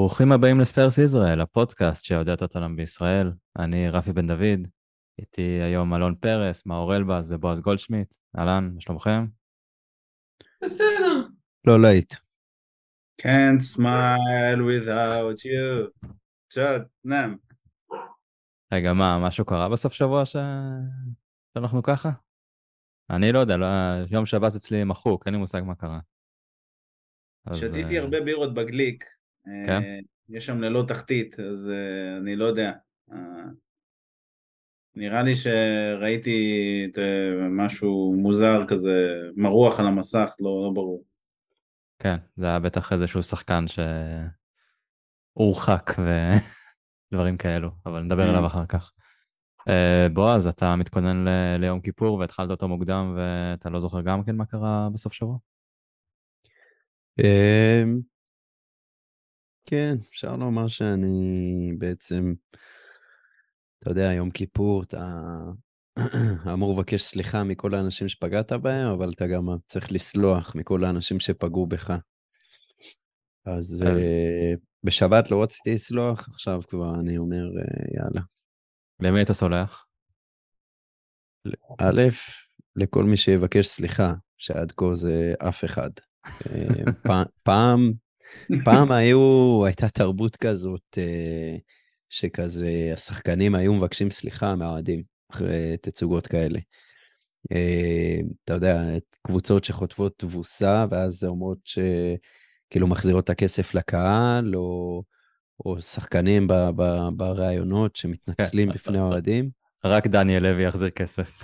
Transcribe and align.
ברוכים 0.00 0.32
הבאים 0.32 0.60
לספיירס 0.60 0.98
ישראל, 0.98 1.40
הפודקאסט 1.40 2.04
שיודע 2.04 2.34
את 2.34 2.42
אותנו 2.42 2.76
בישראל. 2.76 3.32
אני 3.58 3.88
רפי 3.88 4.12
בן 4.12 4.26
דוד, 4.26 4.68
איתי 5.18 5.42
היום 5.42 5.94
אלון 5.94 6.14
פרס, 6.14 6.66
מאור 6.66 6.96
אלבז 6.96 7.32
ובועז 7.32 7.60
גולדשמיט. 7.60 8.14
אהלן, 8.38 8.70
מה 8.74 8.80
שלומכם? 8.80 9.26
בסדר. 10.64 11.26
לא 11.66 11.80
להיט. 11.82 12.14
Can't 13.22 13.76
smile 13.76 14.58
without 14.58 15.38
you. 15.44 16.04
צ'אט, 16.52 16.82
נאם. 17.04 17.36
רגע, 18.72 18.92
מה, 18.92 19.26
משהו 19.26 19.44
קרה 19.44 19.68
בסוף 19.68 19.92
שבוע 19.92 20.26
ש... 20.26 20.36
שאנחנו 21.54 21.82
ככה? 21.82 22.10
אני 23.10 23.32
לא 23.32 23.38
יודע, 23.38 23.56
לא... 23.56 23.66
יום 24.10 24.26
שבת 24.26 24.54
אצלי 24.54 24.84
מחוק, 24.84 25.26
אין 25.26 25.34
לי 25.34 25.40
מושג 25.40 25.62
מה 25.66 25.74
קרה. 25.74 26.00
אז, 27.46 27.56
שתיתי 27.56 27.98
אה, 27.98 28.02
הרבה 28.02 28.20
בירות 28.20 28.54
בגליק. 28.54 29.19
כן? 29.66 29.82
אה, 29.82 29.98
יש 30.28 30.46
שם 30.46 30.60
ללא 30.60 30.84
תחתית, 30.88 31.40
אז 31.40 31.70
אה, 31.70 32.16
אני 32.16 32.36
לא 32.36 32.44
יודע. 32.44 32.72
אה, 33.12 33.16
נראה 34.94 35.22
לי 35.22 35.36
שראיתי 35.36 36.60
משהו 37.50 38.14
מוזר 38.18 38.64
כזה, 38.68 39.06
מרוח 39.36 39.80
על 39.80 39.86
המסך, 39.86 40.34
לא, 40.40 40.62
לא 40.66 40.70
ברור. 40.74 41.04
כן, 41.98 42.16
זה 42.36 42.46
היה 42.46 42.58
בטח 42.58 42.92
איזשהו 42.92 43.22
שחקן 43.22 43.64
שהורחק 45.36 45.90
ודברים 47.12 47.36
כאלו, 47.36 47.70
אבל 47.86 48.00
נדבר 48.02 48.26
Mm. 48.26 48.28
עליו 48.28 48.46
אחר 48.46 48.66
כך. 48.66 48.92
בועז, 50.12 50.46
אתה 50.46 50.76
מתכונן 50.76 51.28
ל- 51.28 51.56
ליום 51.60 51.80
כיפור 51.80 52.18
והתחלת 52.18 52.50
אותו 52.50 52.68
מוקדם 52.68 53.14
ואתה 53.16 53.70
לא 53.70 53.80
זוכר 53.80 54.00
גם 54.00 54.24
כן 54.24 54.36
מה 54.36 54.46
קרה 54.46 54.88
בסוף 54.92 55.12
שבוע? 55.12 55.38
כן, 59.70 59.96
אפשר 60.10 60.36
לומר 60.36 60.68
שאני 60.68 61.72
בעצם, 61.78 62.34
אתה 63.78 63.90
יודע, 63.90 64.12
יום 64.12 64.30
כיפור, 64.30 64.82
אתה 64.82 65.16
אמור 66.52 66.74
לבקש 66.74 67.02
סליחה 67.02 67.44
מכל 67.44 67.74
האנשים 67.74 68.08
שפגעת 68.08 68.52
בהם, 68.52 68.86
אבל 68.92 69.12
אתה 69.12 69.26
גם 69.26 69.48
צריך 69.66 69.92
לסלוח 69.92 70.54
מכל 70.54 70.84
האנשים 70.84 71.20
שפגעו 71.20 71.66
בך. 71.66 71.92
אז. 73.46 73.84
אה, 73.86 74.54
בשבת 74.84 75.30
לא 75.30 75.42
רציתי 75.42 75.74
לסלוח, 75.74 76.28
עכשיו 76.28 76.60
כבר 76.68 77.00
אני 77.00 77.18
אומר, 77.18 77.44
אה, 77.58 77.84
יאללה. 77.94 78.22
למי 79.00 79.22
אתה 79.22 79.34
סולח? 79.34 79.86
א', 81.80 82.02
לכל 82.76 83.04
מי 83.04 83.16
שיבקש 83.16 83.66
סליחה, 83.66 84.14
שעד 84.38 84.72
כה 84.72 84.94
זה 84.94 85.34
אף 85.48 85.64
אחד. 85.64 85.90
פעם, 87.42 87.92
פעם 88.64 88.92
היו, 88.92 89.62
הייתה 89.66 89.88
תרבות 89.88 90.36
כזאת, 90.36 90.98
אה, 90.98 91.56
שכזה, 92.10 92.90
השחקנים 92.94 93.54
היו 93.54 93.74
מבקשים 93.74 94.10
סליחה 94.10 94.54
מהאוהדים 94.54 95.02
אחרי 95.32 95.76
תצוגות 95.82 96.26
כאלה. 96.26 96.58
אה, 97.52 98.20
אתה 98.44 98.52
יודע, 98.54 98.82
קבוצות 99.22 99.64
שחוטפות 99.64 100.18
תבוסה, 100.18 100.86
ואז 100.90 101.14
זה 101.14 101.26
אומרות 101.26 101.58
שכאילו 101.64 102.86
מחזירות 102.86 103.24
את 103.24 103.30
הכסף 103.30 103.74
לקהל, 103.74 104.56
או, 104.56 105.02
או 105.64 105.80
שחקנים 105.80 106.46
ב- 106.46 106.70
ב- 106.76 107.08
בראיונות 107.16 107.96
שמתנצלים 107.96 108.68
כן. 108.68 108.74
בפני 108.74 108.98
האוהדים. 108.98 109.50
רק 109.84 110.06
דניאל 110.06 110.42
לוי 110.42 110.64
יחזיר 110.64 110.90
כסף. 110.90 111.42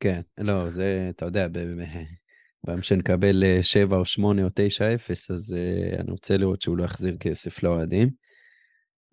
כן, 0.00 0.20
לא, 0.38 0.70
זה, 0.70 1.10
אתה 1.10 1.24
יודע, 1.24 1.48
ביום 2.66 2.82
שנקבל 2.82 3.44
אה, 3.44 3.58
7 3.62 3.96
או 3.96 4.04
8 4.04 4.42
או 4.42 4.48
9-0, 4.48 4.52
אז 5.34 5.56
uh, 5.56 6.00
אני 6.00 6.10
רוצה 6.10 6.36
לראות 6.36 6.62
שהוא 6.62 6.76
לא 6.76 6.84
יחזיר 6.84 7.16
כסף 7.16 7.62
לאוהדים. 7.62 8.10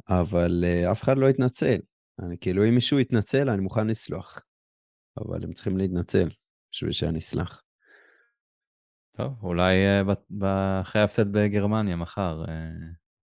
אבל 0.09 0.63
uh, 0.63 0.91
אף 0.91 1.03
אחד 1.03 1.17
לא 1.17 1.29
יתנצל. 1.29 1.77
אני, 2.19 2.37
כאילו, 2.41 2.65
אם 2.65 2.75
מישהו 2.75 2.99
יתנצל, 2.99 3.49
אני 3.49 3.61
מוכן 3.61 3.87
לסלוח. 3.87 4.41
אבל 5.17 5.43
הם 5.43 5.53
צריכים 5.53 5.77
להתנצל 5.77 6.29
בשביל 6.71 6.91
שאני 6.91 7.19
אסלח. 7.19 7.63
טוב, 9.17 9.43
אולי 9.43 9.75
אה, 9.75 10.01
אחרי 10.81 11.01
ההפסד 11.01 11.31
בגרמניה 11.31 11.95
מחר 11.95 12.45
אה, 12.47 12.53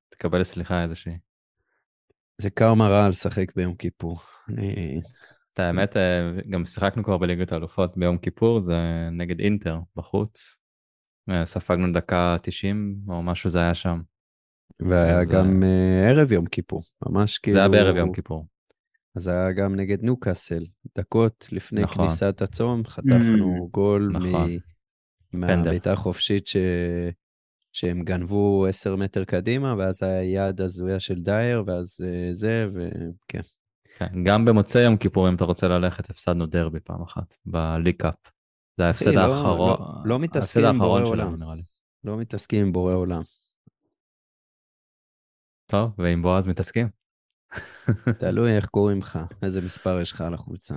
תקבל 0.09 0.45
סליחה 0.45 0.83
איזושהי. 0.83 1.19
זה 2.39 2.51
קרמה 2.51 2.89
רע 2.89 3.09
לשחק 3.09 3.55
ביום 3.57 3.75
כיפור. 3.75 4.21
אני... 4.49 5.01
את 5.55 5.59
האמת, 5.59 5.97
אה, 5.97 6.33
גם 6.51 6.65
שיחקנו 6.65 7.05
כבר 7.05 7.19
בליגת 7.19 7.53
האלופות 7.53 7.97
ביום 7.97 8.19
כיפור, 8.19 8.61
זה 8.61 9.09
נגד 9.13 9.41
אינטר 9.41 9.79
בחוץ. 9.97 10.57
אה, 11.31 11.47
ספגנו 11.47 11.93
דקה 11.93 12.37
90 12.43 12.97
או 13.09 13.23
משהו 13.23 13.51
זה 13.51 13.59
היה 13.59 13.75
שם. 13.75 14.01
והיה 14.81 15.21
אז, 15.21 15.29
גם 15.29 15.63
uh, 15.63 16.11
ערב 16.11 16.33
יום 16.33 16.47
כיפור, 16.47 16.83
ממש 17.07 17.39
כאילו... 17.39 17.55
זה 17.55 17.59
היה 17.59 17.69
בערב 17.69 17.97
יום 17.97 18.13
כיפור. 18.13 18.47
אז 19.17 19.29
היה 19.29 19.53
גם 19.53 19.75
נגד 19.75 20.03
ניוקאסל, 20.03 20.65
דקות 20.99 21.47
לפני 21.53 21.83
נכון. 21.83 22.07
כניסת 22.09 22.43
הצום, 22.43 22.85
חטפנו 22.85 23.69
גול 23.71 24.11
נכון. 24.13 24.51
מ... 25.33 25.41
מהבעיטה 25.41 25.93
החופשית 25.93 26.47
ש... 26.47 26.57
שהם 27.73 28.05
גנבו 28.05 28.67
10 28.67 28.97
מטר 28.97 29.25
קדימה, 29.25 29.75
ואז 29.79 30.03
היה 30.03 30.49
יד 30.49 30.61
הזויה 30.61 31.01
של 31.01 31.23
דייר, 31.23 31.63
ואז 31.67 32.01
אה, 32.05 32.29
זה, 32.33 32.69
וכן. 32.73 33.41
כן, 33.99 34.25
גם 34.25 34.45
במוצאי 34.45 34.83
יום 34.83 34.97
כיפור, 34.97 35.29
אם 35.29 35.35
אתה 35.35 35.45
רוצה 35.45 35.69
ללכת, 35.69 36.11
הפסדנו 36.11 36.47
דרבי 36.47 36.81
פעם 36.81 37.03
אחת, 37.03 37.35
בליג 37.47 37.97
קאפ. 37.97 38.15
זה 38.79 38.87
ההפסד 38.87 39.15
לא- 39.15 39.21
האחרון, 39.21 39.77
לא- 39.81 40.03
לא 40.05 40.19
מתעסקים 40.19 40.65
ההפסד 40.65 40.75
עם 40.75 40.81
האחרון 40.83 41.03
בורא 41.05 41.15
שלנו 41.17 41.31
עולם. 41.31 41.43
נראה 41.43 41.55
לי. 41.55 41.63
לא 42.05 42.17
מתעסקים 42.17 42.67
עם 42.67 42.73
בורא 42.73 42.95
עולם. 42.95 43.23
טוב, 45.67 45.95
ועם 45.99 46.23
בועז 46.23 46.47
מתעסקים. 46.47 46.89
תלוי 48.19 48.57
איך 48.57 48.67
קוראים 48.67 48.99
לך, 48.99 49.19
איזה 49.43 49.61
מספר 49.61 50.01
יש 50.01 50.13
לך 50.13 50.21
על 50.21 50.35
החולצה. 50.35 50.75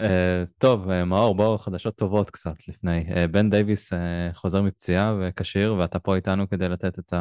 אה, 0.00 0.44
טוב, 0.58 0.90
אה, 0.90 1.04
מאור, 1.04 1.34
בואו 1.34 1.58
חדשות 1.58 1.96
טובות 1.96 2.30
קצת 2.30 2.68
לפני. 2.68 3.14
אה, 3.16 3.26
בן 3.28 3.50
דייוויס 3.50 3.92
אה, 3.92 4.28
חוזר 4.32 4.62
מפציעה 4.62 5.14
וכשיר, 5.20 5.74
ואתה 5.74 5.98
פה 5.98 6.16
איתנו 6.16 6.48
כדי 6.48 6.68
לתת 6.68 6.98
את 6.98 7.14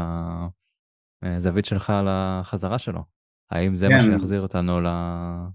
הזווית 1.23 1.66
שלך 1.66 1.89
על 1.89 2.07
החזרה 2.09 2.79
שלו. 2.79 3.15
האם 3.51 3.75
זה 3.75 3.89
מה 3.89 4.00
כן. 4.00 4.11
שיחזיר 4.11 4.41
אותנו 4.41 4.81
ל- 4.81 5.47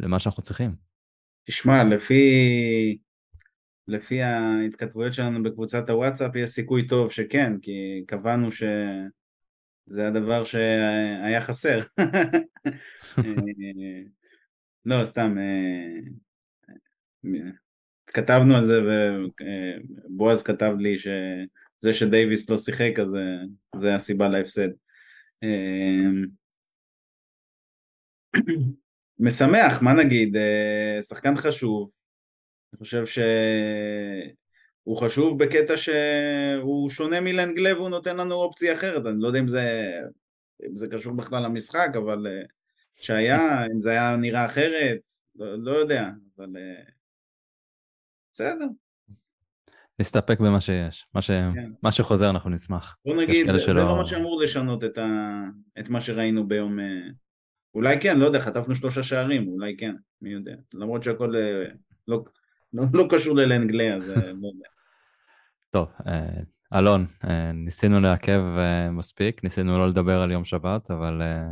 למה 0.00 0.18
שאנחנו 0.18 0.42
צריכים? 0.42 0.70
תשמע, 1.44 1.84
לפי, 1.84 2.98
לפי 3.88 4.22
ההתכתבויות 4.22 5.14
שלנו 5.14 5.42
בקבוצת 5.42 5.90
הוואטסאפ, 5.90 6.36
יש 6.36 6.50
סיכוי 6.50 6.86
טוב 6.86 7.12
שכן, 7.12 7.52
כי 7.62 8.04
קבענו 8.06 8.50
שזה 8.50 10.08
הדבר 10.08 10.44
שהיה 10.44 11.40
חסר. 11.40 11.80
אה, 13.18 13.24
לא, 14.84 15.04
סתם, 15.04 15.36
אה, 15.38 15.98
כתבנו 18.06 18.56
על 18.56 18.64
זה 18.64 18.80
ובועז 18.82 20.42
כתב 20.42 20.72
לי 20.78 20.98
שזה 20.98 21.94
שדייוויס 21.94 22.50
לא 22.50 22.58
שיחק, 22.58 22.92
אז 22.98 23.14
אה, 23.14 23.42
זה 23.76 23.94
הסיבה 23.94 24.28
להפסד. 24.28 24.68
משמח, 29.18 29.82
מה 29.82 29.92
נגיד, 29.92 30.36
אה, 30.36 30.98
שחקן 31.02 31.36
חשוב, 31.36 31.90
אני 32.72 32.78
חושב 32.78 33.06
שהוא 33.06 34.96
חשוב 34.96 35.44
בקטע 35.44 35.76
שהוא 35.76 36.90
שונה 36.90 37.20
מלנגלה 37.20 37.76
והוא 37.76 37.88
נותן 37.88 38.16
לנו 38.16 38.34
אופציה 38.34 38.74
אחרת, 38.74 39.06
אני 39.06 39.20
לא 39.20 39.26
יודע 39.26 39.38
אם 39.38 39.48
זה, 39.48 39.92
אם 40.68 40.76
זה 40.76 40.88
קשור 40.88 41.12
בכלל 41.16 41.42
למשחק, 41.42 41.88
אבל 41.96 42.26
אה, 42.26 42.42
שהיה, 42.96 43.66
אם 43.74 43.80
זה 43.80 43.90
היה 43.90 44.16
נראה 44.16 44.46
אחרת, 44.46 44.98
לא, 45.36 45.58
לא 45.58 45.70
יודע, 45.78 46.08
אבל 46.36 46.56
אה, 46.56 46.82
בסדר, 48.34 48.66
נסתפק 49.98 50.40
במה 50.40 50.60
שיש. 50.60 51.06
מה, 51.14 51.22
ש... 51.22 51.30
כן. 51.30 51.70
מה 51.82 51.92
שחוזר 51.92 52.30
אנחנו 52.30 52.50
נשמח. 52.50 52.96
בוא 53.04 53.16
נגיד, 53.22 53.50
זה, 53.50 53.58
שלא- 53.58 53.74
זה 53.74 53.80
לא 53.80 53.96
מה 53.96 54.04
שאמור 54.04 54.40
לשנות 54.40 54.84
את, 54.84 54.98
ה, 54.98 55.40
את 55.78 55.88
מה 55.88 56.00
שראינו 56.00 56.48
ביום, 56.48 56.78
אולי 57.74 58.00
כן, 58.00 58.18
לא 58.18 58.24
יודע, 58.24 58.40
חטפנו 58.40 58.74
שלושה 58.74 59.02
שערים, 59.02 59.48
אולי 59.48 59.76
כן, 59.76 59.94
מי 60.22 60.30
יודע, 60.30 60.54
למרות 60.74 61.02
שהכל 61.02 61.36
אה, 61.36 61.64
לא, 62.08 62.24
לא, 62.72 62.84
לא 62.92 63.06
קשור 63.10 63.36
ללנגלה, 63.36 63.94
אז 63.94 64.10
אה, 64.10 64.16
לא 64.16 64.48
יודע. 64.48 64.68
טוב, 65.70 65.88
אה, 66.06 66.78
אלון, 66.78 67.06
ניסינו 67.54 68.00
לעכב 68.00 68.42
מספיק, 68.92 69.44
ניסינו 69.44 69.78
לא 69.78 69.88
לדבר 69.88 70.20
על 70.20 70.30
יום 70.30 70.44
שבת, 70.44 70.90
אבל 70.90 71.22
אה, 71.22 71.44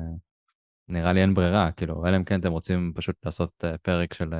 נראה 0.89 1.13
לי 1.13 1.23
אין 1.23 1.35
ברירה, 1.35 1.73
כאילו, 1.73 2.07
אלא 2.07 2.17
אם 2.17 2.25
כן 2.25 2.41
אתם 2.41 2.53
רוצים 2.53 2.93
פשוט 2.95 3.17
לעשות 3.25 3.65
פרק 3.83 4.15
של 4.15 4.35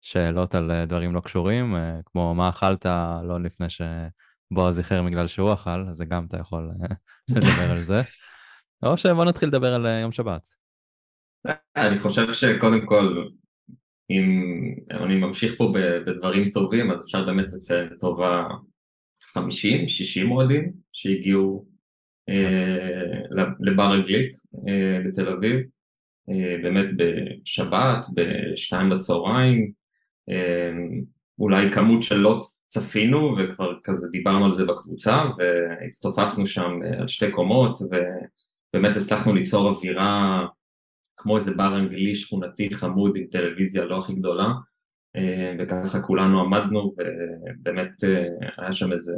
שאלות 0.00 0.54
על 0.54 0.84
דברים 0.84 1.14
לא 1.14 1.20
קשורים, 1.20 1.74
כמו 2.04 2.34
מה 2.34 2.48
אכלת 2.48 2.86
לא 3.22 3.40
לפני 3.42 3.66
שבועז 3.70 4.78
איחר 4.78 5.02
בגלל 5.02 5.26
שהוא 5.26 5.52
אכל, 5.52 5.88
אז 5.88 6.02
גם 6.08 6.24
אתה 6.24 6.36
יכול 6.36 6.70
לדבר 7.28 7.70
על 7.70 7.82
זה. 7.82 8.02
או 8.82 8.96
שבוא 8.96 9.24
נתחיל 9.24 9.48
לדבר 9.48 9.74
על 9.74 9.86
יום 10.02 10.12
שבת. 10.12 10.57
אני 11.76 11.98
חושב 11.98 12.32
שקודם 12.32 12.86
כל, 12.86 13.24
אם 14.10 14.42
אני 14.90 15.14
ממשיך 15.14 15.54
פה 15.58 15.72
בדברים 16.06 16.50
טובים, 16.50 16.90
אז 16.90 17.04
אפשר 17.04 17.24
באמת 17.24 17.52
לציין 17.52 17.88
לטובה 17.92 18.44
50, 19.22 19.88
60 19.88 20.30
אוהדים 20.30 20.72
שהגיעו 20.92 21.66
אה, 22.28 23.44
לבר 23.60 23.92
הגליק 23.92 24.36
אה, 24.68 24.98
בתל 25.06 25.28
אביב, 25.28 25.60
אה, 26.30 26.56
באמת 26.62 26.86
בשבת, 26.96 28.06
בשתיים 28.14 28.90
בצהריים, 28.90 29.72
אולי 31.38 31.72
כמות 31.72 32.02
שלא 32.02 32.40
צפינו 32.68 33.36
וכבר 33.38 33.72
כזה 33.84 34.08
דיברנו 34.12 34.44
על 34.44 34.52
זה 34.52 34.64
בקבוצה 34.64 35.24
והצטופפנו 35.38 36.46
שם 36.46 36.70
על 36.98 37.08
שתי 37.08 37.30
קומות 37.30 37.78
ובאמת 37.82 38.96
הצלחנו 38.96 39.34
ליצור 39.34 39.68
אווירה 39.68 40.46
כמו 41.18 41.36
איזה 41.36 41.54
בר 41.54 41.76
אנגלי 41.78 42.14
שכונתי 42.14 42.74
חמוד 42.74 43.16
עם 43.16 43.24
טלוויזיה 43.30 43.84
לא 43.84 43.98
הכי 43.98 44.14
גדולה 44.14 44.48
וככה 45.58 46.00
כולנו 46.00 46.40
עמדנו 46.40 46.94
ובאמת 46.98 47.90
היה 48.58 48.72
שם 48.72 48.92
איזה 48.92 49.12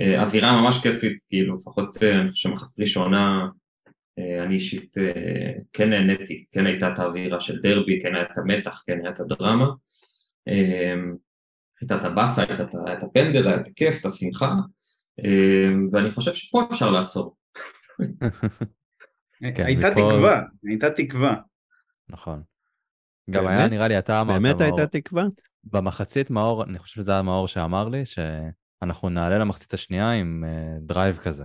אה, 0.00 0.22
אווירה 0.22 0.60
ממש 0.62 0.82
כיפית, 0.82 1.22
כאילו 1.28 1.56
לפחות 1.56 2.02
אה, 2.02 2.20
אני 2.20 2.30
חושב 2.30 2.48
שמחצית 2.48 2.80
ראשונה 2.80 3.48
אה, 4.18 4.42
אני 4.42 4.54
אישית 4.54 4.96
כן 5.72 5.90
נהניתי, 5.90 6.44
כן 6.52 6.66
הייתה 6.66 6.92
את 6.92 6.98
האווירה 6.98 7.40
של 7.40 7.60
דרבי, 7.62 8.00
כן 8.02 8.14
היה 8.14 8.24
את 8.24 8.38
המתח, 8.38 8.82
כן 8.86 8.98
היה 9.02 9.10
את 9.10 9.20
הדרמה 9.20 9.66
הייתה 11.80 11.96
את 11.96 12.04
הבאסה, 12.04 12.42
הייתה 12.42 12.64
את 12.92 13.02
הפנדל, 13.02 13.48
היה 13.48 13.56
את 13.56 13.66
הכיף, 13.66 14.00
את 14.00 14.04
השמחה 14.06 14.54
ואני 15.92 16.10
חושב 16.10 16.34
שפה 16.34 16.62
אפשר 16.72 16.90
לעצור 16.90 17.36
כן, 19.40 19.64
הייתה 19.64 19.90
תקווה, 19.90 20.42
הייתה 20.68 20.90
תקווה 20.90 21.36
נכון 22.08 22.42
גם 23.30 23.46
היה 23.46 23.68
נראה 23.68 23.88
לי 23.88 23.98
אתה 23.98 24.20
אמרת 24.20 24.42
באמת 24.42 24.60
הייתה 24.60 24.86
תקווה? 24.86 25.24
במחצית 25.64 26.30
מאור, 26.30 26.64
אני 26.64 26.78
חושב 26.78 26.94
שזה 26.94 27.12
היה 27.12 27.22
מאור 27.22 27.48
שאמר 27.48 27.88
לי, 27.88 28.04
ש... 28.04 28.18
אנחנו 28.82 29.08
נעלה 29.08 29.38
למחצית 29.38 29.74
השנייה 29.74 30.10
עם 30.10 30.44
uh, 30.46 30.80
drive 30.80 31.16
כזה. 31.16 31.44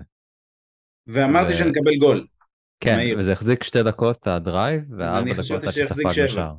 ואמרתי 1.07 1.53
ו... 1.53 1.55
שנקבל 1.55 1.95
גול. 1.99 2.27
כן, 2.79 2.95
מהיר. 2.95 3.17
וזה 3.19 3.31
החזיק 3.31 3.63
שתי 3.63 3.83
דקות 3.83 4.27
הדרייב, 4.27 4.83
וארבע 4.97 5.33
דקות 5.33 5.63
עד 5.63 5.71
שספגנו 5.71 6.29
שער. 6.29 6.53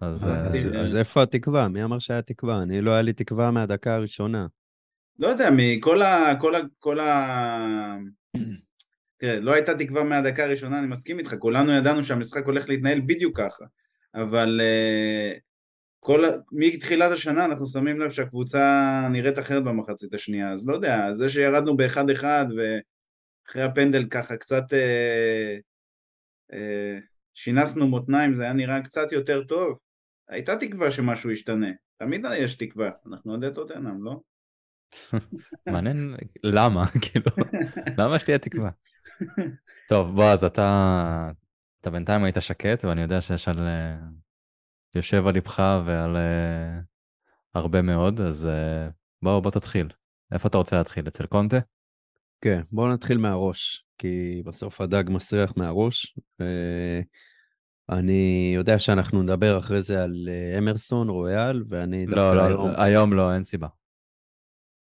אז, 0.00 0.24
אז, 0.24 0.46
אז, 0.46 0.68
אז 0.84 0.96
איפה 0.96 1.22
התקווה? 1.22 1.68
מי 1.68 1.84
אמר 1.84 1.98
שהיה 1.98 2.22
תקווה? 2.22 2.62
אני 2.62 2.80
לא 2.80 2.90
היה 2.90 3.02
לי 3.02 3.12
תקווה 3.12 3.50
מהדקה 3.50 3.94
הראשונה. 3.94 4.46
לא 5.18 5.28
יודע, 5.28 5.48
מכל 5.56 6.02
ה... 6.02 6.34
כל 6.40 6.54
ה... 6.54 6.58
כל 6.78 7.00
ה... 7.00 7.96
תראה, 9.18 9.40
לא 9.40 9.52
הייתה 9.52 9.74
תקווה 9.74 10.04
מהדקה 10.04 10.44
הראשונה, 10.44 10.78
אני 10.78 10.86
מסכים 10.86 11.18
איתך, 11.18 11.34
כולנו 11.38 11.72
ידענו 11.72 12.04
שהמשחק 12.04 12.44
הולך 12.44 12.68
להתנהל 12.68 13.00
בדיוק 13.06 13.36
ככה, 13.40 13.64
אבל 14.14 14.60
uh, 14.60 15.40
כל, 16.00 16.24
מתחילת 16.52 17.12
השנה 17.12 17.44
אנחנו 17.44 17.66
שמים 17.66 18.00
לב 18.00 18.10
שהקבוצה 18.10 19.08
נראית 19.12 19.38
אחרת 19.38 19.64
במחצית 19.64 20.14
השנייה, 20.14 20.50
אז 20.50 20.66
לא 20.66 20.74
יודע, 20.74 21.14
זה 21.14 21.28
שירדנו 21.28 21.76
באחד 21.76 22.10
אחד 22.10 22.46
ואחרי 22.56 23.62
הפנדל 23.62 24.06
ככה 24.10 24.36
קצת 24.36 24.72
אה, 24.72 25.56
אה, 26.52 26.98
שינסנו 27.34 27.88
מותניים, 27.88 28.34
זה 28.34 28.42
היה 28.42 28.52
נראה 28.52 28.82
קצת 28.82 29.12
יותר 29.12 29.44
טוב, 29.44 29.78
הייתה 30.28 30.56
תקווה 30.56 30.90
שמשהו 30.90 31.30
ישתנה, 31.30 31.70
תמיד 31.96 32.24
יש 32.36 32.54
תקווה, 32.54 32.90
אנחנו 33.06 33.34
עדי 33.34 33.48
טוטנאם, 33.54 34.04
לא? 34.04 34.20
מעניין 35.72 36.16
למה, 36.42 36.86
כאילו, 37.02 37.30
למה 37.98 38.18
שתהיה 38.18 38.38
תקווה? 38.38 38.70
טוב, 39.88 40.14
בועז, 40.14 40.44
אתה, 40.44 41.30
אתה 41.80 41.90
בינתיים 41.90 42.24
היית 42.24 42.36
שקט, 42.40 42.84
ואני 42.84 43.02
יודע 43.02 43.20
שיש 43.20 43.48
על 43.48 43.58
אה, 43.58 43.96
יושב 44.94 45.26
על 45.26 45.34
ליבך 45.34 45.62
ועל 45.84 46.16
uh, 46.16 46.84
הרבה 47.54 47.82
מאוד, 47.82 48.20
אז 48.20 48.48
uh, 48.48 48.92
בוא, 49.22 49.40
בוא 49.40 49.50
תתחיל. 49.50 49.88
איפה 50.32 50.48
אתה 50.48 50.58
רוצה 50.58 50.76
להתחיל? 50.76 51.08
אצל 51.08 51.26
קונטה? 51.26 51.58
כן, 52.40 52.60
בוא 52.72 52.92
נתחיל 52.92 53.18
מהראש, 53.18 53.84
כי 53.98 54.42
בסוף 54.46 54.80
הדג 54.80 55.04
מסריח 55.08 55.52
מהראש. 55.56 56.16
אני 57.90 58.52
יודע 58.54 58.78
שאנחנו 58.78 59.22
נדבר 59.22 59.58
אחרי 59.58 59.82
זה 59.82 60.04
על 60.04 60.28
אה, 60.28 60.58
אמרסון, 60.58 61.08
רויאל, 61.08 61.64
ואני 61.68 62.06
לא, 62.06 62.36
לא, 62.36 62.42
היום... 62.42 62.70
היום 62.76 63.12
לא, 63.12 63.34
אין 63.34 63.44
סיבה. 63.44 63.68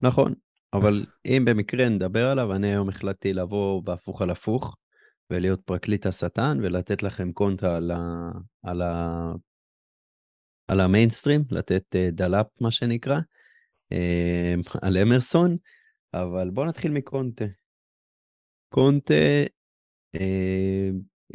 נכון, 0.02 0.34
אבל 0.74 1.06
אם 1.26 1.46
במקרה 1.46 1.90
נדבר 1.90 2.28
עליו, 2.28 2.56
אני 2.56 2.68
היום 2.68 2.90
החלטתי 2.90 3.34
לבוא 3.34 3.84
בהפוך 3.84 4.22
על 4.22 4.30
הפוך, 4.30 4.78
ולהיות 5.30 5.62
פרקליט 5.66 6.06
השטן, 6.06 6.58
ולתת 6.64 7.04
לכם 7.04 7.32
קונטרה 7.32 7.78
על, 7.78 7.92
ה... 7.92 8.32
על 8.64 8.82
על 10.68 10.80
המיינסטרים, 10.80 11.44
לתת 11.52 11.96
uh, 11.96 12.12
the 12.12 12.27
love 12.27 12.48
מה 12.62 12.72
שנקרא, 12.72 13.20
uh, 13.94 14.80
על 14.82 14.98
אמרסון, 14.98 15.58
אבל 16.14 16.50
בואו 16.50 16.66
נתחיל 16.66 16.92
מקונטה. 16.92 17.46
קונטה, 18.70 19.14
uh, 20.18 20.22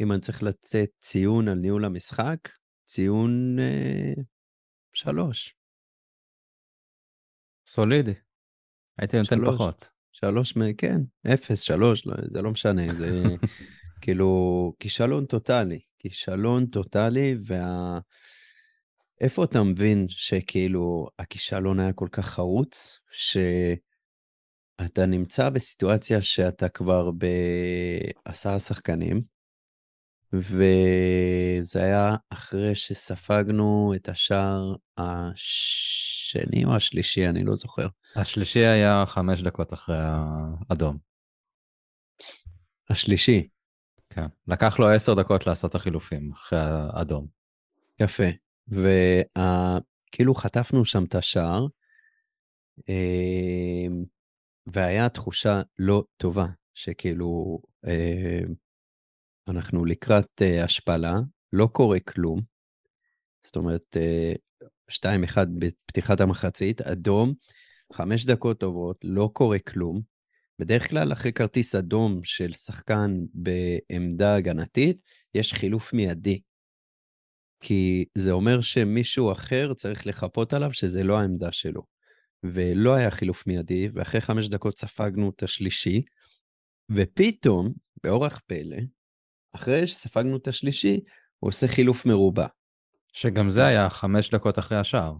אם 0.01 0.11
אני 0.11 0.21
צריך 0.21 0.43
לתת 0.43 0.89
ציון 0.99 1.47
על 1.47 1.57
ניהול 1.57 1.85
המשחק, 1.85 2.49
ציון 2.85 3.57
שלוש. 4.93 5.55
סולידי. 7.67 8.26
הייתי 8.97 9.17
נותן 9.17 9.35
שלוש, 9.35 9.55
פחות. 9.55 9.89
שלוש, 10.11 10.53
כן, 10.77 11.01
אפס, 11.33 11.59
שלוש, 11.59 12.07
לא, 12.07 12.15
זה 12.27 12.41
לא 12.41 12.51
משנה, 12.51 12.93
זה 12.93 13.23
כאילו 14.01 14.73
כישלון 14.79 15.25
טוטאלי, 15.25 15.79
כישלון 15.99 16.65
טוטאלי, 16.65 17.35
וה... 17.45 17.99
איפה 19.21 19.43
אתה 19.43 19.63
מבין 19.63 20.05
שכאילו 20.09 21.07
הכישלון 21.19 21.79
היה 21.79 21.93
כל 21.93 22.07
כך 22.11 22.25
חרוץ, 22.25 22.99
שאתה 23.11 25.05
נמצא 25.05 25.49
בסיטואציה 25.49 26.21
שאתה 26.21 26.69
כבר 26.69 27.11
בעשרה 28.25 28.59
שחקנים, 28.59 29.21
וזה 30.33 31.83
היה 31.83 32.15
אחרי 32.29 32.75
שספגנו 32.75 33.93
את 33.95 34.09
השער 34.09 34.75
השני 34.97 36.65
או 36.65 36.75
השלישי, 36.75 37.27
אני 37.27 37.43
לא 37.43 37.55
זוכר. 37.55 37.87
השלישי 38.17 38.59
היה 38.59 39.03
חמש 39.07 39.41
דקות 39.41 39.73
אחרי 39.73 39.97
האדום. 39.99 40.97
השלישי. 42.89 43.47
כן, 44.09 44.25
לקח 44.47 44.79
לו 44.79 44.89
עשר 44.89 45.13
דקות 45.13 45.47
לעשות 45.47 45.69
את 45.69 45.75
החילופים 45.75 46.31
אחרי 46.31 46.59
האדום. 46.59 47.27
יפה. 47.99 48.23
וכאילו 48.67 50.35
חטפנו 50.35 50.85
שם 50.85 51.03
את 51.03 51.15
השער, 51.15 51.67
אמ, 52.89 54.03
והיה 54.67 55.09
תחושה 55.09 55.61
לא 55.79 56.03
טובה, 56.17 56.47
שכאילו 56.73 57.59
אמ, 57.87 58.53
אנחנו 59.47 59.85
לקראת 59.85 60.41
אה, 60.41 60.63
השפלה, 60.63 61.15
לא 61.53 61.67
קורה 61.71 61.99
כלום. 61.99 62.41
זאת 63.43 63.55
אומרת, 63.55 63.97
2-1 64.91 65.05
אה, 65.37 65.43
בפתיחת 65.59 66.21
המחצית, 66.21 66.81
אדום, 66.81 67.33
חמש 67.93 68.25
דקות 68.25 68.63
עוברות, 68.63 68.97
לא 69.03 69.29
קורה 69.33 69.59
כלום. 69.59 70.01
בדרך 70.59 70.89
כלל 70.89 71.13
אחרי 71.13 71.33
כרטיס 71.33 71.75
אדום 71.75 72.23
של 72.23 72.53
שחקן 72.53 73.19
בעמדה 73.33 74.35
הגנתית, 74.35 75.01
יש 75.33 75.53
חילוף 75.53 75.93
מיידי. 75.93 76.41
כי 77.59 78.05
זה 78.15 78.31
אומר 78.31 78.61
שמישהו 78.61 79.31
אחר 79.31 79.73
צריך 79.73 80.07
לחפות 80.07 80.53
עליו 80.53 80.73
שזה 80.73 81.03
לא 81.03 81.19
העמדה 81.19 81.51
שלו. 81.51 81.81
ולא 82.43 82.93
היה 82.93 83.11
חילוף 83.11 83.47
מיידי, 83.47 83.89
ואחרי 83.93 84.21
חמש 84.21 84.49
דקות 84.49 84.77
ספגנו 84.77 85.29
את 85.29 85.43
השלישי, 85.43 86.01
ופתאום, 86.91 87.73
באורח 88.03 88.39
פלא, 88.47 88.77
אחרי 89.55 89.87
שספגנו 89.87 90.37
את 90.37 90.47
השלישי, 90.47 90.99
הוא 91.39 91.47
עושה 91.47 91.67
חילוף 91.67 92.05
מרובע. 92.05 92.47
שגם 93.13 93.49
זה 93.49 93.65
היה 93.65 93.89
חמש 93.89 94.29
דקות 94.29 94.59
אחרי 94.59 94.77
השער. 94.77 95.13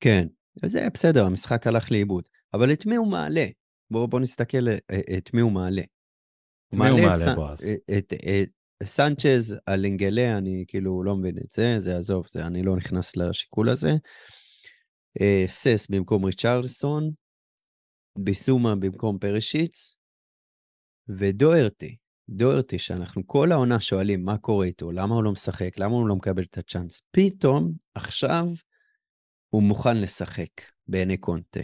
כן, 0.00 0.26
זה 0.66 0.78
היה 0.78 0.90
בסדר, 0.90 1.24
המשחק 1.24 1.66
הלך 1.66 1.90
לאיבוד. 1.90 2.24
אבל 2.54 2.72
את 2.72 2.86
מי 2.86 2.96
הוא 2.96 3.10
מעלה? 3.10 3.46
בואו 3.90 4.08
בוא 4.08 4.20
נסתכל 4.20 4.68
את, 4.68 4.92
את 5.18 5.34
מי 5.34 5.40
הוא 5.40 5.52
מעלה. 5.52 5.82
את 6.68 6.74
מי 6.74 6.88
הוא 6.88 7.00
מעלה, 7.00 7.34
בועז? 7.34 7.68
את, 7.98 8.12
את, 8.12 8.48
סנצ'ז, 8.84 9.58
אלינגלה, 9.68 10.38
אני 10.38 10.64
כאילו 10.68 11.02
לא 11.02 11.16
מבין 11.16 11.38
את 11.38 11.52
זה, 11.52 11.80
זה 11.80 11.96
עזוב, 11.96 12.26
זה, 12.30 12.46
אני 12.46 12.62
לא 12.62 12.76
נכנס 12.76 13.16
לשיקול 13.16 13.68
הזה. 13.68 13.90
אה, 15.20 15.44
סס 15.46 15.86
במקום 15.90 16.24
ריצ'רדסון, 16.24 17.10
ביסומה 18.18 18.74
במקום 18.74 19.18
פרשיץ, 19.18 19.94
ודוארטי, 21.08 21.96
דוארטי, 22.28 22.78
שאנחנו 22.78 23.26
כל 23.26 23.52
העונה 23.52 23.80
שואלים 23.80 24.24
מה 24.24 24.38
קורה 24.38 24.66
איתו, 24.66 24.92
למה 24.92 25.14
הוא 25.14 25.24
לא 25.24 25.32
משחק, 25.32 25.78
למה 25.78 25.94
הוא 25.94 26.08
לא 26.08 26.16
מקבל 26.16 26.42
את 26.42 26.58
הצ'אנס. 26.58 27.02
פתאום, 27.10 27.72
עכשיו, 27.94 28.46
הוא 29.50 29.62
מוכן 29.62 29.96
לשחק 29.96 30.50
בעיני 30.88 31.16
קונטה. 31.16 31.60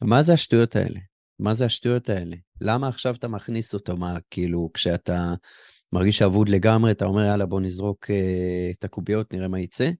מה 0.00 0.22
זה 0.22 0.32
השטויות 0.32 0.76
האלה? 0.76 1.00
מה 1.38 1.54
זה 1.54 1.64
השטויות 1.64 2.08
האלה? 2.08 2.36
למה 2.60 2.88
עכשיו 2.88 3.14
אתה 3.14 3.28
מכניס 3.28 3.74
אותו? 3.74 3.96
מה, 3.96 4.18
כאילו, 4.30 4.70
כשאתה 4.74 5.34
מרגיש 5.92 6.22
אבוד 6.22 6.48
לגמרי, 6.48 6.90
אתה 6.90 7.04
אומר, 7.04 7.24
יאללה, 7.24 7.46
בוא 7.46 7.60
נזרוק 7.60 8.10
אה, 8.10 8.70
את 8.78 8.84
הקוביות, 8.84 9.34
נראה 9.34 9.48
מה 9.48 9.60
יצא. 9.60 9.90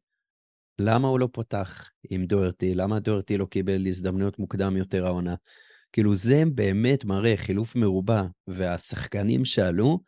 למה 0.79 1.09
הוא 1.09 1.21
לא 1.21 1.29
פותח 1.33 1.91
עם 2.11 2.27
דוארטי? 2.27 2.75
למה 2.75 3.01
דוארטי 3.01 3.39
לא 3.39 3.45
קיבל 3.45 3.87
הזדמנויות 3.87 4.39
מוקדם 4.39 4.77
יותר 4.77 5.07
העונה? 5.07 5.35
כאילו 5.93 6.15
זה 6.15 6.43
באמת 6.55 7.05
מראה 7.05 7.37
חילוף 7.37 7.77
מרובע, 7.77 8.23
והשחקנים 8.47 9.45
שעלו, 9.45 10.01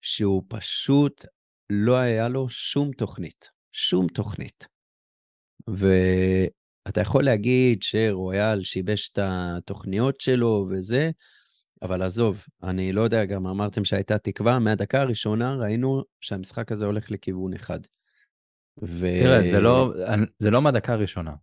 שהוא 0.00 0.42
פשוט 0.48 1.24
לא 1.70 1.96
היה 1.96 2.28
לו 2.28 2.48
שום 2.48 2.90
תוכנית, 2.92 3.50
שום 3.72 4.06
תוכנית. 4.08 4.68
ואתה 5.68 7.00
יכול 7.00 7.24
להגיד 7.24 7.82
שרויאל 7.82 8.64
שיבש 8.64 9.10
את 9.12 9.18
התוכניות 9.22 10.20
שלו 10.20 10.68
וזה, 10.70 11.10
אבל 11.82 12.02
עזוב, 12.02 12.44
אני 12.62 12.92
לא 12.92 13.02
יודע, 13.02 13.24
גם 13.24 13.46
אמרתם 13.46 13.84
שהייתה 13.84 14.18
תקווה, 14.18 14.58
מהדקה 14.58 15.00
הראשונה 15.00 15.54
ראינו 15.54 16.02
שהמשחק 16.20 16.72
הזה 16.72 16.86
הולך 16.86 17.10
לכיוון 17.10 17.54
אחד. 17.54 17.80
ו... 18.82 19.06
תראה, 19.22 19.50
זה 19.50 19.60
לא, 19.60 19.92
זה 20.38 20.50
לא 20.50 20.62
מהדקה 20.62 20.92
הראשונה, 20.92 21.34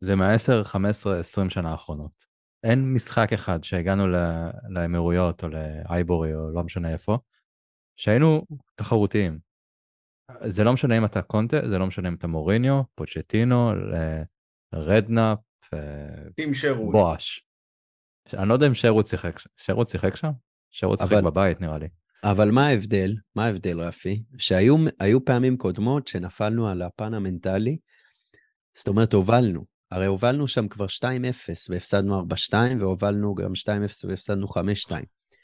זה 0.00 0.16
מה-10, 0.16 0.64
15, 0.64 1.20
20 1.20 1.50
שנה 1.50 1.70
האחרונות. 1.70 2.32
אין 2.64 2.94
משחק 2.94 3.32
אחד 3.32 3.64
שהגענו 3.64 4.06
לאמירויות 4.68 5.44
או 5.44 5.48
לאייבורי 5.48 6.34
או 6.34 6.50
לא 6.50 6.62
משנה 6.62 6.92
איפה, 6.92 7.18
שהיינו 7.96 8.46
תחרותיים. 8.74 9.51
זה 10.40 10.64
לא 10.64 10.72
משנה 10.72 10.96
אם 10.96 11.04
אתה 11.04 11.22
קונטה, 11.22 11.68
זה 11.68 11.78
לא 11.78 11.86
משנה 11.86 12.08
אם 12.08 12.14
אתה 12.14 12.26
מוריניו, 12.26 12.82
פוצ'טינו, 12.94 13.72
רדנאפ, 14.74 15.38
טים 16.36 16.54
שרוט. 16.54 16.92
בואש. 16.92 17.46
אני 18.34 18.48
לא 18.48 18.54
יודע 18.54 18.66
אם 18.66 18.74
שרוט 18.74 19.06
שיחק, 19.06 19.40
שרוט 19.56 19.88
שיחק 19.88 20.16
שם? 20.16 20.30
שרוט 20.70 20.98
שיחק 20.98 21.12
אבל... 21.12 21.20
בבית 21.20 21.60
נראה 21.60 21.78
לי. 21.78 21.88
אבל 22.24 22.50
מה 22.50 22.66
ההבדל? 22.66 23.14
מה 23.34 23.44
ההבדל, 23.44 23.80
רפי? 23.80 24.22
שהיו 24.38 25.24
פעמים 25.24 25.56
קודמות 25.56 26.06
שנפלנו 26.06 26.68
על 26.68 26.82
הפן 26.82 27.14
המנטלי, 27.14 27.76
זאת 28.78 28.88
אומרת, 28.88 29.12
הובלנו. 29.12 29.64
הרי 29.90 30.06
הובלנו 30.06 30.48
שם 30.48 30.68
כבר 30.68 30.86
2-0 30.86 31.04
והפסדנו 31.68 32.22
4-2, 32.50 32.54
והובלנו 32.80 33.34
גם 33.34 33.52
2-0 33.52 33.68
והפסדנו 34.08 34.46
5-2. 34.46 34.50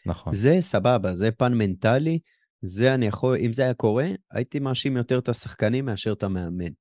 נכון. 0.07 0.35
זה 0.35 0.57
סבבה, 0.61 1.15
זה 1.15 1.31
פן 1.31 1.55
מנטלי, 1.55 2.19
זה 2.63 2.95
אני 2.95 3.07
יכול, 3.07 3.37
אם 3.37 3.53
זה 3.53 3.63
היה 3.63 3.75
קורה, 3.75 4.07
הייתי 4.31 4.59
מאשים 4.59 4.97
יותר 4.97 5.19
את 5.19 5.29
השחקנים 5.29 5.85
מאשר 5.85 6.13
את 6.13 6.23
המאמן. 6.23 6.73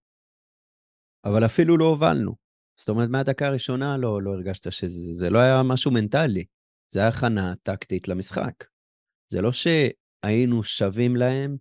אבל 1.25 1.45
אפילו 1.45 1.77
לא 1.77 1.85
הובלנו. 1.85 2.35
זאת 2.79 2.89
אומרת, 2.89 3.09
מהדקה 3.09 3.47
הראשונה 3.47 3.97
לא, 3.97 4.21
לא 4.21 4.31
הרגשת 4.31 4.71
שזה 4.71 5.29
לא 5.29 5.39
היה 5.39 5.63
משהו 5.63 5.91
מנטלי, 5.91 6.45
זה 6.89 6.99
היה 6.99 7.09
הכנה 7.09 7.53
טקטית 7.63 8.07
למשחק. 8.07 8.53
זה 9.31 9.41
לא 9.41 9.51
שהיינו 9.51 10.63
שווים 10.63 11.15
להם 11.15 11.57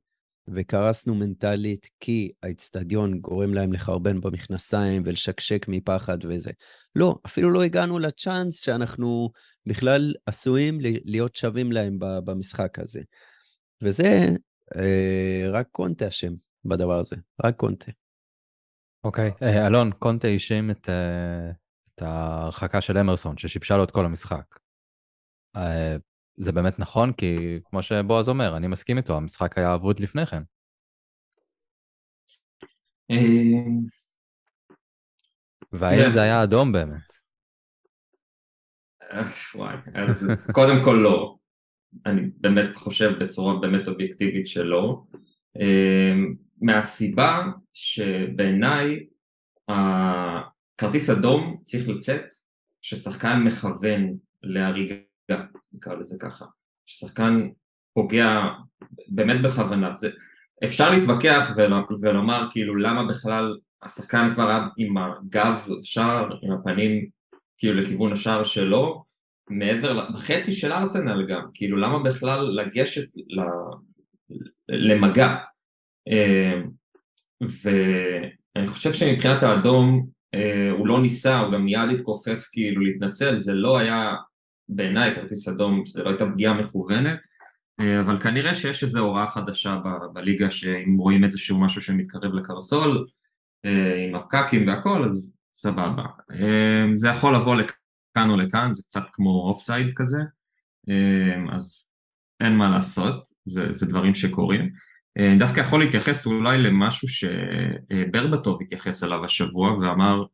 וקרסנו 0.54 1.14
מנטלית 1.14 1.88
כי 2.00 2.32
האיצטדיון 2.42 3.18
גורם 3.20 3.54
להם 3.54 3.73
לחרבן 3.73 4.20
במכנסיים 4.20 5.02
ולשקשק 5.04 5.66
מפחד 5.68 6.18
וזה. 6.28 6.50
לא, 6.94 7.18
אפילו 7.26 7.50
לא 7.50 7.62
הגענו 7.62 7.99
לצ'אנס 7.99 8.61
שאנחנו 8.61 9.30
בכלל 9.66 10.14
עשויים 10.26 10.78
להיות 10.80 11.37
שווים 11.37 11.73
להם 11.73 11.99
במשחק 11.99 12.78
הזה. 12.78 13.00
וזה, 13.83 14.28
אה, 14.76 15.47
רק 15.52 15.68
קונטה 15.73 16.09
אשם 16.09 16.33
בדבר 16.64 16.99
הזה, 16.99 17.16
רק 17.45 17.56
קונטה. 17.56 17.92
אוקיי, 19.04 19.30
okay. 19.30 19.42
אה, 19.45 19.66
אלון, 19.66 19.90
קונטה 19.99 20.28
האשים 20.28 20.71
את, 20.71 20.88
אה, 20.88 21.50
את 21.95 22.02
ההרחקה 22.02 22.80
של 22.80 22.99
אמרסון, 22.99 23.38
ששיבשה 23.38 23.76
לו 23.76 23.85
את 23.85 23.90
כל 23.90 24.04
המשחק. 24.04 24.59
אה, 25.56 25.97
זה 26.37 26.52
באמת 26.52 26.78
נכון, 26.78 27.12
כי 27.12 27.61
כמו 27.64 27.83
שבועז 27.83 28.28
אומר, 28.28 28.56
אני 28.56 28.66
מסכים 28.66 28.99
איתו, 28.99 29.16
המשחק 29.16 29.59
היה 29.59 29.75
אבוד 29.75 30.00
לפני 30.00 30.26
כן. 30.26 30.42
והאם 35.73 36.11
זה 36.11 36.23
היה 36.23 36.42
אדום 36.42 36.73
באמת? 36.73 37.12
וואי, 39.54 39.76
אז 39.95 40.26
קודם 40.52 40.85
כל 40.85 41.00
לא. 41.02 41.36
אני 42.07 42.23
באמת 42.37 42.76
חושב 42.76 43.12
בצורה 43.21 43.61
באמת 43.61 43.88
אובייקטיבית 43.88 44.47
שלא, 44.47 45.03
אמ, 45.57 46.35
מהסיבה 46.61 47.45
שבעיניי 47.73 49.07
הכרטיס 49.69 51.11
אדום 51.11 51.57
צריך 51.65 51.88
לצאת 51.88 52.25
כששחקן 52.83 53.43
מכוון 53.43 54.17
להריגה, 54.43 54.95
נקרא 55.73 55.95
לזה 55.95 56.17
ככה, 56.21 56.45
ששחקן 56.87 57.49
פוגע 57.95 58.31
באמת 59.09 59.43
בכוונה, 59.43 59.95
זה, 59.95 60.11
אפשר 60.65 60.91
להתווכח 60.91 61.50
ולומר 62.03 62.47
כאילו 62.50 62.76
למה 62.76 63.09
בכלל 63.09 63.59
השחקן 63.83 64.31
כבר 64.35 64.62
עם 64.76 64.97
הגב 64.99 65.67
לשער, 65.69 66.29
עם 66.43 66.53
הפנים 66.53 67.09
כאילו 67.59 67.81
לכיוון 67.81 68.12
השער 68.12 68.45
שלו, 68.45 69.05
מעבר, 69.50 70.11
בחצי 70.11 70.53
של 70.53 70.73
ארסנל 70.73 71.26
גם, 71.29 71.43
כאילו 71.55 71.76
למה 71.76 71.99
בכלל 71.99 72.45
לגשת 72.45 73.09
למגע? 74.69 75.37
אה, 76.09 76.61
ואני 77.41 78.67
חושב 78.67 78.93
שמבחינת 78.93 79.43
האדום 79.43 80.07
אה, 80.35 80.71
הוא 80.71 80.87
לא 80.87 81.03
ניסה, 81.03 81.38
הוא 81.38 81.53
גם 81.53 81.65
מיד 81.65 81.91
התכופף 81.95 82.49
כאילו 82.53 82.81
להתנצל, 82.81 83.38
זה 83.38 83.55
לא 83.55 83.79
היה 83.79 84.15
בעיניי 84.69 85.15
כרטיס 85.15 85.49
אדום, 85.49 85.87
זה 85.87 86.03
לא 86.03 86.09
הייתה 86.09 86.25
פגיעה 86.26 86.55
מכוונת, 86.55 87.19
אה, 87.81 88.00
אבל 88.00 88.21
כנראה 88.21 88.55
שיש 88.55 88.85
איזו 88.85 89.00
הוראה 89.00 89.31
חדשה 89.31 89.79
בליגה 90.12 90.50
שאם 90.50 90.97
רואים 90.97 91.25
איזשהו 91.25 91.61
משהו 91.61 91.83
שמתקרב 91.83 92.35
לקרסול, 92.35 93.07
עם 94.09 94.15
הפקקים 94.15 94.69
והכל, 94.69 95.05
אז 95.05 95.37
סבבה. 95.53 96.05
זה 96.95 97.09
יכול 97.09 97.35
לבוא 97.35 97.57
לכ... 97.57 97.73
לכאן 98.16 98.30
או 98.30 98.37
לכאן, 98.37 98.75
זה 98.75 98.82
קצת 98.82 99.02
כמו 99.12 99.49
offside 99.49 99.87
כזה, 99.96 100.18
אמ, 100.88 101.50
אז 101.50 101.90
אין 102.40 102.56
מה 102.56 102.70
לעשות, 102.70 103.26
זה, 103.44 103.73
זה 103.73 103.87
דברים 103.87 104.14
שקורים. 104.14 104.70
אה, 105.18 105.35
דווקא 105.38 105.61
יכול 105.61 105.80
להתייחס 105.85 106.26
אולי 106.26 106.58
למשהו 106.58 107.08
שברבטוב 107.08 108.62
התייחס 108.62 109.04
אליו 109.04 109.25
השבוע 109.25 109.78
ואמר 109.78 110.25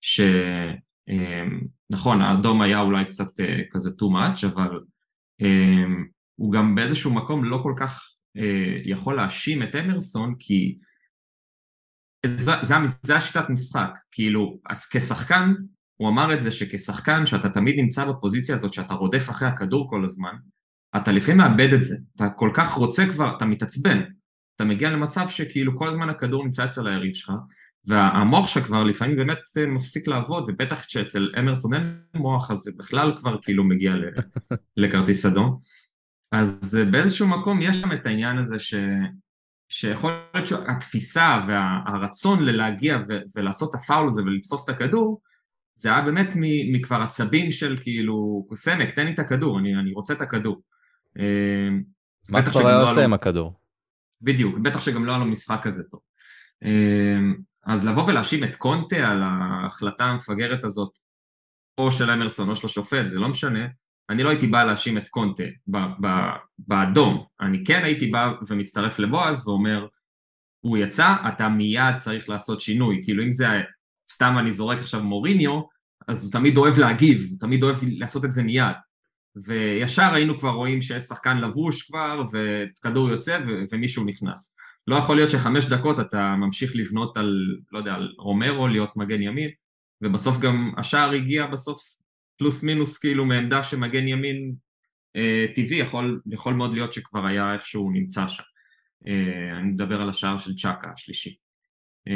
שנכון, 0.00 0.76
אמ, 2.16 2.22
האדום 2.22 2.62
היה 2.62 2.80
אולי 2.80 3.04
קצת 3.04 3.40
אה, 3.40 3.62
כזה 3.70 3.90
too 3.90 4.04
much, 4.04 4.46
אבל 4.46 4.80
אמ, 5.40 6.06
הוא 6.36 6.52
גם 6.52 6.74
באיזשהו 6.74 7.14
מקום 7.14 7.44
לא 7.44 7.60
כל 7.62 7.74
כך 7.76 8.10
אה, 8.36 8.80
יכול 8.84 9.16
להאשים 9.16 9.62
את 9.62 9.74
אמרסון 9.74 10.34
כי 10.38 10.78
זה, 12.26 12.52
זה, 12.62 12.74
זה 13.02 13.16
השיטת 13.16 13.50
משחק, 13.50 13.98
כאילו, 14.10 14.58
אז 14.70 14.86
כשחקן 14.86 15.54
הוא 15.96 16.08
אמר 16.08 16.34
את 16.34 16.40
זה 16.40 16.50
שכשחקן 16.50 17.26
שאתה 17.26 17.48
תמיד 17.48 17.74
נמצא 17.80 18.04
בפוזיציה 18.04 18.54
הזאת 18.54 18.72
שאתה 18.72 18.94
רודף 18.94 19.30
אחרי 19.30 19.48
הכדור 19.48 19.90
כל 19.90 20.04
הזמן, 20.04 20.32
אתה 20.96 21.12
לפעמים 21.12 21.38
מאבד 21.38 21.72
את 21.72 21.82
זה, 21.82 21.96
אתה 22.16 22.28
כל 22.28 22.50
כך 22.54 22.72
רוצה 22.72 23.06
כבר, 23.06 23.36
אתה 23.36 23.44
מתעצבן, 23.44 24.02
אתה 24.56 24.64
מגיע 24.64 24.90
למצב 24.90 25.28
שכאילו 25.28 25.78
כל 25.78 25.88
הזמן 25.88 26.08
הכדור 26.08 26.44
נמצא 26.44 26.64
אצל 26.64 26.86
היריב 26.86 27.14
שלך, 27.14 27.32
והמוח 27.86 28.46
שלך 28.46 28.66
כבר 28.66 28.84
לפעמים 28.84 29.16
באמת 29.16 29.38
מפסיק 29.68 30.08
לעבוד, 30.08 30.44
ובטח 30.48 30.84
כשאצל 30.84 31.32
אמרסון 31.38 31.74
אין 31.74 31.98
מוח 32.14 32.50
אז 32.50 32.58
זה 32.58 32.70
בכלל 32.78 33.12
כבר 33.16 33.36
כאילו 33.42 33.64
מגיע 33.64 33.92
לכרטיס 34.76 35.26
אדום. 35.26 35.56
אז 36.32 36.78
באיזשהו 36.90 37.28
מקום 37.28 37.62
יש 37.62 37.76
שם 37.76 37.92
את 37.92 38.06
העניין 38.06 38.38
הזה 38.38 38.58
ש... 38.58 38.74
שיכול 39.68 40.12
להיות 40.34 40.46
שהתפיסה 40.46 41.38
והרצון 41.48 42.42
ללהגיע 42.44 42.98
ו... 43.08 43.18
ולעשות 43.36 43.70
את 43.70 43.74
הפאול 43.74 44.08
הזה 44.08 44.22
ולתפוס 44.22 44.64
את 44.64 44.68
הכדור, 44.68 45.20
זה 45.78 45.92
היה 45.92 46.00
באמת 46.00 46.28
מכבר 46.72 47.02
עצבים 47.02 47.50
של 47.50 47.76
כאילו, 47.82 48.46
קוסמק, 48.48 48.90
תן 48.90 49.06
לי 49.06 49.14
את 49.14 49.18
הכדור, 49.18 49.58
אני, 49.58 49.76
אני 49.76 49.92
רוצה 49.92 50.14
את 50.14 50.20
הכדור. 50.20 50.62
אה, 51.18 51.68
מה 52.28 52.50
כבר 52.50 52.68
היה 52.68 52.78
לא 52.78 52.90
עושה 52.90 53.04
עם 53.04 53.12
הכדור? 53.12 53.52
בדיוק, 54.22 54.58
בטח 54.58 54.80
שגם 54.80 55.04
לא 55.04 55.10
היה 55.10 55.18
לו 55.18 55.26
משחק 55.26 55.60
כזה 55.62 55.82
טוב. 55.82 56.00
אה, 56.64 57.18
אז 57.66 57.86
לבוא 57.86 58.02
ולהאשים 58.02 58.44
את 58.44 58.54
קונטה 58.54 58.96
על 58.96 59.22
ההחלטה 59.22 60.04
המפגרת 60.04 60.64
הזאת, 60.64 60.98
או 61.78 61.92
של 61.92 62.10
אמרסון 62.10 62.48
או 62.48 62.56
של 62.56 62.66
השופט, 62.66 63.08
זה 63.08 63.18
לא 63.18 63.28
משנה, 63.28 63.66
אני 64.10 64.22
לא 64.22 64.30
הייתי 64.30 64.46
בא 64.46 64.64
להאשים 64.64 64.98
את 64.98 65.08
קונטה 65.08 65.42
באדום, 66.58 67.24
אני 67.40 67.64
כן 67.64 67.84
הייתי 67.84 68.06
בא 68.06 68.32
ומצטרף 68.48 68.98
לבועז 68.98 69.48
ואומר, 69.48 69.86
הוא 70.60 70.78
יצא, 70.78 71.14
אתה 71.28 71.48
מיד 71.48 71.96
צריך 71.98 72.28
לעשות 72.28 72.60
שינוי, 72.60 73.00
כאילו 73.04 73.22
אם 73.22 73.30
זה 73.30 73.46
סתם 74.10 74.34
אני 74.38 74.52
זורק 74.52 74.78
עכשיו 74.78 75.02
מוריניו, 75.02 75.60
אז 76.08 76.24
הוא 76.24 76.32
תמיד 76.32 76.56
אוהב 76.56 76.78
להגיב, 76.78 77.26
הוא 77.30 77.40
תמיד 77.40 77.62
אוהב 77.62 77.76
לעשות 77.82 78.24
את 78.24 78.32
זה 78.32 78.42
מיד. 78.42 78.76
וישר 79.36 80.14
היינו 80.14 80.38
כבר 80.38 80.50
רואים 80.50 80.80
שיש 80.80 81.02
שחקן 81.02 81.38
לבוש 81.38 81.82
כבר, 81.82 82.22
וכדור 82.32 83.10
יוצא 83.10 83.38
ו- 83.46 83.64
ומישהו 83.72 84.04
נכנס. 84.04 84.54
לא 84.86 84.96
יכול 84.96 85.16
להיות 85.16 85.30
שחמש 85.30 85.64
דקות 85.64 86.00
אתה 86.00 86.36
ממשיך 86.36 86.76
לבנות 86.76 87.16
על, 87.16 87.56
לא 87.72 87.78
יודע, 87.78 87.94
על 87.94 88.14
רומרו 88.18 88.68
להיות 88.68 88.96
מגן 88.96 89.22
ימין, 89.22 89.50
ובסוף 90.02 90.38
גם 90.38 90.72
השער 90.76 91.10
הגיע 91.10 91.46
בסוף 91.46 91.82
פלוס 92.38 92.62
מינוס 92.62 92.98
כאילו 92.98 93.24
מעמדה 93.24 93.62
שמגן 93.62 94.08
ימין 94.08 94.54
אה, 95.16 95.46
טבעי, 95.54 95.78
יכול, 95.78 96.20
יכול 96.26 96.54
מאוד 96.54 96.72
להיות 96.72 96.92
שכבר 96.92 97.26
היה 97.26 97.54
איכשהו 97.54 97.90
נמצא 97.90 98.28
שם. 98.28 98.42
אה, 99.06 99.58
אני 99.58 99.68
מדבר 99.68 100.00
על 100.00 100.08
השער 100.08 100.38
של 100.38 100.54
צ'אקה 100.54 100.90
השלישי. 100.94 101.36
אה, 102.08 102.14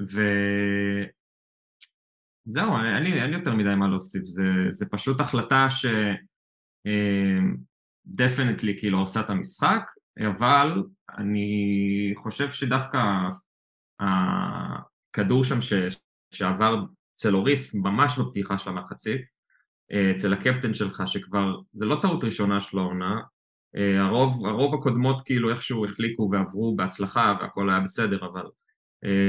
ו... 0.00 0.20
זהו, 2.44 2.76
אין 2.76 3.02
לי, 3.02 3.22
אין 3.22 3.30
לי 3.30 3.36
יותר 3.36 3.54
מדי 3.54 3.74
מה 3.74 3.88
להוסיף, 3.88 4.22
זה, 4.22 4.42
זה 4.68 4.86
פשוט 4.90 5.20
החלטה 5.20 5.66
ש... 5.68 5.86
דפנטלי 8.06 8.78
כאילו 8.78 8.98
עושה 8.98 9.20
את 9.20 9.30
המשחק, 9.30 9.90
אבל 10.30 10.82
אני 11.18 12.12
חושב 12.16 12.50
שדווקא 12.50 12.98
הכדור 14.00 15.44
שם 15.44 15.60
ש... 15.60 15.72
שעבר 16.34 16.84
אצל 17.14 17.34
אוריס 17.34 17.74
ממש 17.74 18.18
בפתיחה 18.18 18.58
של 18.58 18.70
המחצית, 18.70 19.20
אצל 20.16 20.32
הקפטן 20.32 20.74
שלך 20.74 21.02
שכבר, 21.06 21.60
זה 21.72 21.84
לא 21.84 21.98
טעות 22.02 22.24
ראשונה 22.24 22.60
של 22.60 22.78
העונה, 22.78 23.20
הרוב, 23.98 24.46
הרוב 24.46 24.74
הקודמות 24.74 25.22
כאילו 25.24 25.50
איכשהו 25.50 25.84
החליקו 25.84 26.28
ועברו 26.32 26.76
בהצלחה 26.76 27.36
והכל 27.40 27.70
היה 27.70 27.80
בסדר, 27.80 28.26
אבל 28.26 28.46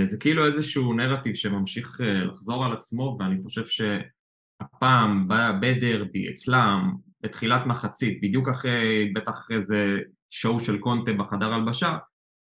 זה 0.04 0.18
כאילו 0.20 0.46
איזשהו 0.46 0.94
נרטיב 0.94 1.36
שממשיך 1.36 2.02
לחזור 2.02 2.66
על 2.66 2.74
עצמו 2.74 3.18
ואני 3.20 3.44
חושב 3.44 3.66
שהפעם 3.66 5.28
בדרבי 5.62 6.30
אצלם 6.30 6.96
בתחילת 7.22 7.66
מחצית, 7.66 8.22
בדיוק 8.22 8.50
אחרי, 8.50 9.14
בטח 9.16 9.32
אחרי 9.32 9.56
איזה 9.56 9.98
שואו 10.30 10.60
של 10.60 10.80
קונטה 10.80 11.14
בחדר 11.14 11.54
הלבשה, 11.54 11.98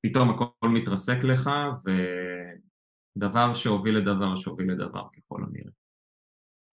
פתאום 0.06 0.30
הכל 0.30 0.68
מתרסק 0.68 1.24
לך, 1.24 1.50
ודבר 3.16 3.54
שהוביל 3.54 3.96
לדבר 3.96 4.36
שהוביל 4.36 4.72
לדבר 4.72 5.02
ככל 5.16 5.42
הנראה. 5.42 5.72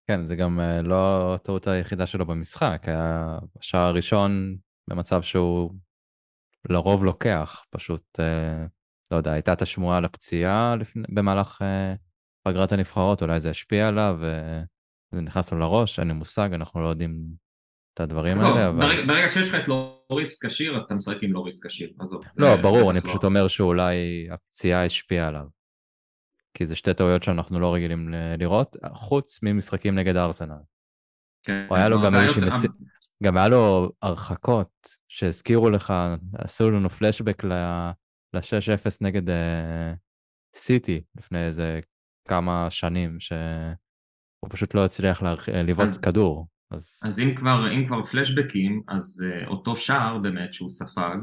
כן, 0.08 0.26
זה 0.26 0.36
גם 0.36 0.60
אה, 0.60 0.82
לא 0.82 1.34
הטעות 1.36 1.68
היחידה 1.68 2.06
שלו 2.06 2.26
במשחק, 2.26 2.82
היה 2.86 3.38
השער 3.60 3.88
הראשון 3.88 4.58
במצב 4.90 5.22
שהוא 5.22 5.74
לרוב 6.70 7.06
לוקח, 7.06 7.66
פשוט, 7.70 8.20
אה, 8.20 8.66
לא 9.12 9.18
יודע, 9.18 9.32
הייתה 9.32 9.54
את 9.54 9.62
השמועה 9.62 9.98
על 9.98 10.06
הפציעה 10.06 10.76
לפני, 10.76 11.04
במהלך 11.10 11.62
אה, 11.62 11.94
פגרת 12.44 12.72
הנבחרות, 12.72 13.22
אולי 13.22 13.40
זה 13.40 13.50
השפיע 13.50 13.88
עליו, 13.88 14.18
וזה 14.20 15.22
נכנס 15.22 15.52
לו 15.52 15.60
לראש, 15.60 16.00
אין 16.00 16.08
לי 16.08 16.14
מושג, 16.14 16.50
אנחנו 16.54 16.82
לא 16.82 16.88
יודעים 16.88 17.26
את 17.94 18.00
הדברים 18.00 18.38
עזוב, 18.38 18.50
האלה, 18.58 18.68
אבל... 18.70 18.80
ברגע, 18.80 19.02
ברגע 19.08 19.30
שיש 19.30 19.50
לך 19.50 19.56
את 19.56 19.68
לוריס 19.68 20.46
כשיר, 20.46 20.78
אז 20.78 20.84
אתה 20.84 20.96
משחק 20.96 21.24
עם 21.24 21.32
לוריס 21.32 21.66
כשיר, 21.66 21.94
עזוב. 22.00 22.24
לא, 22.38 22.56
זה, 22.56 22.62
ברור, 22.62 22.92
אני 22.92 23.00
לא. 23.04 23.10
פשוט 23.10 23.24
אומר 23.24 23.48
שאולי 23.48 24.28
הפציעה 24.32 24.86
השפיעה 24.86 25.28
עליו. 25.28 25.46
כי 26.54 26.66
זה 26.66 26.76
שתי 26.76 26.94
טעויות 26.94 27.24
שאנחנו 27.24 27.60
לא 27.60 27.74
רגילים 27.74 28.10
ל- 28.10 28.36
לראות, 28.40 28.76
חוץ 28.94 29.40
ממשחקים 29.44 29.96
נגד 29.96 30.16
ארסנל. 30.16 30.56
כן, 31.44 31.68
היה 31.72 31.90
לו 31.90 31.98
גם 32.02 32.06
הבעיות- 32.16 32.38
איזושהי 32.38 32.68
מס... 32.68 32.72
גם 33.24 33.38
היה 33.38 33.48
לו 33.48 33.92
הרחקות 34.02 34.72
שהזכירו 35.08 35.70
לך, 35.70 35.94
עשו 36.38 36.72
לנו 36.72 36.90
פלשבק 36.90 37.44
ל-6-0 38.36 38.98
נגד 39.02 39.30
אה, 39.30 39.94
סיטי 40.56 41.02
לפני 41.16 41.46
איזה 41.46 41.80
כמה 42.28 42.68
שנים, 42.70 43.20
שהוא 43.20 44.50
פשוט 44.50 44.74
לא 44.74 44.86
הצליח 44.86 45.22
להרח... 45.22 45.50
לבעוט 45.50 45.90
כדור. 46.02 46.48
אז 46.72 47.00
אז 47.06 47.20
אם 47.20 47.36
כבר, 47.36 47.72
אם 47.72 47.86
כבר 47.86 48.04
פלשבקים, 48.04 48.82
אז 48.88 49.26
uh, 49.28 49.48
אותו 49.48 49.76
שער 49.76 50.18
באמת 50.18 50.54
שהוא 50.54 50.70
ספג, 50.70 51.18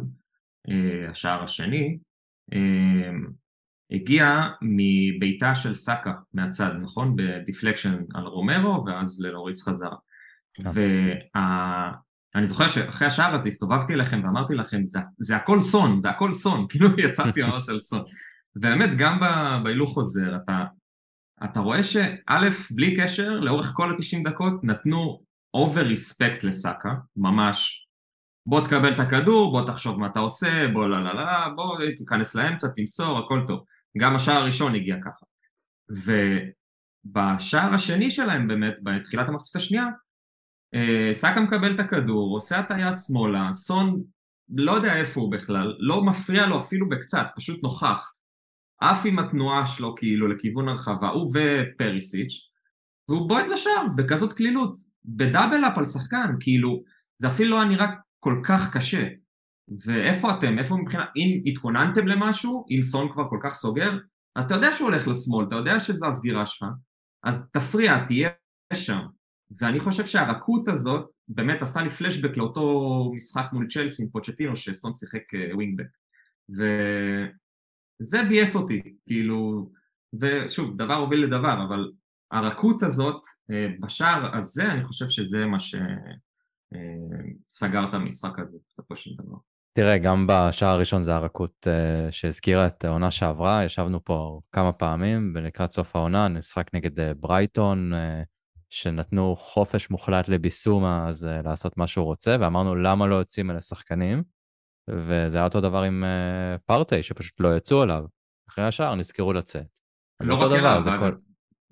uh, 0.68 1.10
השער 1.10 1.42
השני, 1.42 1.98
uh, 2.54 2.56
הגיע 3.90 4.40
מבעיטה 4.62 5.54
של 5.54 5.74
סאקה 5.74 6.12
מהצד, 6.32 6.70
נכון? 6.82 7.16
ב 7.16 7.24
deflection 7.24 8.02
על 8.14 8.24
רומרו, 8.24 8.84
ואז 8.86 9.20
ללוריס 9.20 9.68
חזר. 9.68 9.90
כן. 10.54 10.70
ואני 12.34 12.46
זוכר 12.46 12.68
שאחרי 12.68 13.06
השער 13.06 13.34
הזה 13.34 13.48
הסתובבתי 13.48 13.92
אליכם 13.92 14.20
ואמרתי 14.24 14.54
לכם, 14.54 14.84
זה, 14.84 15.00
זה 15.18 15.36
הכל 15.36 15.60
סון, 15.60 16.00
זה 16.00 16.10
הכל 16.10 16.32
סון, 16.32 16.66
כאילו 16.70 16.88
יצאתי 16.98 17.42
ממש 17.42 17.68
על 17.68 17.80
סון. 17.80 18.02
ובאמת, 18.56 18.90
גם 18.98 19.20
בהילוך 19.64 19.92
חוזר, 19.92 20.36
אתה, 20.36 20.64
אתה 21.44 21.60
רואה 21.60 21.82
שא', 21.82 22.50
בלי 22.70 22.96
קשר, 22.96 23.30
לאורך 23.30 23.72
כל 23.74 23.90
ה-90 23.90 24.30
דקות 24.30 24.64
נתנו 24.64 25.22
אובר 25.54 25.82
ריספקט 25.82 26.44
לסאקה, 26.44 26.94
ממש. 27.16 27.86
בוא 28.46 28.66
תקבל 28.66 28.94
את 28.94 29.00
הכדור, 29.00 29.52
בוא 29.52 29.66
תחשוב 29.66 30.00
מה 30.00 30.06
אתה 30.06 30.20
עושה, 30.20 30.68
בוא 30.72 30.86
לא 30.88 31.04
לא 31.04 31.14
לא, 31.14 31.48
בוא 31.56 31.78
תיכנס 31.98 32.34
לאמצע, 32.34 32.68
תמסור, 32.68 33.18
הכל 33.18 33.44
טוב. 33.46 33.64
גם 33.98 34.14
השער 34.14 34.36
הראשון 34.36 34.74
הגיע 34.74 34.96
ככה. 35.04 35.26
ובשער 37.06 37.74
השני 37.74 38.10
שלהם 38.10 38.48
באמת, 38.48 38.74
בתחילת 38.82 39.28
המחצית 39.28 39.56
השנייה, 39.56 39.86
סאקה 41.12 41.40
מקבל 41.40 41.74
את 41.74 41.80
הכדור, 41.80 42.34
עושה 42.34 42.58
הטעיה 42.58 42.92
שמאלה, 42.92 43.52
סון 43.52 44.02
לא 44.48 44.72
יודע 44.72 44.96
איפה 44.96 45.20
הוא 45.20 45.32
בכלל, 45.32 45.76
לא 45.78 46.04
מפריע 46.04 46.46
לו 46.46 46.58
אפילו 46.58 46.88
בקצת, 46.88 47.26
פשוט 47.36 47.62
נוכח. 47.62 48.12
עף 48.80 49.02
עם 49.04 49.18
התנועה 49.18 49.66
שלו 49.66 49.94
כאילו 49.94 50.28
לכיוון 50.28 50.68
הרחבה, 50.68 51.08
הוא 51.08 51.32
ופריסיץ', 51.34 52.48
והוא 53.08 53.28
בועט 53.28 53.48
לשער 53.48 53.86
בכזאת 53.96 54.32
קלילות, 54.32 54.74
בדאבל 55.04 55.64
אפ 55.64 55.78
על 55.78 55.84
שחקן, 55.84 56.34
כאילו, 56.40 56.82
זה 57.18 57.28
אפילו 57.28 57.50
לא 57.50 57.60
היה 57.60 57.68
נראה 57.68 57.86
כל 58.20 58.40
כך 58.44 58.76
קשה. 58.76 59.08
ואיפה 59.86 60.38
אתם? 60.38 60.58
איפה 60.58 60.76
מבחינת, 60.76 61.08
אם 61.16 61.42
התכוננתם 61.46 62.06
למשהו, 62.06 62.66
אם 62.70 62.82
סון 62.82 63.12
כבר 63.12 63.28
כל 63.30 63.38
כך 63.42 63.54
סוגר, 63.54 63.98
אז 64.36 64.44
אתה 64.44 64.54
יודע 64.54 64.72
שהוא 64.72 64.88
הולך 64.88 65.08
לשמאל, 65.08 65.46
אתה 65.48 65.56
יודע 65.56 65.80
שזו 65.80 66.06
הסגירה 66.06 66.46
שלך, 66.46 66.66
אז 67.24 67.46
תפריע, 67.52 68.04
תהיה 68.06 68.28
שם. 68.74 69.00
ואני 69.60 69.80
חושב 69.80 70.06
שהרכות 70.06 70.68
הזאת 70.68 71.10
באמת 71.28 71.62
עשתה 71.62 71.82
לי 71.82 71.90
פלשבק 71.90 72.36
לאותו 72.36 73.10
משחק 73.16 73.46
מול 73.52 73.66
צ'לסי 73.70 74.02
עם 74.02 74.08
פוצ'טינו 74.08 74.56
שסון 74.56 74.92
שיחק 74.92 75.34
אה, 75.34 75.54
ווינגבק. 75.54 75.86
וזה 76.50 78.22
ביאס 78.28 78.56
אותי, 78.56 78.82
כאילו, 79.06 79.70
ושוב, 80.20 80.76
דבר 80.76 80.94
הוביל 80.94 81.24
לדבר, 81.24 81.64
אבל 81.68 81.90
הרכות 82.30 82.82
הזאת 82.82 83.22
אה, 83.50 83.66
בשער 83.80 84.36
הזה, 84.36 84.72
אני 84.72 84.84
חושב 84.84 85.08
שזה 85.08 85.46
מה 85.46 85.58
שסגר 85.58 85.88
את 87.88 87.94
המשחק 87.94 88.38
הזה 88.38 88.58
בסופו 88.70 88.96
של 88.96 89.10
דבר. 89.18 89.36
תראה, 89.74 89.98
גם 89.98 90.26
בשער 90.28 90.68
הראשון 90.68 91.02
זה 91.02 91.14
הרכות 91.14 91.66
שהזכירה 92.10 92.66
את 92.66 92.84
העונה 92.84 93.10
שעברה, 93.10 93.64
ישבנו 93.64 94.04
פה 94.04 94.40
כמה 94.52 94.72
פעמים, 94.72 95.32
ולקראת 95.34 95.72
סוף 95.72 95.96
העונה, 95.96 96.28
נשחק 96.28 96.74
נגד 96.74 97.20
ברייטון, 97.20 97.92
שנתנו 98.72 99.36
חופש 99.36 99.90
מוחלט 99.90 100.28
לביסומה, 100.28 101.08
אז 101.08 101.24
uh, 101.24 101.46
לעשות 101.46 101.76
מה 101.76 101.86
שהוא 101.86 102.04
רוצה, 102.04 102.36
ואמרנו 102.40 102.74
למה 102.74 103.06
לא 103.06 103.14
יוצאים 103.14 103.50
אלה 103.50 103.60
שחקנים, 103.60 104.22
וזה 104.90 105.38
היה 105.38 105.44
אותו 105.44 105.60
דבר 105.60 105.82
עם 105.82 106.04
uh, 106.04 106.58
פרטי, 106.66 107.02
שפשוט 107.02 107.40
לא 107.40 107.56
יצאו 107.56 107.82
עליו. 107.82 108.04
אחרי 108.48 108.64
השער 108.64 108.94
נזכרו 108.94 109.32
לצאת. 109.32 109.66
לא 110.20 110.34
רק 110.34 110.52
אליו, 110.52 110.80
זה. 110.80 110.90
כל... 110.98 111.14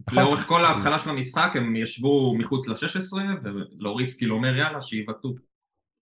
נכון. 0.08 0.22
לאורך 0.22 0.46
כל 0.46 0.64
ההתחלה 0.64 0.98
של 0.98 1.10
המשחק 1.10 1.50
הם 1.54 1.76
ישבו 1.76 2.34
מחוץ 2.38 2.68
ל-16 2.68 3.18
ולאוריס 3.42 4.18
כאילו 4.18 4.36
אומר 4.36 4.56
יאללה 4.56 4.80
שיבעטו. 4.80 5.34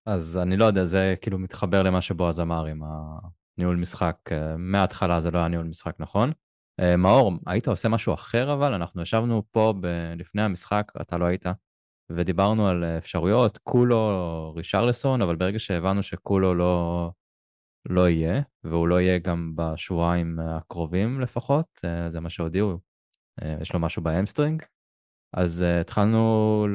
אז 0.06 0.38
אני 0.42 0.56
לא 0.56 0.64
יודע, 0.64 0.84
זה 0.84 1.14
כאילו 1.20 1.38
מתחבר 1.38 1.82
למה 1.82 2.00
שבועז 2.00 2.40
אמר 2.40 2.64
עם 2.64 2.82
הניהול 2.82 3.76
משחק. 3.76 4.16
אה, 4.32 4.56
מההתחלה 4.56 5.20
זה 5.20 5.30
לא 5.30 5.38
היה 5.38 5.48
ניהול 5.48 5.66
משחק 5.66 5.94
נכון. 5.98 6.32
אה, 6.80 6.96
מאור, 6.96 7.32
היית 7.46 7.68
עושה 7.68 7.88
משהו 7.88 8.14
אחר 8.14 8.52
אבל? 8.52 8.72
אנחנו 8.72 9.02
ישבנו 9.02 9.42
פה 9.50 9.74
ב- 9.80 10.12
לפני 10.16 10.42
המשחק, 10.42 10.92
אתה 11.00 11.18
לא 11.18 11.24
היית, 11.24 11.46
ודיברנו 12.10 12.68
על 12.68 12.84
אפשרויות, 12.84 13.58
קולו 13.62 14.52
רישרלסון, 14.56 15.22
אבל 15.22 15.36
ברגע 15.36 15.58
שהבנו 15.58 16.02
שקולו 16.02 16.54
לא, 16.54 17.10
לא 17.88 18.08
יהיה, 18.08 18.42
והוא 18.64 18.88
לא 18.88 19.00
יהיה 19.00 19.18
גם 19.18 19.52
בשבועיים 19.56 20.38
הקרובים 20.40 21.20
לפחות, 21.20 21.80
אה, 21.84 22.10
זה 22.10 22.20
מה 22.20 22.30
שהודיעו, 22.30 22.78
אה, 23.42 23.56
יש 23.60 23.74
לו 23.74 23.80
משהו 23.80 24.02
ב 24.02 24.08
hamstring, 24.08 24.62
אז 25.36 25.64
התחלנו 25.80 26.66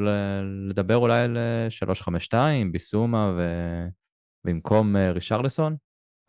לדבר 0.70 0.96
אולי 0.96 1.22
על 1.22 1.38
אה, 1.38 1.70
352, 1.70 2.72
ביסומה, 2.72 3.34
ו... 3.38 3.42
במקום 4.46 4.96
רישרלסון. 4.98 5.76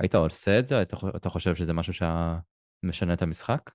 היית 0.01 0.15
עושה 0.15 0.59
את 0.59 0.67
זה? 0.67 0.83
אתה 1.17 1.29
חושב 1.31 1.55
שזה 1.55 1.73
משהו 1.73 1.93
שמשנה 2.83 3.13
את 3.15 3.23
המשחק? 3.23 3.71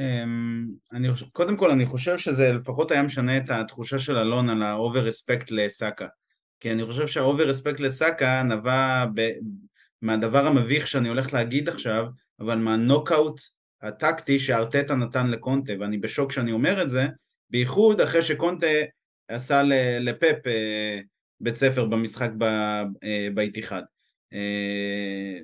אמ, 0.00 0.68
אני 0.92 1.08
קודם 1.32 1.56
כל 1.56 1.70
אני 1.70 1.86
חושב 1.86 2.18
שזה 2.18 2.52
לפחות 2.52 2.90
היה 2.90 3.02
משנה 3.02 3.36
את 3.36 3.50
התחושה 3.50 3.98
של 3.98 4.16
אלון 4.16 4.50
על 4.50 4.62
ה 4.62 4.70
over 4.70 5.00
respect 5.00 5.50
לסאקה 5.50 6.06
כי 6.60 6.72
אני 6.72 6.86
חושב 6.86 7.06
שה 7.06 7.24
over 7.24 7.48
respect 7.48 7.80
לסאקה 7.80 8.42
נבע 8.42 9.04
ב, 9.14 9.30
מהדבר 10.02 10.46
המביך 10.46 10.86
שאני 10.86 11.08
הולך 11.08 11.32
להגיד 11.32 11.68
עכשיו 11.68 12.06
אבל 12.40 12.58
מהנוקאוט 12.58 13.40
הטקטי 13.82 14.38
שארטטה 14.38 14.94
נתן 14.94 15.30
לקונטה 15.30 15.72
ואני 15.80 15.98
בשוק 15.98 16.32
שאני 16.32 16.52
אומר 16.52 16.82
את 16.82 16.90
זה 16.90 17.06
בייחוד 17.50 18.00
אחרי 18.00 18.22
שקונטה 18.22 18.66
עשה 19.28 19.62
ל- 19.62 19.98
לפפ 20.08 20.46
אה, 20.46 21.00
בית 21.40 21.56
ספר 21.56 21.84
במשחק 21.84 22.30
ב- 22.38 22.44
אה, 23.04 23.28
באיתיחד 23.34 23.82
אה, 24.32 25.38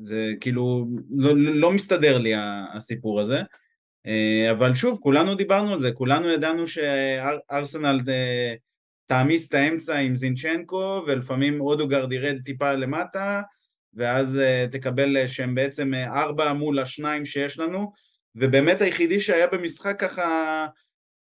זה 0.00 0.32
כאילו 0.40 0.86
לא, 1.10 1.36
לא 1.36 1.72
מסתדר 1.72 2.18
לי 2.18 2.32
הסיפור 2.74 3.20
הזה. 3.20 3.38
אה, 4.06 4.50
אבל 4.50 4.74
שוב, 4.74 4.98
כולנו 5.02 5.34
דיברנו 5.34 5.72
על 5.72 5.80
זה, 5.80 5.92
כולנו 5.92 6.28
ידענו 6.28 6.66
שארסנל 6.66 8.00
אה, 8.08 8.54
תעמיס 9.06 9.48
את 9.48 9.54
האמצע 9.54 9.96
עם 9.96 10.14
זינצ'נקו, 10.14 11.04
ולפעמים 11.06 11.60
אודוגרד 11.60 12.12
ירד 12.12 12.36
טיפה 12.44 12.72
למטה, 12.72 13.42
ואז 13.94 14.38
אה, 14.38 14.66
תקבל 14.72 15.26
שהם 15.26 15.54
בעצם 15.54 15.94
ארבע 15.94 16.52
מול 16.52 16.78
השניים 16.78 17.24
שיש 17.24 17.58
לנו, 17.58 17.92
ובאמת 18.34 18.82
היחידי 18.82 19.20
שהיה 19.20 19.46
במשחק 19.46 20.00
ככה 20.00 20.66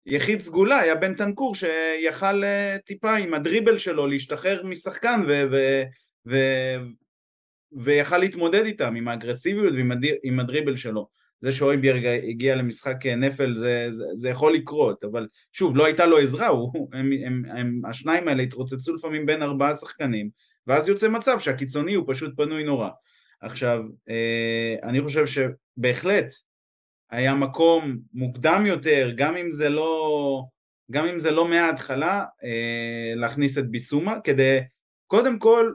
יחיד 0.06 0.40
סגולה 0.40 0.78
היה 0.78 0.94
בן 0.94 1.14
תנקור 1.14 1.54
שיכל 1.54 2.42
טיפה 2.84 3.16
עם 3.16 3.34
הדריבל 3.34 3.78
שלו 3.78 4.06
להשתחרר 4.06 4.62
משחקן 4.64 5.20
ו- 5.28 5.44
ו- 5.52 5.82
ו- 6.28 6.76
ויכל 7.76 8.18
להתמודד 8.18 8.64
איתם 8.64 8.94
עם 8.94 9.08
האגרסיביות 9.08 9.74
ועם 10.24 10.40
הדריבל 10.40 10.76
שלו. 10.76 11.08
זה 11.40 11.52
שאויביארג 11.52 12.06
הגיע 12.06 12.56
למשחק 12.56 13.06
נפל 13.06 13.54
זה, 13.54 13.88
זה, 13.90 14.04
זה 14.14 14.28
יכול 14.28 14.54
לקרות, 14.54 15.04
אבל 15.04 15.28
שוב, 15.52 15.76
לא 15.76 15.84
הייתה 15.84 16.06
לו 16.06 16.18
עזרה, 16.18 16.46
הוא, 16.46 16.88
הם, 16.92 17.10
הם, 17.26 17.42
הם, 17.48 17.80
השניים 17.88 18.28
האלה 18.28 18.42
התרוצצו 18.42 18.94
לפעמים 18.94 19.26
בין 19.26 19.42
ארבעה 19.42 19.74
שחקנים, 19.74 20.30
ואז 20.66 20.88
יוצא 20.88 21.08
מצב 21.08 21.38
שהקיצוני 21.38 21.94
הוא 21.94 22.04
פשוט 22.08 22.36
פנוי 22.36 22.64
נורא. 22.64 22.88
עכשיו, 23.40 23.82
אה, 24.08 24.76
אני 24.82 25.00
חושב 25.00 25.24
שבהחלט 25.26 26.32
היה 27.10 27.34
מקום 27.34 27.98
מוקדם 28.14 28.64
יותר, 28.66 29.12
גם 29.16 29.36
אם 29.36 29.50
זה 29.50 29.68
לא, 29.68 30.44
גם 30.90 31.06
אם 31.06 31.18
זה 31.18 31.30
לא 31.30 31.48
מההתחלה, 31.48 32.24
אה, 32.44 33.12
להכניס 33.16 33.58
את 33.58 33.70
ביסומה, 33.70 34.20
כדי 34.20 34.58
קודם 35.06 35.38
כל 35.38 35.72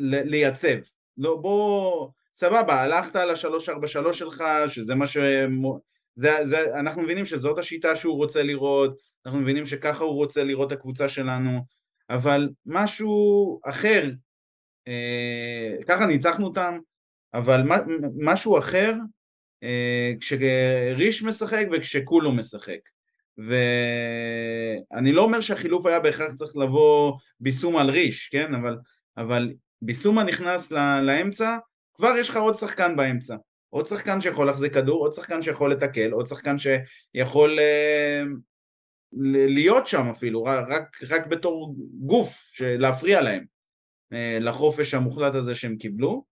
לייצב. 0.00 0.76
לא, 1.18 1.36
בוא, 1.36 2.08
סבבה, 2.34 2.80
הלכת 2.80 3.16
על 3.16 3.30
השלוש 3.30 3.68
ארבע 3.68 3.86
שלוש 3.86 4.18
שלך, 4.18 4.44
שזה 4.68 4.94
מה 4.94 5.06
ש... 5.06 5.16
זה, 6.16 6.36
זה, 6.42 6.78
אנחנו 6.78 7.02
מבינים 7.02 7.24
שזאת 7.24 7.58
השיטה 7.58 7.96
שהוא 7.96 8.16
רוצה 8.16 8.42
לראות, 8.42 8.98
אנחנו 9.26 9.40
מבינים 9.40 9.66
שככה 9.66 10.04
הוא 10.04 10.14
רוצה 10.14 10.44
לראות 10.44 10.72
את 10.72 10.78
הקבוצה 10.78 11.08
שלנו, 11.08 11.64
אבל 12.10 12.48
משהו 12.66 13.60
אחר, 13.64 14.10
אה, 14.88 15.74
ככה 15.86 16.06
ניצחנו 16.06 16.46
אותם, 16.46 16.78
אבל 17.34 17.62
משהו 18.16 18.58
אחר 18.58 18.94
אה, 19.62 20.12
כשריש 20.20 21.22
משחק 21.22 21.66
וכשכולו 21.72 22.32
משחק. 22.32 22.80
ואני 23.38 25.12
לא 25.12 25.22
אומר 25.22 25.40
שהחילוף 25.40 25.86
היה 25.86 26.00
בהכרח 26.00 26.32
צריך 26.34 26.56
לבוא 26.56 27.12
ביסום 27.40 27.76
על 27.76 27.90
ריש, 27.90 28.28
כן? 28.28 28.54
אבל, 28.54 28.76
אבל 29.16 29.52
ביסומה 29.82 30.24
נכנס 30.24 30.72
לאמצע, 31.02 31.58
כבר 31.94 32.16
יש 32.18 32.28
לך 32.28 32.36
עוד 32.36 32.54
שחקן 32.54 32.96
באמצע. 32.96 33.36
עוד 33.70 33.86
שחקן 33.86 34.20
שיכול 34.20 34.46
להחזיק 34.46 34.74
כדור, 34.74 35.00
עוד 35.00 35.12
שחקן 35.12 35.42
שיכול 35.42 35.72
לתקל, 35.72 36.10
עוד 36.10 36.26
שחקן 36.26 36.56
שיכול 36.58 37.58
אה, 37.58 38.22
להיות 39.48 39.86
שם 39.86 40.06
אפילו, 40.10 40.44
רק, 40.44 41.02
רק 41.08 41.26
בתור 41.26 41.74
גוף, 42.00 42.38
להפריע 42.60 43.20
להם, 43.20 43.44
אה, 44.12 44.38
לחופש 44.40 44.94
המוחלט 44.94 45.34
הזה 45.34 45.54
שהם 45.54 45.76
קיבלו. 45.76 46.24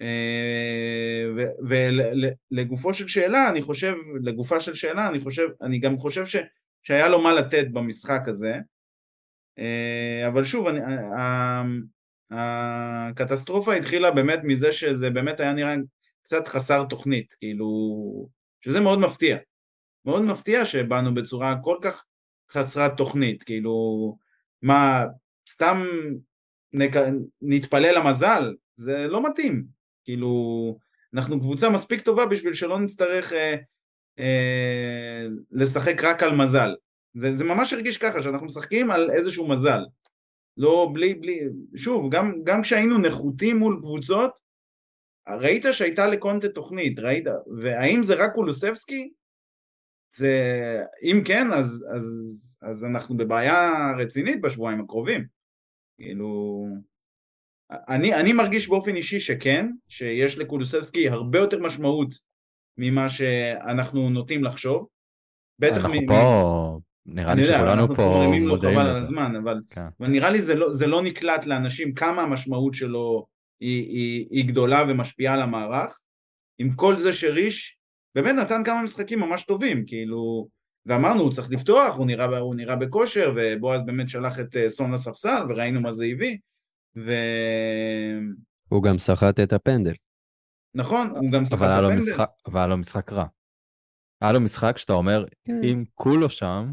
אה, 0.00 1.24
ולגופו 1.68 2.94
של 2.94 3.08
שאלה, 3.08 3.50
אני 3.50 3.62
חושב, 3.62 3.94
לגופה 4.22 4.60
של 4.60 4.74
שאלה, 4.74 5.08
אני 5.08 5.20
חושב, 5.20 5.48
אני 5.62 5.78
גם 5.78 5.98
חושב 5.98 6.26
ש, 6.26 6.36
שהיה 6.82 7.08
לו 7.08 7.20
מה 7.20 7.32
לתת 7.32 7.66
במשחק 7.72 8.20
הזה, 8.26 8.58
אה, 9.58 10.28
אבל 10.28 10.44
שוב, 10.44 10.66
אני, 10.66 10.80
הקטסטרופה 12.32 13.74
התחילה 13.74 14.10
באמת 14.10 14.40
מזה 14.44 14.72
שזה 14.72 15.10
באמת 15.10 15.40
היה 15.40 15.52
נראה 15.52 15.74
קצת 16.22 16.48
חסר 16.48 16.84
תוכנית, 16.84 17.34
כאילו, 17.38 17.66
שזה 18.60 18.80
מאוד 18.80 18.98
מפתיע. 18.98 19.36
מאוד 20.04 20.22
מפתיע 20.22 20.64
שבאנו 20.64 21.14
בצורה 21.14 21.56
כל 21.62 21.76
כך 21.82 22.04
חסרת 22.52 22.96
תוכנית, 22.96 23.42
כאילו, 23.42 24.16
מה, 24.62 25.04
סתם 25.48 25.84
נק... 26.72 26.92
נתפלל 27.42 27.98
למזל? 27.98 28.54
זה 28.76 29.06
לא 29.08 29.30
מתאים. 29.30 29.64
כאילו, 30.04 30.76
אנחנו 31.14 31.40
קבוצה 31.40 31.70
מספיק 31.70 32.00
טובה 32.00 32.26
בשביל 32.26 32.54
שלא 32.54 32.80
נצטרך 32.80 33.32
אה, 33.32 33.54
אה, 34.18 35.26
לשחק 35.50 36.04
רק 36.04 36.22
על 36.22 36.36
מזל. 36.36 36.74
זה, 37.14 37.32
זה 37.32 37.44
ממש 37.44 37.72
הרגיש 37.72 37.98
ככה, 37.98 38.22
שאנחנו 38.22 38.46
משחקים 38.46 38.90
על 38.90 39.10
איזשהו 39.10 39.48
מזל. 39.48 39.80
לא, 40.56 40.90
בלי, 40.94 41.14
בלי, 41.14 41.40
שוב, 41.76 42.14
גם, 42.14 42.32
גם 42.44 42.62
כשהיינו 42.62 42.98
נחותים 42.98 43.56
מול 43.56 43.78
קבוצות, 43.80 44.30
ראית 45.28 45.64
שהייתה 45.72 46.06
לקונטה 46.06 46.48
תוכנית, 46.48 46.98
ראית, 46.98 47.24
והאם 47.62 48.02
זה 48.02 48.14
רק 48.14 48.34
קולוסבסקי? 48.34 49.12
זה, 50.14 50.36
אם 51.02 51.22
כן, 51.26 51.52
אז, 51.52 51.86
אז, 51.94 52.06
אז 52.62 52.84
אנחנו 52.84 53.16
בבעיה 53.16 53.70
רצינית 53.98 54.40
בשבועיים 54.40 54.80
הקרובים. 54.80 55.24
כאילו, 55.96 56.66
אני, 57.70 58.14
אני 58.14 58.32
מרגיש 58.32 58.68
באופן 58.68 58.94
אישי 58.94 59.20
שכן, 59.20 59.66
שיש 59.88 60.38
לקולוסבסקי 60.38 61.08
הרבה 61.08 61.38
יותר 61.38 61.58
משמעות 61.62 62.14
ממה 62.78 63.08
שאנחנו 63.08 64.10
נוטים 64.10 64.44
לחשוב. 64.44 64.86
בטח 65.58 65.76
אנחנו 65.76 66.02
מ... 66.02 66.06
פה, 66.06 66.78
נראה 67.06 67.34
לי 67.34 67.44
שכולנו 67.44 67.94
פה 67.94 68.24
מודעים 68.26 68.48
לזה. 68.48 68.68
חבל 68.68 68.86
על 68.86 69.02
הזמן, 69.02 69.36
אבל, 69.36 69.60
כן. 69.70 69.86
אבל 70.00 70.08
נראה 70.08 70.30
לי 70.30 70.40
זה 70.40 70.54
לא, 70.54 70.72
זה 70.72 70.86
לא 70.86 71.02
נקלט 71.02 71.46
לאנשים 71.46 71.94
כמה 71.94 72.22
המשמעות 72.22 72.74
שלו 72.74 73.26
היא, 73.60 73.88
היא, 73.88 74.26
היא 74.30 74.48
גדולה 74.48 74.84
ומשפיעה 74.88 75.34
על 75.34 75.42
המערך. 75.42 76.00
עם 76.58 76.74
כל 76.74 76.96
זה 76.96 77.12
שריש 77.12 77.78
באמת 78.14 78.34
נתן 78.34 78.64
כמה 78.64 78.82
משחקים 78.82 79.20
ממש 79.20 79.44
טובים, 79.44 79.84
כאילו, 79.86 80.48
ואמרנו 80.86 81.22
הוא 81.22 81.32
צריך 81.32 81.50
לפתוח, 81.50 81.96
הוא 81.96 82.06
נראה, 82.06 82.38
הוא 82.38 82.54
נראה 82.54 82.76
בכושר, 82.76 83.32
ובועז 83.36 83.82
באמת 83.86 84.08
שלח 84.08 84.40
את 84.40 84.56
אה, 84.56 84.68
סון 84.68 84.94
לספסל 84.94 85.42
וראינו 85.48 85.80
מה 85.80 85.92
זה 85.92 86.04
הביא. 86.04 86.36
ו... 86.96 87.12
הוא 88.68 88.82
גם 88.82 88.98
סחט 88.98 89.40
את 89.40 89.52
הפנדל. 89.52 89.94
נכון, 90.74 91.10
הוא 91.16 91.30
גם 91.32 91.46
סחט 91.46 91.62
את 91.62 91.68
הפנדל. 91.68 91.96
משחק, 91.96 92.30
אבל 92.46 92.58
היה 92.58 92.66
לו 92.66 92.76
משחק 92.76 93.12
רע. 93.12 93.26
היה 94.20 94.32
לו 94.32 94.40
משחק 94.40 94.78
שאתה 94.78 94.92
אומר, 94.92 95.24
כן. 95.44 95.60
אם 95.64 95.84
כולו 95.94 96.28
שם, 96.28 96.70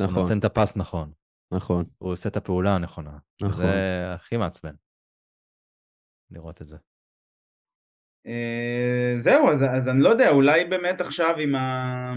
נכון. 0.00 0.14
הוא 0.14 0.22
נותן 0.22 0.38
את 0.38 0.44
הפס 0.44 0.76
נכון. 0.76 1.12
נכון. 1.52 1.84
הוא 1.98 2.12
עושה 2.12 2.28
את 2.28 2.36
הפעולה 2.36 2.74
הנכונה. 2.74 3.18
נכון. 3.42 3.56
זה 3.56 4.04
הכי 4.14 4.36
מעצבן. 4.36 4.74
לראות 6.30 6.62
את 6.62 6.66
זה. 6.66 6.76
Uh, 8.26 9.16
זהו, 9.16 9.50
אז, 9.50 9.64
אז 9.64 9.88
אני 9.88 10.02
לא 10.02 10.08
יודע, 10.08 10.30
אולי 10.30 10.64
באמת 10.64 11.00
עכשיו 11.00 11.38
עם 11.38 11.54
ה... 11.54 12.14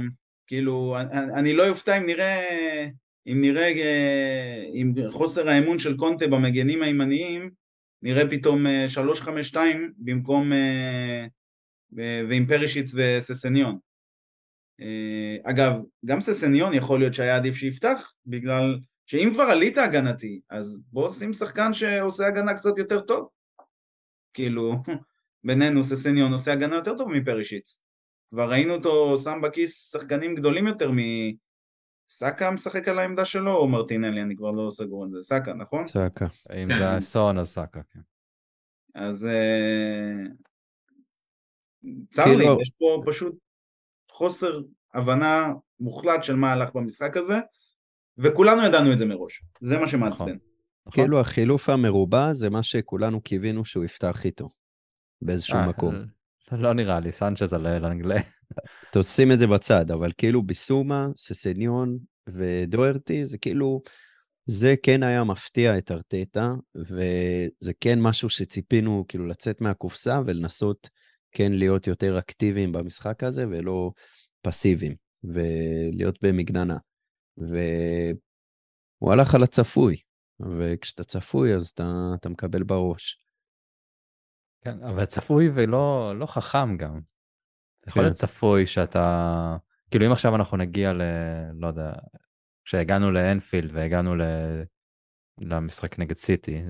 כאילו, 0.48 0.98
אני, 1.00 1.34
אני 1.39 1.54
לא 1.54 1.70
אופתע 1.70 1.98
אם 1.98 2.06
נראה 2.06 2.89
אם 3.28 3.41
נראה 3.41 3.67
עם 4.74 4.94
אה, 4.98 5.10
חוסר 5.10 5.50
האמון 5.50 5.80
של 5.80 5.98
קונטה 5.98 6.28
במגנים 6.28 6.84
הימניים, 6.84 7.50
נראה 8.02 8.30
פתאום 8.30 8.65
3-5-2 9.54 9.58
אה, 9.58 9.63
במקום 9.98 10.54
אה, 10.54 11.26
ועם 12.30 12.48
פרישיץ 12.48 12.91
וססניון. 12.96 13.78
אגב, 15.44 15.74
גם 16.06 16.22
ססניון 16.22 16.74
יכול 16.74 17.00
להיות 17.00 17.13
שהיה 17.13 17.36
עדיף 17.36 17.56
שיפתח, 17.56 18.13
בגלל 18.26 18.80
שאם 19.06 19.30
כבר 19.34 19.44
עלית 19.44 19.78
הגנתי, 19.78 20.41
אז 20.50 20.80
בוא 20.91 21.10
שים 21.12 21.34
שחקן 21.34 21.74
שעושה 21.74 22.28
הגנה 22.28 22.54
קצת 22.54 22.78
יותר 22.78 23.00
טוב. 23.02 23.28
כאילו, 24.34 24.74
בינינו 25.44 25.84
ססניון 25.84 26.32
עושה 26.32 26.54
הגנה 26.54 26.76
יותר 26.76 26.98
טוב 26.98 27.12
מפרישיץ. 27.12 27.80
כבר 28.34 28.52
ראינו 28.52 28.74
אותו 28.74 29.17
שם 29.17 29.39
בכיס 29.44 29.91
שחקנים 29.91 30.36
גדולים 30.36 30.67
יותר 30.67 30.91
סאקה 32.10 32.52
משחק 32.52 32.88
על 32.88 33.00
העמדה 33.00 33.26
שלו 33.26 33.58
או 33.58 33.67
מרטינלי? 33.67 34.22
אני 34.22 34.36
כבר 34.36 34.52
לא 34.52 34.72
סגור 34.72 35.04
על 35.04 35.10
זה. 35.12 35.22
סאקה, 35.22 35.54
נכון? 35.54 35.88
סאקה. 35.88 36.28
אם 36.63 36.67
כן. 36.67 37.00
זה 37.00 37.06
סון 37.06 37.38
אז 37.38 37.50
סאקה, 37.50 37.82
כן. 37.94 38.00
אז 38.96 39.26
אה, 39.26 40.28
צר 42.10 42.26
לי, 42.26 42.38
כאילו- 42.38 42.62
יש 42.62 42.72
פה 42.80 43.04
פשוט 43.06 43.36
חוסר 44.12 44.60
הבנה 44.93 45.54
מוחלט 45.80 46.24
של 46.24 46.36
מה 46.36 46.52
הלך 46.52 46.69
במשחק 46.76 47.17
הזה, 47.17 47.39
וכולנו 48.17 48.63
ידענו 48.63 48.93
את 48.93 48.97
זה 48.97 49.06
מראש. 49.06 49.43
זה 49.62 49.78
מה 49.78 49.88
שמעצבן. 49.88 50.26
נכון. 50.26 50.52
נכון. 50.88 51.04
כאילו 51.04 51.19
החילוף 51.19 51.69
המרובע 51.69 52.34
זה 52.34 52.50
מה 52.50 52.63
שכולנו 52.63 53.21
קיווינו 53.21 53.65
שהוא 53.65 53.86
יפתח 53.86 54.26
איתו, 54.26 54.50
באיזשהו 55.21 55.58
אה, 55.58 55.67
מקום. 55.67 55.95
לא 56.52 56.74
נראה 56.74 57.00
לי, 57.00 57.12
סנצ'ז 57.12 57.54
על 57.54 57.86
אנגלי. 57.86 58.15
תשים 58.93 59.32
את 59.32 59.39
זה 59.39 59.47
בצד, 59.47 59.91
אבל 59.91 60.12
כאילו 60.17 60.43
ביסומה, 60.43 61.08
ססניון 61.15 61.97
ודוארטי, 62.28 63.26
זה 63.26 63.38
כאילו, 63.38 63.82
זה 64.45 64.76
כן 64.84 65.04
היה 65.04 65.24
מפתיע 65.24 65.78
את 65.78 65.91
ארטטה, 65.91 66.54
וזה 66.76 67.71
כן 67.80 68.02
משהו 68.02 68.30
שציפינו 68.30 69.06
כאילו 69.08 69.26
לצאת 69.26 69.62
מהקופסה 69.62 70.21
ולנסות 70.26 70.89
כן 71.32 71.52
להיות 71.52 71.88
יותר 71.88 72.20
אקטיביים 72.20 72.72
במשחק 72.72 73.24
הזה, 73.24 73.46
ולא 73.48 73.91
פסיביים, 74.41 74.96
ולהיות 75.24 76.17
במגננה. 76.22 76.78
והוא 77.38 79.13
הלך 79.13 79.36
על 79.36 79.44
הצפוי, 79.44 80.02
וכשאתה 80.39 81.04
צפוי 81.04 81.56
אז 81.56 81.70
אתה, 81.70 82.12
אתה 82.20 82.30
מקבל 82.30 82.63
בראש. 82.63 83.26
כן, 84.62 84.84
אבל 84.84 85.06
צפוי 85.06 85.50
ולא 85.54 86.13
לא 86.20 86.26
חכם 86.26 86.78
גם. 86.78 87.00
יכול 87.88 88.04
להיות 88.04 88.20
כן. 88.20 88.28
צפוי 88.28 88.65
שאתה, 88.65 89.58
כאילו 89.91 90.06
אם 90.06 90.12
עכשיו 90.12 90.36
אנחנו 90.36 90.58
נגיע 90.58 90.94
ל... 90.94 91.02
לא 91.54 91.67
יודע, 91.67 91.94
כשהגענו 92.65 93.12
לאנפילד 93.12 93.70
והגענו 93.74 94.15
ל... 94.15 94.22
למשחק 95.38 96.00
נגד 96.00 96.17
סיטי, 96.17 96.63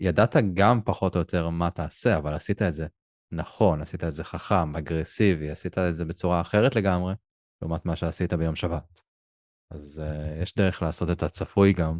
ידעת 0.00 0.36
גם 0.54 0.80
פחות 0.84 1.14
או 1.14 1.20
יותר 1.20 1.48
מה 1.48 1.70
תעשה, 1.70 2.16
אבל 2.16 2.34
עשית 2.34 2.62
את 2.62 2.74
זה. 2.74 2.86
נכון, 3.32 3.82
עשית 3.82 4.04
את 4.04 4.12
זה 4.12 4.24
חכם, 4.24 4.76
אגרסיבי, 4.76 5.50
עשית 5.50 5.78
את 5.78 5.94
זה 5.94 6.04
בצורה 6.04 6.40
אחרת 6.40 6.76
לגמרי, 6.76 7.14
לעומת 7.62 7.86
מה 7.86 7.96
שעשית 7.96 8.32
ביום 8.32 8.56
שבת. 8.56 9.00
אז 9.70 10.02
uh, 10.04 10.42
יש 10.42 10.54
דרך 10.54 10.82
לעשות 10.82 11.10
את 11.10 11.22
הצפוי 11.22 11.72
גם, 11.72 11.98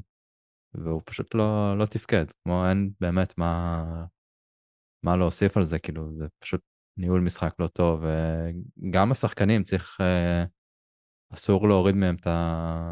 והוא 0.74 1.02
פשוט 1.04 1.34
לא, 1.34 1.78
לא 1.78 1.86
תפקד, 1.86 2.24
כמו 2.42 2.68
אין 2.68 2.90
באמת 3.00 3.38
מה, 3.38 3.84
מה 5.04 5.16
להוסיף 5.16 5.56
על 5.56 5.64
זה, 5.64 5.78
כאילו, 5.78 6.12
זה 6.16 6.26
פשוט 6.38 6.60
ניהול 6.96 7.20
משחק 7.20 7.54
לא 7.58 7.66
טוב, 7.66 8.04
וגם 8.04 9.10
השחקנים 9.10 9.62
צריך, 9.62 9.98
uh, 10.00 10.48
אסור 11.32 11.68
להוריד 11.68 11.94
מהם 11.94 12.16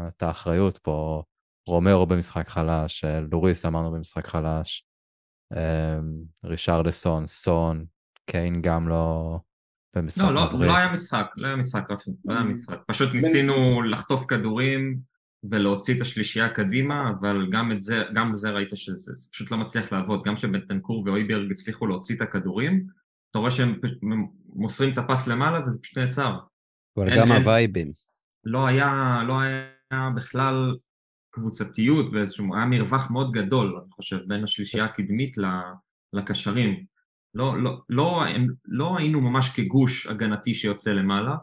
את 0.07 0.23
האחריות 0.23 0.77
פה. 0.77 1.23
רומרו 1.67 2.05
במשחק 2.05 2.47
חלש, 2.47 3.05
לוריס 3.31 3.65
אמרנו 3.65 3.91
במשחק 3.91 4.27
חלש, 4.27 4.85
רישרדסון, 6.43 7.27
סון, 7.27 7.85
קיין 8.31 8.61
גם 8.61 8.87
לא 8.87 9.35
במשחק 9.95 10.23
לא, 10.23 10.33
לא, 10.33 10.65
לא 10.65 10.77
היה 10.77 10.91
משחק, 10.91 11.27
לא 11.37 11.47
היה 11.47 11.55
משחק 11.55 11.91
רפי, 11.91 12.11
לא 12.25 12.33
היה 12.33 12.43
משחק. 12.43 12.79
פשוט 12.87 13.13
ניסינו 13.13 13.81
לחטוף 13.81 14.25
כדורים 14.25 14.99
ולהוציא 15.43 15.95
את 15.95 16.01
השלישייה 16.01 16.49
קדימה, 16.49 17.09
אבל 17.19 17.47
גם 17.51 17.71
את 17.71 17.81
זה, 17.81 18.03
גם 18.13 18.33
זה 18.33 18.49
ראית 18.49 18.69
שזה 18.75 19.13
פשוט 19.31 19.51
לא 19.51 19.57
מצליח 19.57 19.91
לעבוד. 19.91 20.23
גם 20.23 20.35
כשבנטנקור 20.35 21.03
ואויברג 21.05 21.51
הצליחו 21.51 21.87
להוציא 21.87 22.15
את 22.15 22.21
הכדורים, 22.21 22.85
אתה 23.31 23.39
רואה 23.39 23.51
שהם 23.51 23.79
מוסרים 24.55 24.93
את 24.93 24.97
הפס 24.97 25.27
למעלה 25.27 25.65
וזה 25.65 25.79
פשוט 25.81 25.97
נעצר. 25.97 26.37
אבל 26.97 27.17
גם 27.17 27.31
הווייבים. 27.31 27.91
לא 28.43 28.67
היה, 28.67 29.21
לא 29.27 29.39
היה 29.39 30.09
בכלל 30.15 30.75
קבוצתיות 31.31 32.05
ואיזשהו, 32.13 32.55
היה 32.55 32.65
מרווח 32.65 33.11
מאוד 33.11 33.31
גדול, 33.31 33.79
אני 33.81 33.91
חושב, 33.91 34.17
בין 34.27 34.43
השלישייה 34.43 34.85
הקדמית 34.85 35.35
לקשרים. 36.13 36.85
לא, 37.33 37.63
לא, 37.63 37.81
לא, 37.89 38.23
הם, 38.25 38.47
לא 38.65 38.97
היינו 38.97 39.21
ממש 39.21 39.49
כגוש 39.49 40.07
הגנתי 40.07 40.53
שיוצא 40.53 40.91
למעלה, 40.91 41.35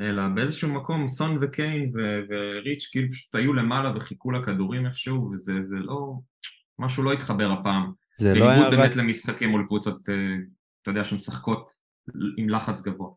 אלא 0.00 0.22
באיזשהו 0.34 0.72
מקום 0.72 1.08
סון 1.08 1.38
וקיין 1.40 1.92
ו- 1.94 2.20
וריץ' 2.28 2.88
כאילו 2.92 3.12
פשוט 3.12 3.34
היו 3.34 3.52
למעלה 3.52 3.96
וחיכו 3.96 4.30
לכדורים 4.30 4.86
איכשהו, 4.86 5.30
וזה 5.32 5.62
זה 5.62 5.76
לא, 5.76 6.12
משהו 6.78 7.02
לא 7.02 7.12
התחבר 7.12 7.52
הפעם. 7.52 7.92
זה 8.18 8.34
לא 8.34 8.44
היה 8.44 8.52
רק... 8.52 8.66
בניגוד 8.66 8.78
באמת 8.78 8.96
למשחקים 8.96 9.50
מול 9.50 9.64
קבוצות, 9.66 10.08
אה, 10.08 10.14
אתה 10.82 10.90
יודע, 10.90 11.04
שמשחקות 11.04 11.70
עם 12.36 12.48
לחץ 12.48 12.82
גבוה. 12.82 13.10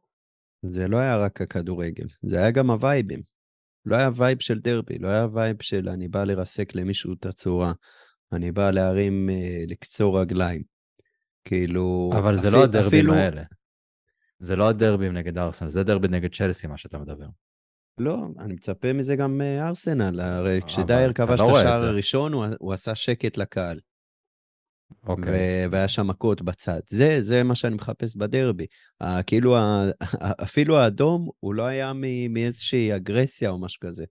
זה 0.61 0.87
לא 0.87 0.97
היה 0.97 1.17
רק 1.17 1.41
הכדורגל, 1.41 2.05
זה 2.23 2.37
היה 2.37 2.51
גם 2.51 2.71
הווייבים. 2.71 3.21
לא 3.85 3.95
היה 3.95 4.09
vibe 4.15 4.39
של 4.39 4.59
דרבי, 4.59 4.97
לא 4.99 5.07
היה 5.07 5.27
vibe 5.33 5.57
של 5.61 5.89
אני 5.89 6.07
בא 6.07 6.23
לרסק 6.23 6.75
למישהו 6.75 7.13
את 7.13 7.25
הצורה, 7.25 7.73
אני 8.31 8.51
בא 8.51 8.71
להרים, 8.71 9.29
אה, 9.29 9.63
לקצור 9.67 10.21
רגליים. 10.21 10.61
כאילו... 11.49 12.09
אבל 12.17 12.35
זה 12.35 12.47
אפילו, 12.47 12.59
לא 12.59 12.63
הדרבים 12.63 12.87
אפילו... 12.87 13.13
האלה. 13.13 13.43
זה 14.39 14.55
לא 14.55 14.69
הדרבים 14.69 15.13
נגד 15.13 15.37
ארסנל, 15.37 15.69
זה 15.69 15.83
דרבי 15.83 16.07
נגד 16.07 16.33
צ'לסי, 16.33 16.67
מה 16.67 16.77
שאתה 16.77 16.97
מדבר. 16.97 17.25
לא, 17.97 18.17
אני 18.39 18.53
מצפה 18.53 18.93
מזה 18.93 19.15
גם 19.15 19.37
מארסנל, 19.37 20.19
הרי 20.19 20.59
כשדייר 20.65 21.13
כבש 21.13 21.39
לנו 21.39 21.49
את 21.49 21.55
השער 21.55 21.85
הראשון, 21.85 22.33
הוא, 22.33 22.45
הוא 22.59 22.73
עשה 22.73 22.95
שקט 22.95 23.37
לקהל. 23.37 23.79
אוקיי. 25.07 25.65
ו- 25.67 25.71
והיה 25.71 25.87
שם 25.87 26.07
מכות 26.07 26.41
בצד. 26.41 26.79
זה, 26.87 27.21
זה 27.21 27.43
מה 27.43 27.55
שאני 27.55 27.75
מחפש 27.75 28.15
בדרבי. 28.15 28.65
כאילו, 29.27 29.57
אפילו 30.43 30.77
האדום, 30.77 31.29
הוא 31.39 31.53
לא 31.53 31.63
היה 31.63 31.93
מאיזושהי 32.29 32.95
אגרסיה 32.95 33.49
או 33.49 33.59
משהו 33.59 33.79
כזה. 33.87 34.05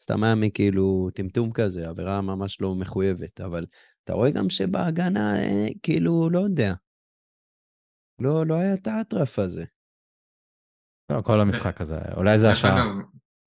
סתם 0.00 0.24
היה 0.24 0.34
מכאילו 0.34 1.10
טמטום 1.14 1.52
כזה, 1.52 1.88
עבירה 1.88 2.20
ממש 2.20 2.60
לא 2.60 2.74
מחויבת, 2.74 3.40
אבל 3.40 3.66
אתה 4.04 4.12
רואה 4.12 4.30
גם 4.30 4.50
שבהגנה, 4.50 5.36
אה, 5.36 5.66
כאילו, 5.82 6.30
לא 6.30 6.38
יודע. 6.38 6.74
לא, 8.18 8.46
לא 8.46 8.54
היה 8.54 8.74
את 8.74 8.86
האטרף 8.86 9.38
הזה. 9.38 9.64
לא, 11.10 11.20
כל 11.20 11.40
המשחק 11.40 11.80
הזה, 11.80 11.98
אולי 12.16 12.38
זה 12.38 12.50
השעה. 12.50 12.82
אגב, 12.82 12.96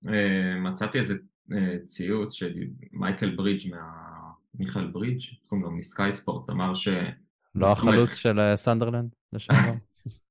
אה, 0.08 0.60
מצאתי 0.60 0.98
איזה 0.98 1.14
אה, 1.52 1.78
ציוץ 1.84 2.32
של 2.32 2.54
מייקל 2.92 3.36
ברידג' 3.36 3.70
מה... 3.70 4.06
מיכאל 4.54 4.86
ברידג', 4.86 5.20
קוראים 5.46 5.64
לו 5.64 5.70
מ 5.70 5.81
Sky 5.81 6.12
Sports, 6.12 6.50
אמר 6.50 6.74
ש... 6.74 6.88
לא 7.54 7.72
החלוץ 7.72 8.14
של 8.14 8.38
סנדרלנד 8.54 9.14
לשעבר? 9.32 9.72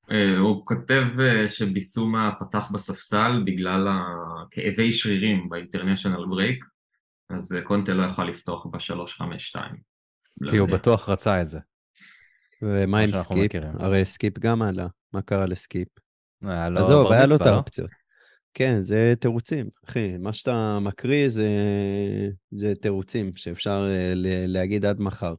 הוא 0.39 0.65
כותב 0.65 1.03
שביסומה 1.47 2.31
פתח 2.39 2.71
בספסל 2.71 3.43
בגלל 3.45 3.87
כאבי 4.51 4.91
שרירים 4.91 5.49
ב 5.49 5.55
international 5.55 6.25
break, 6.29 6.65
אז 7.29 7.57
קונטה 7.63 7.93
לא 7.93 8.03
יכל 8.03 8.23
לפתוח 8.23 8.65
ב-352. 8.65 9.59
כי 10.49 10.57
הוא 10.57 10.69
בטוח 10.69 11.09
רצה 11.09 11.41
את 11.41 11.47
זה. 11.47 11.59
ומה 12.61 12.99
עם 12.99 13.13
סקיפ? 13.13 13.51
הרי 13.79 14.05
סקיפ 14.05 14.39
גם 14.39 14.61
עלה, 14.61 14.87
מה 15.13 15.21
קרה 15.21 15.45
לסקיפ? 15.45 15.87
עזוב, 16.77 17.11
היה 17.11 17.25
לו 17.25 17.35
את 17.35 17.41
לא? 17.41 17.45
האופציות. 17.45 17.89
כן, 18.53 18.83
זה 18.83 19.13
תירוצים, 19.19 19.69
אחי. 19.89 20.17
מה 20.17 20.33
שאתה 20.33 20.79
מקריא 20.81 21.29
זה, 21.29 21.49
זה 22.51 22.73
תירוצים 22.81 23.31
שאפשר 23.35 23.87
אה, 23.89 24.13
להגיד 24.47 24.85
עד 24.85 24.99
מחר. 24.99 25.33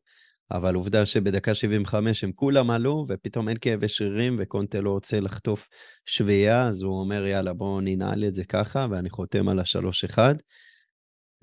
אבל 0.51 0.75
עובדה 0.75 1.07
שבדקה 1.07 1.55
75 1.55 2.25
הם 2.25 2.33
כולם 2.33 2.71
עלו, 2.71 3.07
ופתאום 3.09 3.49
אין 3.49 3.57
כאבי 3.61 3.89
שרירים, 3.89 4.37
וקונטה 4.39 4.81
לא 4.81 4.91
רוצה 4.91 5.21
לחטוף 5.21 5.69
שביעייה, 6.07 6.69
אז 6.69 6.83
הוא 6.83 7.01
אומר, 7.01 7.27
יאללה, 7.27 7.53
בואו 7.53 7.81
ננעל 7.81 8.25
את 8.25 8.35
זה 8.35 8.45
ככה, 8.45 8.87
ואני 8.91 9.11
חותם 9.11 9.49
על 9.49 9.61
השלוש 9.61 10.05
אחד. 10.05 10.35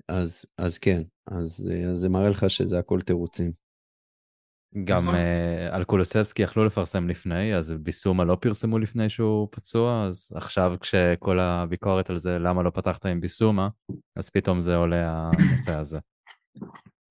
אז, 0.08 0.46
אז 0.58 0.78
כן, 0.78 1.02
אז, 1.26 1.72
אז 1.92 1.98
זה 1.98 2.08
מראה 2.08 2.28
לך 2.28 2.50
שזה 2.50 2.78
הכל 2.78 3.00
תירוצים. 3.00 3.52
גם 4.84 5.08
uh, 5.08 5.74
על 5.74 5.84
קולוסבסקי 5.84 6.42
יכלו 6.42 6.64
לפרסם 6.64 7.08
לפני, 7.08 7.56
אז 7.56 7.70
ביסומה 7.70 8.24
לא 8.24 8.36
פרסמו 8.40 8.78
לפני 8.78 9.08
שהוא 9.08 9.48
פצוע, 9.50 10.06
אז 10.06 10.28
עכשיו 10.34 10.76
כשכל 10.80 11.40
הביקורת 11.40 12.10
על 12.10 12.16
זה, 12.16 12.38
למה 12.38 12.62
לא 12.62 12.70
פתחת 12.70 13.06
עם 13.06 13.20
ביסומה, 13.20 13.68
אז 14.16 14.30
פתאום 14.30 14.60
זה 14.60 14.76
עולה 14.76 15.30
הנושא 15.32 15.74
הזה. 15.74 15.98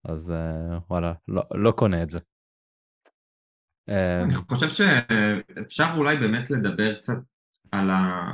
אז 0.06 0.30
uh, 0.30 0.82
וואלה, 0.90 1.14
לא, 1.28 1.44
לא 1.54 1.72
קונה 1.72 2.04
את 2.04 2.10
זה. 2.10 2.20
אני 4.24 4.36
חושב 4.36 4.70
שאפשר 4.70 5.88
אולי 5.98 6.18
באמת 6.18 6.52
לדבר 6.52 6.96
קצת 6.96 7.18
על, 7.72 7.90
ה... 7.90 8.32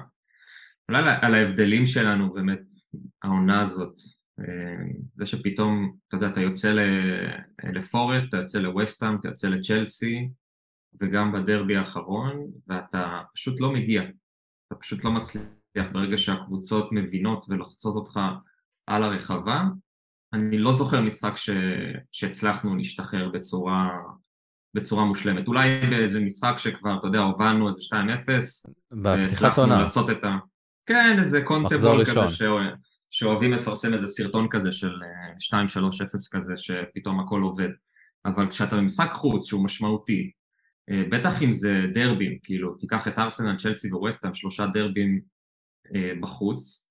אולי 0.89 1.03
על 1.21 1.35
ההבדלים 1.35 1.85
שלנו 1.85 2.33
באמת, 2.33 2.61
העונה 3.23 3.61
הזאת, 3.61 3.93
זה 5.15 5.25
שפתאום, 5.25 5.95
אתה 6.07 6.15
יודע, 6.15 6.27
אתה 6.27 6.41
יוצא 6.41 6.73
לפורסט, 7.73 8.29
אתה 8.29 8.37
יוצא 8.37 8.59
לווסטהאם, 8.59 9.15
אתה 9.19 9.27
יוצא 9.27 9.47
לצ'לסי, 9.47 10.29
וגם 11.01 11.31
בדרבי 11.31 11.75
האחרון, 11.75 12.47
ואתה 12.67 13.21
פשוט 13.33 13.59
לא 13.59 13.73
מגיע. 13.73 14.03
אתה 14.67 14.75
פשוט 14.75 15.03
לא 15.03 15.11
מצליח 15.11 15.45
ברגע 15.91 16.17
שהקבוצות 16.17 16.91
מבינות 16.91 17.45
ולוחצות 17.49 17.95
אותך 17.95 18.19
על 18.87 19.03
הרחבה. 19.03 19.63
אני 20.33 20.57
לא 20.57 20.71
זוכר 20.71 21.01
משחק 21.01 21.35
ש... 21.35 21.49
שהצלחנו 22.11 22.75
להשתחרר 22.75 23.29
בצורה, 23.29 23.89
בצורה 24.73 25.05
מושלמת. 25.05 25.47
אולי 25.47 25.89
באיזה 25.89 26.25
משחק 26.25 26.53
שכבר, 26.57 26.97
אתה 26.99 27.07
יודע, 27.07 27.19
הובלנו 27.19 27.67
איזה 27.67 27.81
2-0, 27.81 27.95
בפתיחת 28.91 29.57
עונה. 29.57 29.79
לעשות 29.79 30.09
את 30.09 30.23
ה... 30.23 30.37
כן, 30.85 31.15
איזה 31.19 31.41
קונטבול 31.41 32.05
כזה 32.05 32.27
ש... 32.27 32.41
שאוהבים 33.11 33.51
לפרסם 33.53 33.93
איזה 33.93 34.07
סרטון 34.07 34.47
כזה 34.49 34.71
של 34.71 34.91
2-3-0 35.51 35.53
אה, 36.01 36.05
כזה 36.31 36.53
שפתאום 36.57 37.19
הכל 37.19 37.41
עובד. 37.41 37.69
אבל 38.25 38.47
כשאתה 38.49 38.75
במשחק 38.75 39.11
חוץ 39.11 39.47
שהוא 39.47 39.63
משמעותי 39.63 40.31
אה, 40.89 41.03
בטח 41.11 41.43
אם 41.43 41.51
זה 41.51 41.85
דרבים, 41.93 42.37
כאילו 42.43 42.75
תיקח 42.75 43.07
את 43.07 43.19
ארסנל, 43.19 43.57
צ'לסי 43.57 43.93
וווסטהאם, 43.93 44.33
שלושה 44.33 44.65
דרבים 44.73 45.21
אה, 45.95 46.11
בחוץ 46.21 46.85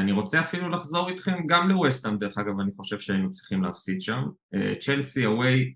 אני 0.00 0.12
רוצה 0.12 0.40
אפילו 0.40 0.68
לחזור 0.68 1.08
איתכם 1.08 1.46
גם 1.46 1.68
לווסטהאם 1.68 2.18
דרך 2.18 2.38
אגב, 2.38 2.60
אני 2.60 2.70
חושב 2.76 2.98
שהיינו 2.98 3.30
צריכים 3.30 3.62
להפסיד 3.62 4.02
שם. 4.02 4.22
צ'לסי 4.80 5.26
אווי 5.26 5.74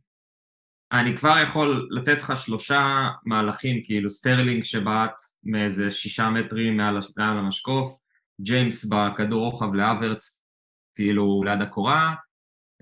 אני 0.92 1.16
כבר 1.16 1.38
יכול 1.42 1.88
לתת 1.90 2.18
לך 2.18 2.32
שלושה 2.36 3.08
מהלכים, 3.24 3.80
כאילו 3.84 4.10
סטרלינג 4.10 4.64
שבעט 4.64 5.14
מאיזה 5.44 5.90
שישה 5.90 6.30
מטרים 6.30 6.76
מעל, 6.76 6.98
מעל 7.16 7.38
המשקוף, 7.38 7.99
ג'יימס 8.42 8.84
בכדור 8.84 9.44
רוחב 9.44 9.74
להאברץ, 9.74 10.40
כאילו 10.94 11.42
ליד 11.44 11.62
הקורה, 11.62 12.14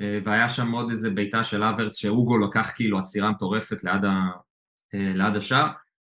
אה, 0.00 0.18
והיה 0.24 0.48
שם 0.48 0.72
עוד 0.72 0.90
איזה 0.90 1.10
בעיטה 1.10 1.44
של 1.44 1.62
אברץ 1.62 1.96
שאוגו 1.96 2.38
לקח 2.38 2.70
כאילו 2.74 2.98
עצירה 2.98 3.30
מטורפת 3.30 3.84
ליד, 3.84 4.04
ה, 4.04 4.26
אה, 4.94 5.12
ליד 5.14 5.36
השער. 5.36 5.68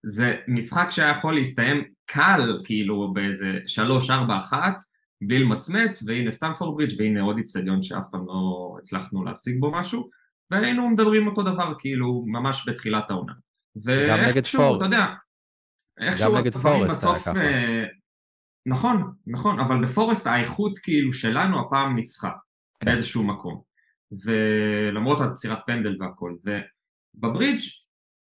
זה 0.03 0.37
משחק 0.48 0.87
שהיה 0.90 1.11
יכול 1.11 1.35
להסתיים 1.35 1.85
קל, 2.07 2.61
כאילו 2.64 3.12
באיזה 3.12 3.59
שלוש, 3.66 4.11
ארבע, 4.11 4.37
אחת, 4.37 4.76
בלי 5.22 5.38
למצמץ, 5.38 6.03
והנה 6.07 6.31
סטמפורד 6.31 6.76
ברידג' 6.76 7.00
והנה 7.00 7.20
עוד 7.20 7.37
איצטדיון 7.37 7.83
שאף 7.83 8.07
פעם 8.11 8.26
לא 8.26 8.76
הצלחנו 8.79 9.24
להשיג 9.24 9.61
בו 9.61 9.70
משהו, 9.72 10.11
והיינו 10.50 10.88
מדברים 10.88 11.26
אותו 11.26 11.42
דבר, 11.42 11.74
כאילו, 11.79 12.24
ממש 12.26 12.68
בתחילת 12.68 13.11
העונה. 13.11 13.33
ואיכשהו, 13.85 14.76
אתה 14.76 14.85
יודע, 14.85 15.07
איכשהו 16.00 16.37
הדברים 16.37 16.88
בסוף... 16.88 17.29
נכון, 18.66 19.12
נכון, 19.26 19.60
אבל 19.60 19.82
בפורסט 19.82 20.26
האיכות 20.26 20.78
כאילו 20.78 21.12
שלנו 21.12 21.60
הפעם 21.60 21.96
ניצחה 21.96 22.30
כן. 22.80 22.86
באיזשהו 22.86 23.24
מקום. 23.24 23.62
ולמרות 24.24 25.20
עצירת 25.20 25.58
פנדל 25.66 25.96
והכל. 26.00 26.34
ובברידג' 26.44 27.60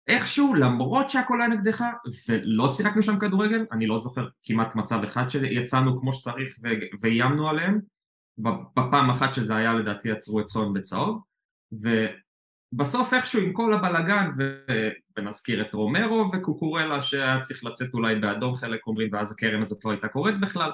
איכשהו, 0.07 0.55
למרות 0.55 1.09
שהכל 1.09 1.41
היה 1.41 1.49
נגדך, 1.49 1.83
ולא 2.29 2.67
שיחקנו 2.67 3.01
שם 3.01 3.19
כדורגל, 3.19 3.65
אני 3.71 3.87
לא 3.87 3.97
זוכר 3.97 4.27
כמעט 4.43 4.75
מצב 4.75 5.03
אחד 5.03 5.27
שיצאנו 5.27 6.01
כמו 6.01 6.13
שצריך 6.13 6.55
ואיימנו 7.01 7.49
עליהם, 7.49 7.79
בפעם 8.37 9.09
אחת 9.09 9.33
שזה 9.33 9.55
היה 9.55 9.73
לדעתי 9.73 10.11
עצרו 10.11 10.39
את 10.39 10.47
סון 10.47 10.73
בצהוב, 10.73 11.21
ובסוף 12.73 13.13
איכשהו 13.13 13.41
עם 13.41 13.53
כל 13.53 13.73
הבלגן, 13.73 14.29
ונזכיר 15.17 15.61
את 15.61 15.73
רומרו 15.73 16.29
וקוקורלה 16.33 17.01
שהיה 17.01 17.39
צריך 17.39 17.63
לצאת 17.63 17.93
אולי 17.93 18.15
באדום 18.15 18.55
חלק 18.55 18.87
אומרים, 18.87 19.09
ואז 19.11 19.31
הקרן 19.31 19.61
הזאת 19.61 19.85
לא 19.85 19.91
הייתה 19.91 20.07
קורית 20.07 20.39
בכלל, 20.39 20.71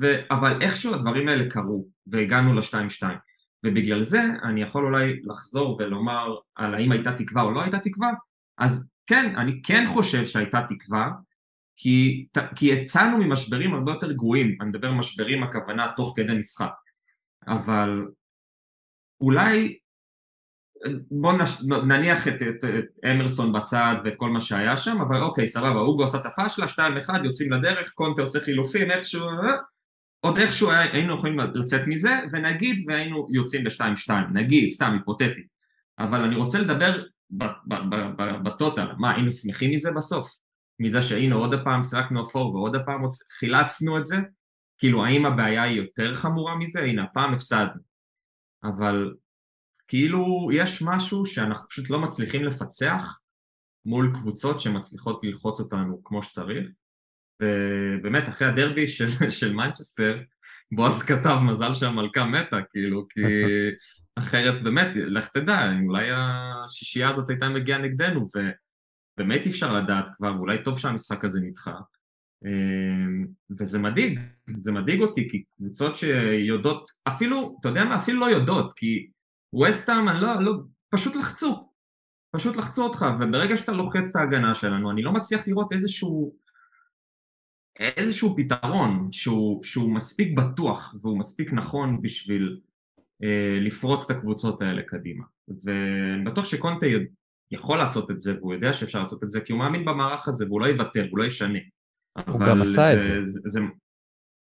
ו... 0.00 0.14
אבל 0.30 0.62
איכשהו 0.62 0.94
הדברים 0.94 1.28
האלה 1.28 1.50
קרו, 1.50 1.86
והגענו 2.06 2.54
לשתיים 2.54 2.90
שתיים. 2.90 3.18
ובגלל 3.64 4.02
זה 4.02 4.22
אני 4.42 4.62
יכול 4.62 4.84
אולי 4.84 5.20
לחזור 5.24 5.76
ולומר 5.78 6.36
על 6.54 6.74
האם 6.74 6.92
הייתה 6.92 7.12
תקווה 7.12 7.42
או 7.42 7.52
לא 7.52 7.62
הייתה 7.62 7.78
תקווה, 7.78 8.10
אז 8.58 8.90
כן, 9.06 9.36
אני 9.36 9.62
כן 9.62 9.84
חושב 9.86 10.26
שהייתה 10.26 10.60
תקווה, 10.68 11.10
כי, 11.76 12.26
כי 12.56 12.66
יצאנו 12.66 13.18
ממשברים 13.18 13.74
הרבה 13.74 13.92
יותר 13.92 14.12
גרועים, 14.12 14.56
אני 14.60 14.68
מדבר 14.68 14.92
משברים 14.92 15.42
הכוונה 15.42 15.92
תוך 15.96 16.12
כדי 16.16 16.32
משחק, 16.38 16.72
אבל 17.48 18.06
אולי 19.20 19.78
בוא 21.10 21.32
נש... 21.32 21.62
נניח 21.62 22.28
את, 22.28 22.42
את, 22.42 22.64
את 22.64 22.84
אמרסון 23.10 23.52
בצד 23.52 23.94
ואת 24.04 24.16
כל 24.16 24.30
מה 24.30 24.40
שהיה 24.40 24.76
שם, 24.76 25.00
אבל 25.00 25.20
אוקיי, 25.20 25.48
סבבה, 25.48 25.80
אוגו 25.80 26.04
עשה 26.04 26.18
את 26.18 26.26
הפאשלה, 26.26 26.66
2-1, 26.66 27.24
יוצאים 27.24 27.52
לדרך, 27.52 27.90
קונטה 27.90 28.22
עושה 28.22 28.40
חילופים, 28.40 28.90
איכשהו, 28.90 29.28
אה, 29.28 29.56
עוד 30.20 30.38
איכשהו 30.38 30.70
היינו 30.70 31.14
יכולים 31.14 31.40
לצאת 31.40 31.86
מזה, 31.86 32.20
ונגיד 32.32 32.84
והיינו 32.88 33.28
יוצאים 33.30 33.64
ב-2-2, 33.64 34.12
נגיד, 34.32 34.70
סתם 34.70 34.92
היפותטי. 34.92 35.46
אבל 35.98 36.20
אני 36.20 36.36
רוצה 36.36 36.58
לדבר 36.58 37.02
בטוטל, 38.42 38.86
מה, 38.98 39.14
היינו 39.14 39.32
שמחים 39.32 39.70
מזה 39.70 39.92
בסוף? 39.92 40.28
מזה 40.80 41.02
שהנה 41.02 41.34
עוד 41.34 41.54
הפעם 41.54 41.82
שיחקנו 41.82 42.22
אפור 42.22 42.54
ועוד 42.54 42.74
הפעם 42.74 43.02
חילצנו 43.38 43.98
את 43.98 44.06
זה? 44.06 44.16
כאילו, 44.78 45.04
האם 45.04 45.26
הבעיה 45.26 45.62
היא 45.62 45.80
יותר 45.80 46.14
חמורה 46.14 46.56
מזה? 46.56 46.80
הנה, 46.80 47.04
הפעם 47.04 47.34
הפסדנו. 47.34 47.80
אבל 48.64 49.12
כאילו, 49.88 50.48
יש 50.52 50.82
משהו 50.82 51.26
שאנחנו 51.26 51.68
פשוט 51.68 51.90
לא 51.90 51.98
מצליחים 51.98 52.44
לפצח 52.44 53.18
מול 53.84 54.10
קבוצות 54.14 54.60
שמצליחות 54.60 55.24
ללחוץ 55.24 55.60
אותנו 55.60 56.04
כמו 56.04 56.22
שצריך. 56.22 56.70
ובאמת 57.42 58.28
אחרי 58.28 58.48
הדרבי 58.48 58.86
של, 58.86 59.30
של 59.30 59.54
מנצ'סטר 59.54 60.22
בועז 60.72 61.02
כתב 61.02 61.36
מזל 61.42 61.74
שהמלכה 61.74 62.24
מתה 62.24 62.62
כאילו 62.70 63.06
כי 63.08 63.20
אחרת 64.18 64.62
באמת 64.62 64.88
לך 64.94 65.28
תדע 65.28 65.72
אולי 65.84 66.08
השישייה 66.12 67.08
הזאת 67.08 67.30
הייתה 67.30 67.48
מגיעה 67.48 67.78
נגדנו 67.78 68.26
ובאמת 68.26 69.46
אי 69.46 69.50
אפשר 69.50 69.72
לדעת 69.72 70.08
כבר 70.16 70.30
אולי 70.30 70.62
טוב 70.64 70.78
שהמשחק 70.78 71.24
הזה 71.24 71.40
נדחה 71.40 71.72
אמ, 72.44 73.26
וזה 73.58 73.78
מדאיג, 73.78 74.20
זה 74.60 74.72
מדאיג 74.72 75.00
אותי 75.00 75.28
כי 75.30 75.44
קבוצות 75.56 75.96
שיודעות 75.96 76.88
אפילו, 77.08 77.56
אתה 77.60 77.68
יודע 77.68 77.84
מה, 77.84 77.96
אפילו 77.96 78.20
לא 78.20 78.26
יודעות 78.26 78.72
כי 78.72 79.08
ווסטהאם, 79.52 80.08
לא, 80.08 80.40
לא, 80.40 80.52
פשוט 80.90 81.16
לחצו 81.16 81.68
פשוט 82.36 82.56
לחצו 82.56 82.84
אותך 82.84 83.06
וברגע 83.20 83.56
שאתה 83.56 83.72
לוחץ 83.72 84.10
את 84.10 84.16
ההגנה 84.16 84.54
שלנו 84.54 84.90
אני 84.90 85.02
לא 85.02 85.12
מצליח 85.12 85.48
לראות 85.48 85.72
איזשהו 85.72 86.34
איזשהו 87.78 88.36
פתרון 88.36 89.08
שהוא, 89.12 89.62
שהוא 89.62 89.94
מספיק 89.94 90.38
בטוח 90.38 90.94
והוא 91.02 91.18
מספיק 91.18 91.52
נכון 91.52 92.02
בשביל 92.02 92.60
אה, 93.22 93.58
לפרוץ 93.60 94.04
את 94.04 94.10
הקבוצות 94.10 94.62
האלה 94.62 94.82
קדימה 94.82 95.24
ואני 95.64 96.24
בטוח 96.24 96.44
שקונטה 96.44 96.86
יכול 97.50 97.78
לעשות 97.78 98.10
את 98.10 98.20
זה 98.20 98.34
והוא 98.38 98.54
יודע 98.54 98.72
שאפשר 98.72 98.98
לעשות 98.98 99.24
את 99.24 99.30
זה 99.30 99.40
כי 99.40 99.52
הוא 99.52 99.58
מאמין 99.58 99.84
במערך 99.84 100.28
הזה 100.28 100.46
והוא 100.46 100.60
לא 100.60 100.66
יוותר, 100.66 101.06
הוא 101.10 101.18
לא 101.18 101.24
ישנה 101.24 101.58
הוא 102.26 102.40
גם 102.40 102.62
עשה 102.62 102.72
זה, 102.72 102.98
את 102.98 103.02
זה. 103.02 103.30
זה, 103.30 103.40
זה 103.44 103.60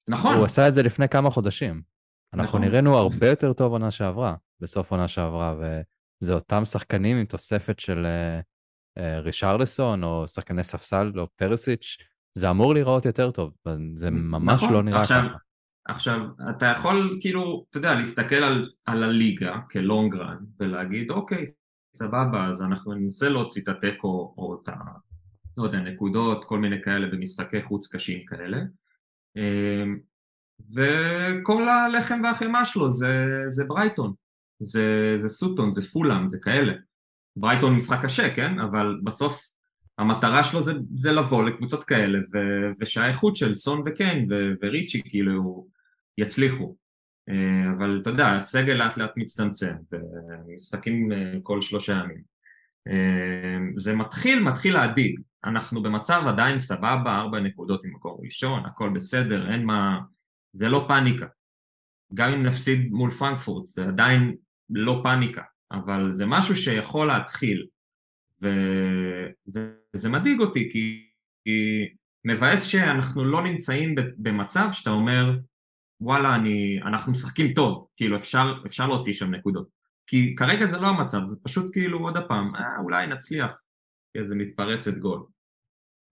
נכון. 0.09 0.35
הוא 0.35 0.45
עשה 0.45 0.67
את 0.67 0.73
זה 0.73 0.83
לפני 0.83 1.09
כמה 1.09 1.29
חודשים. 1.29 1.81
אנחנו 2.33 2.47
נכון. 2.47 2.61
נראינו 2.61 2.97
הרבה 2.97 3.29
יותר 3.29 3.53
טוב 3.53 3.71
עונה 3.71 3.91
שעברה, 3.91 4.35
בסוף 4.61 4.91
עונה 4.91 5.07
שעברה, 5.07 5.55
וזה 5.59 6.33
אותם 6.33 6.65
שחקנים 6.65 7.17
עם 7.17 7.25
תוספת 7.25 7.79
של 7.79 8.05
uh, 8.05 8.99
uh, 8.99 9.01
רישרלסון, 9.23 10.03
או 10.03 10.27
שחקני 10.27 10.63
ספסל, 10.63 11.11
או 11.17 11.27
פרסיץ', 11.35 11.97
זה 12.37 12.49
אמור 12.49 12.73
להיראות 12.73 13.05
יותר 13.05 13.31
טוב, 13.31 13.53
זה 13.95 14.11
ממש 14.11 14.63
נכון, 14.63 14.73
לא 14.73 14.83
נראה 14.83 15.01
עכשיו, 15.01 15.23
ככה. 15.29 15.37
עכשיו, 15.87 16.19
אתה 16.49 16.65
יכול 16.65 17.17
כאילו, 17.21 17.65
אתה 17.69 17.77
יודע, 17.77 17.93
להסתכל 17.93 18.35
על, 18.35 18.69
על 18.85 19.03
הליגה 19.03 19.59
כלונג 19.71 20.15
רן 20.15 20.37
ולהגיד, 20.59 21.11
אוקיי, 21.11 21.43
סבבה, 21.95 22.47
אז 22.47 22.61
אנחנו 22.61 22.93
ננסה 22.93 23.29
להוציא 23.29 23.61
את 23.61 23.67
התיקו 23.67 24.33
או 24.37 24.61
את 24.63 24.69
ה... 24.69 24.73
לא 25.57 25.63
יודע, 25.63 25.79
נקודות, 25.79 26.45
כל 26.45 26.59
מיני 26.59 26.81
כאלה 26.81 27.07
במשחקי 27.07 27.61
חוץ 27.61 27.95
קשים 27.95 28.25
כאלה. 28.25 28.57
אמ, 29.37 29.99
וכל 30.75 31.69
הלחם 31.69 32.21
והחימה 32.23 32.65
שלו 32.65 32.91
זה, 32.91 33.25
זה 33.47 33.65
ברייטון, 33.65 34.13
זה, 34.59 35.13
זה 35.15 35.29
סוטון, 35.29 35.71
זה 35.73 35.81
פולאם, 35.81 36.27
זה 36.27 36.37
כאלה. 36.41 36.73
ברייטון 37.35 37.75
משחק 37.75 37.99
קשה, 38.03 38.35
כן? 38.35 38.59
אבל 38.59 38.99
בסוף 39.03 39.47
המטרה 39.97 40.43
שלו 40.43 40.63
זה, 40.63 40.73
זה 40.93 41.11
לבוא 41.11 41.43
לקבוצות 41.43 41.83
כאלה 41.83 42.19
ו, 42.33 42.37
ושהאיכות 42.79 43.35
של 43.35 43.55
סון 43.55 43.83
וקיין 43.85 44.27
ו, 44.31 44.35
וריצ'י 44.61 45.01
כאילו 45.05 45.67
יצליחו 46.17 46.75
אה, 47.29 47.73
אבל 47.77 47.99
אתה 48.01 48.09
יודע, 48.09 48.33
הסגל 48.33 48.73
לאט 48.73 48.97
לאט 48.97 49.11
מצטמצם 49.17 49.75
ומשחקים 49.91 51.11
אה, 51.11 51.33
כל 51.43 51.61
שלושה 51.61 51.93
ימים 51.93 52.21
אה, 52.87 53.57
זה 53.75 53.95
מתחיל, 53.95 54.43
מתחיל 54.43 54.73
להדאיג 54.73 55.21
אנחנו 55.45 55.83
במצב 55.83 56.23
עדיין 56.27 56.57
סבבה, 56.57 57.17
ארבע 57.17 57.39
נקודות 57.39 57.85
עם 57.85 57.93
מקום 57.93 58.17
ראשון, 58.23 58.65
הכל 58.65 58.89
בסדר, 58.89 59.51
אין 59.51 59.65
מה, 59.65 59.99
זה 60.51 60.69
לא 60.69 60.85
פאניקה 60.87 61.25
גם 62.13 62.33
אם 62.33 62.43
נפסיד 62.43 62.91
מול 62.91 63.11
פרנקפורט 63.11 63.65
זה 63.65 63.87
עדיין 63.87 64.35
לא 64.69 64.99
פאניקה 65.03 65.41
אבל 65.71 66.11
זה 66.11 66.25
משהו 66.25 66.55
שיכול 66.55 67.07
להתחיל. 67.07 67.67
ו... 68.41 68.47
וזה 69.47 70.09
מדאיג 70.09 70.39
אותי 70.39 70.69
כי, 70.71 71.09
כי 71.43 71.87
מבאס 72.25 72.63
שאנחנו 72.63 73.25
לא 73.25 73.43
נמצאים 73.43 73.95
במצב 74.17 74.67
שאתה 74.71 74.89
אומר 74.89 75.37
וואלה 76.01 76.35
אני, 76.35 76.79
אנחנו 76.81 77.11
משחקים 77.11 77.53
טוב, 77.53 77.87
כאילו 77.95 78.17
אפשר, 78.17 78.53
אפשר 78.65 78.87
להוציא 78.87 79.13
שם 79.13 79.31
נקודות. 79.33 79.67
כי 80.07 80.35
כרגע 80.35 80.67
זה 80.67 80.77
לא 80.77 80.87
המצב, 80.87 81.23
זה 81.23 81.35
פשוט 81.43 81.73
כאילו 81.73 81.99
עוד 81.99 82.17
הפעם, 82.17 82.55
אה, 82.55 82.79
אולי 82.83 83.07
נצליח. 83.07 83.57
איזה 84.15 84.35
מתפרצת 84.35 84.97
גול. 84.97 85.25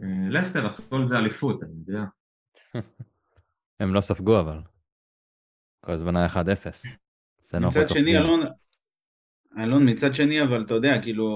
אה, 0.02 0.30
לסטר 0.30 0.66
עשו 0.66 0.96
על 0.96 1.08
זה 1.08 1.18
אליפות, 1.18 1.64
אני 1.64 1.72
יודע. 1.88 2.04
הם 3.80 3.94
לא 3.94 4.02
ספגו 4.02 4.40
אבל. 4.40 4.60
כל 5.86 5.92
הזמן 5.92 6.16
היה 6.16 6.28
1-0 6.28 7.05
מצד 7.54 7.90
שני 7.90 8.18
אלון, 8.18 8.42
אלון 9.58 9.90
מצד 9.90 10.14
שני 10.14 10.42
אבל 10.44 10.64
אתה 10.64 10.74
יודע 10.74 11.02
כאילו 11.02 11.28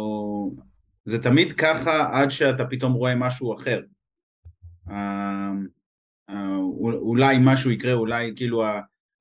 זה 1.06 1.24
תמיד 1.24 1.54
ככה 1.54 2.10
עד 2.12 2.30
שאתה 2.32 2.66
פתאום 2.66 2.94
רואה 2.94 3.16
משהו 3.16 3.56
אחר. 3.56 3.82
אה, 4.90 5.50
אה, 6.30 6.56
אולי 6.82 7.38
משהו 7.42 7.72
יקרה, 7.72 7.94
אולי 7.94 8.34
כאילו 8.36 8.64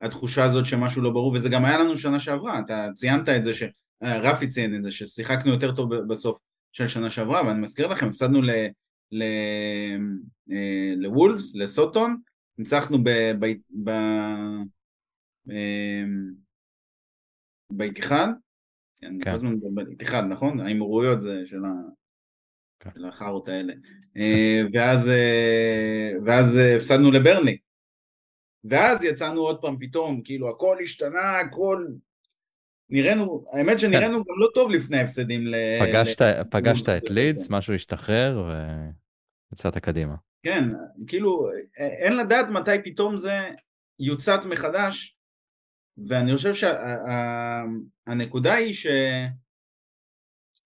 התחושה 0.01 0.45
הזאת 0.45 0.67
שמשהו 0.67 1.03
לא 1.03 1.11
ברור, 1.11 1.33
וזה 1.33 1.49
גם 1.49 1.65
היה 1.65 1.79
לנו 1.79 1.97
שנה 1.97 2.21
שעברה, 2.21 2.61
אתה 2.61 2.89
ציינת 2.95 3.29
את 3.29 3.45
זה, 3.45 3.55
ש... 3.55 3.63
אה, 4.03 4.19
רפי 4.19 4.49
ציין 4.49 4.77
את 4.77 4.83
זה, 4.83 4.91
ששיחקנו 4.91 5.53
יותר 5.53 5.75
טוב 5.75 5.95
בסוף 5.95 6.39
של 6.73 6.87
שנה 6.87 7.11
שעברה, 7.11 7.47
ואני 7.47 7.61
מזכיר 7.61 7.87
לכם, 7.87 8.09
הפסדנו 8.09 8.43
ל... 8.43 8.51
ל... 9.13 9.25
לוולפס, 10.97 11.55
לסוטון, 11.55 12.17
ניצחנו 12.59 12.99
ב... 13.05 13.11
ב... 13.41 13.47
ב... 13.87 13.91
באיתיחד, 17.73 18.29
כן. 19.01 19.31
הזמן 19.31 19.55
איתיחד, 19.91 20.23
נכון? 20.29 20.61
האמירויות 20.61 21.21
זה 21.21 21.47
של 21.47 21.63
כן. 22.81 23.05
החארות 23.05 23.49
האלה. 23.49 23.73
אה, 24.17 24.63
ואז, 24.73 25.09
אה, 25.09 26.11
ואז 26.25 26.59
אה, 26.59 26.77
הפסדנו 26.77 27.11
לברלי. 27.11 27.59
ואז 28.65 29.05
יצאנו 29.05 29.41
עוד 29.41 29.61
פעם 29.61 29.77
פתאום, 29.81 30.23
כאילו 30.25 30.49
הכל 30.49 30.77
השתנה, 30.83 31.39
הכל... 31.39 31.87
נראינו, 32.91 33.45
האמת 33.53 33.79
שנראינו 33.79 34.17
כן. 34.17 34.33
גם 34.33 34.41
לא 34.41 34.49
טוב 34.55 34.71
לפני 34.71 34.99
ההפסדים 34.99 35.47
ל... 35.47 35.55
פגשת, 35.81 36.23
ל... 36.23 36.45
פגשת 36.51 36.89
את 36.89 37.11
לידס, 37.11 37.51
משהו 37.51 37.75
השתחרר 37.75 38.51
ויצאת 39.53 39.79
קדימה. 39.79 40.15
כן, 40.43 40.65
כאילו 41.07 41.49
אין 41.77 42.17
לדעת 42.17 42.49
מתי 42.51 42.83
פתאום 42.85 43.17
זה 43.17 43.33
יוצת 44.01 44.41
מחדש, 44.49 45.18
ואני 46.09 46.37
חושב 46.37 46.53
שהנקודה 48.07 48.55
היא 48.55 48.75
ש... 48.75 48.87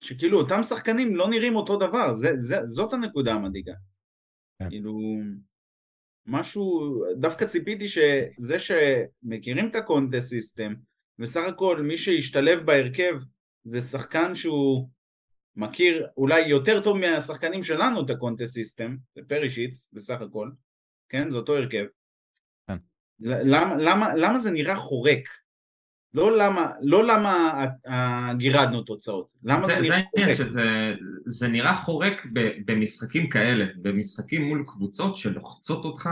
שכאילו 0.00 0.38
אותם 0.38 0.62
שחקנים 0.62 1.16
לא 1.16 1.28
נראים 1.28 1.56
אותו 1.56 1.76
דבר, 1.76 2.14
זה, 2.14 2.36
זה, 2.36 2.66
זאת 2.66 2.92
הנקודה 2.92 3.32
המדאיגה. 3.32 3.74
כן. 4.58 4.68
כאילו, 4.68 4.98
משהו, 6.26 6.94
דווקא 7.20 7.46
ציפיתי 7.46 7.88
שזה 7.88 8.58
שמכירים 8.58 9.68
את 9.70 9.74
הקונטה'ס 9.74 10.28
system, 10.28 10.74
וסך 11.18 11.42
הכל 11.48 11.82
מי 11.82 11.98
שישתלב 11.98 12.66
בהרכב 12.66 13.14
זה 13.64 13.80
שחקן 13.80 14.34
שהוא 14.34 14.88
מכיר 15.56 16.06
אולי 16.16 16.40
יותר 16.40 16.80
טוב 16.84 16.98
מהשחקנים 16.98 17.62
שלנו 17.62 18.04
את 18.04 18.10
הקונטה 18.10 18.46
סיסטם, 18.46 18.96
זה 19.14 19.20
פרישיץ 19.28 19.88
בסך 19.92 20.20
הכל, 20.20 20.50
כן? 21.08 21.30
זה 21.30 21.36
אותו 21.36 21.56
הרכב. 21.56 21.84
למה, 23.22 23.76
למה, 23.76 24.14
למה 24.14 24.38
זה 24.38 24.50
נראה 24.50 24.76
חורק? 24.76 25.28
לא 26.14 26.36
למה, 26.38 26.70
לא 26.82 27.06
למה 27.06 27.64
גירדנו 28.38 28.82
תוצאות, 28.82 29.28
למה 29.44 29.66
זה, 29.66 29.74
זה 29.74 29.80
נראה 29.80 29.98
זה 29.98 30.04
חורק? 30.24 30.32
שזה 30.36 30.62
זה 31.26 31.48
נראה 31.48 31.74
חורק 31.74 32.26
ב, 32.32 32.48
במשחקים 32.66 33.28
כאלה, 33.28 33.64
במשחקים 33.82 34.42
מול 34.48 34.64
קבוצות 34.66 35.14
שלוחצות 35.14 35.84
אותך 35.84 36.08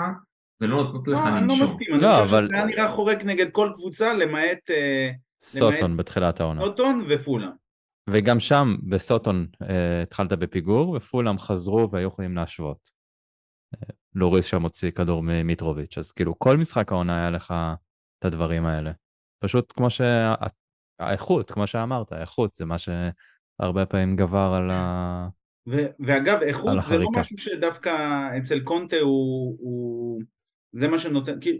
ולא 0.60 0.76
נותנות 0.76 1.08
לך 1.08 1.14
לא, 1.14 1.28
אני 1.38 1.48
לא 1.48 1.54
לנשום. 1.54 1.62
מסכים, 1.62 1.94
אני 1.94 2.02
לא, 2.02 2.08
חושב 2.22 2.34
אבל- 2.34 2.46
שזה 2.48 2.56
היה 2.56 2.64
נראה 2.66 2.88
חורק 2.88 3.24
נגד 3.24 3.50
כל 3.50 3.70
קבוצה 3.74 4.12
למעט 4.14 4.70
אה, 4.70 5.10
סוטון 5.42 5.96
בתחילת 5.96 6.40
העונה. 6.40 6.60
נוטון 6.60 7.04
ופולה. 7.10 7.48
וגם 8.10 8.40
שם, 8.40 8.76
בסוטון, 8.88 9.46
אה, 9.62 10.02
התחלת 10.02 10.32
בפיגור, 10.32 10.90
ופולאם 10.90 11.38
חזרו 11.38 11.90
והיו 11.90 12.08
יכולים 12.08 12.36
להשוות. 12.36 12.90
לוריס 14.14 14.44
שם 14.44 14.62
הוציא 14.62 14.90
כדור 14.90 15.22
ממיטרוביץ', 15.22 15.98
אז 15.98 16.12
כאילו 16.12 16.38
כל 16.38 16.56
משחק 16.56 16.92
העונה 16.92 17.20
היה 17.20 17.30
לך 17.30 17.54
את 18.18 18.24
הדברים 18.24 18.66
האלה. 18.66 18.92
פשוט 19.44 19.72
כמו 19.76 19.90
שה... 19.90 20.34
האיכות, 20.98 21.50
כמו 21.50 21.66
שאמרת, 21.66 22.12
האיכות 22.12 22.56
זה 22.56 22.64
מה 22.64 22.76
שהרבה 22.78 23.86
פעמים 23.86 24.16
גבר 24.16 24.52
על 24.56 24.70
ה... 24.70 25.28
ו- 25.68 25.90
ואגב, 26.00 26.40
איכות 26.42 26.82
זה 26.82 26.98
לא. 26.98 27.06
משהו 27.16 27.38
שדווקא 27.38 27.90
אצל 28.38 28.60
קונטה 28.60 28.96
הוא, 28.96 29.56
הוא... 29.60 30.22
זה 30.72 30.88
מה 30.88 30.98
שנותן, 30.98 31.40
כאילו... 31.40 31.58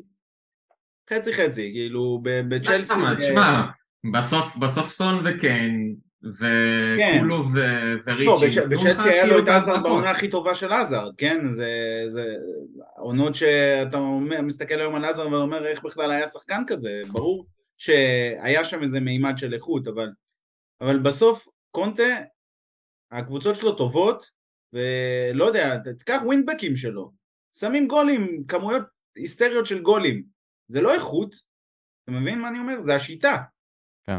חצי 1.11 1.34
חצי, 1.34 1.70
כאילו 1.74 2.20
ב- 2.22 2.55
בצ'לסי? 2.55 2.94
זה... 2.94 3.16
תשמע, 3.18 3.62
בסוף, 4.14 4.57
בסוף 4.57 4.88
סון 4.88 5.26
וקן, 5.26 5.70
וכולו 6.23 7.45
ו- 7.53 7.95
לא, 8.07 8.33
וריצ'י, 8.33 8.47
נתנו 8.47 8.77
לך 8.77 8.81
בצ'לסי 8.81 9.09
היה 9.09 9.27
לו 9.27 9.39
את 9.39 9.49
עזרד. 9.49 9.83
בעונה 9.83 10.11
הכי 10.11 10.31
טובה 10.31 10.55
של 10.55 10.73
עזרד, 10.73 11.14
כן? 11.18 11.53
זה... 11.53 11.71
זה... 12.09 12.35
עונות 12.97 13.35
שאתה 13.35 13.97
אומר, 13.97 14.43
מסתכל 14.43 14.81
היום 14.81 14.95
על 14.95 15.05
עזרד 15.05 15.33
ואומר 15.33 15.66
איך 15.66 15.83
בכלל 15.85 16.11
היה 16.11 16.27
שחקן 16.29 16.62
כזה, 16.66 17.01
ברור 17.12 17.47
שהיה 17.79 18.64
שם 18.64 18.83
איזה 18.83 19.01
מימד 19.01 19.39
של 19.39 19.55
איכות, 19.55 19.89
אבל, 19.89 20.09
אבל 20.81 20.99
בסוף 20.99 21.49
קונטה, 21.71 22.23
הקבוצות 23.11 23.57
שלו 23.57 23.75
טובות, 23.75 24.31
ולא 24.73 25.45
יודע, 25.45 25.77
תיקח 25.99 26.21
ווינבקים 26.25 26.77
שלו, 26.77 27.12
שמים 27.57 27.87
גולים, 27.87 28.45
כמויות 28.49 28.83
היסטריות 29.16 29.66
של 29.66 29.83
גולים, 29.83 30.23
זה 30.68 30.81
לא 30.81 30.95
איכות, 30.95 31.35
אתה 32.05 32.12
מבין 32.12 32.41
מה 32.41 32.49
אני 32.49 32.59
אומר? 32.59 32.83
זה 32.83 32.95
השיטה. 32.95 33.37
כן. 34.07 34.18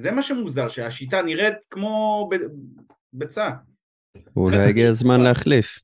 זה 0.00 0.12
מה 0.12 0.22
שמוזר, 0.22 0.68
שהשיטה 0.68 1.22
נראית 1.22 1.64
כמו 1.70 2.28
ב- 2.30 2.52
ביצה. 3.12 3.50
אולי 4.36 4.56
הגיע 4.56 4.88
הזמן 4.88 5.20
להחליף. 5.20 5.78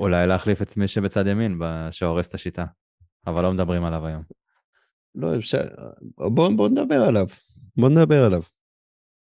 אולי 0.00 0.26
להחליף 0.26 0.62
את 0.62 0.76
מי 0.76 0.88
שבצד 0.88 1.26
ימין, 1.26 1.58
שהורס 1.90 2.28
את 2.28 2.34
השיטה. 2.34 2.64
אבל 3.26 3.42
לא 3.42 3.52
מדברים 3.52 3.84
עליו 3.84 4.06
היום. 4.06 4.22
לא, 5.14 5.36
אפשר... 5.36 5.58
בוא, 6.16 6.50
בוא 6.56 6.68
נדבר 6.68 7.02
עליו. 7.08 7.26
בוא 7.76 7.88
נדבר 7.88 8.24
עליו. 8.24 8.42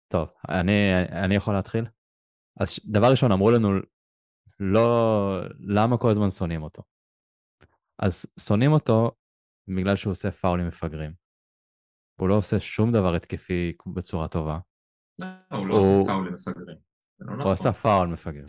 טוב, 0.07 0.29
אני, 0.49 0.93
אני 1.25 1.35
יכול 1.35 1.53
להתחיל? 1.53 1.85
אז 2.59 2.79
דבר 2.85 3.11
ראשון, 3.11 3.31
אמרו 3.31 3.51
לנו, 3.51 3.69
לא, 4.59 5.39
למה 5.59 5.97
כל 5.97 6.09
הזמן 6.09 6.29
שונאים 6.29 6.63
אותו? 6.63 6.83
אז 7.99 8.25
שונאים 8.39 8.71
אותו 8.71 9.11
בגלל 9.67 9.95
שהוא 9.95 10.11
עושה 10.11 10.31
פאולים 10.31 10.67
מפגרים. 10.67 11.22
הוא 12.23 12.29
לא 12.29 12.35
עושה 12.35 12.59
שום 12.59 12.91
דבר 12.91 13.15
התקפי 13.15 13.73
בצורה 13.93 14.27
טובה. 14.27 14.59
לא, 15.19 15.27
הוא 15.51 15.67
לא 15.67 15.73
עושה 15.73 16.03
פאולים 16.05 16.33
מפגרים. 16.33 16.77
זה 17.17 17.25
לא 17.25 17.31
הוא 17.31 17.39
נכון. 17.39 17.51
עשה 17.51 17.73
פאול 17.73 18.07
מפגר. 18.07 18.45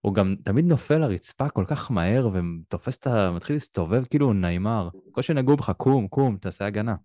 הוא 0.00 0.14
גם 0.14 0.34
תמיד 0.44 0.64
נופל 0.64 0.98
לרצפה 0.98 1.48
כל 1.48 1.64
כך 1.68 1.90
מהר 1.90 2.28
ותופס 2.32 2.98
את 2.98 3.06
ה... 3.06 3.30
מתחיל 3.36 3.56
להסתובב 3.56 4.04
כאילו 4.04 4.26
הוא 4.26 4.34
ניימר. 4.34 4.88
כל 5.12 5.22
שנגעו 5.22 5.56
בך, 5.56 5.70
קום, 5.70 6.08
קום, 6.08 6.36
תעשה 6.36 6.66
הגנה. 6.66 6.96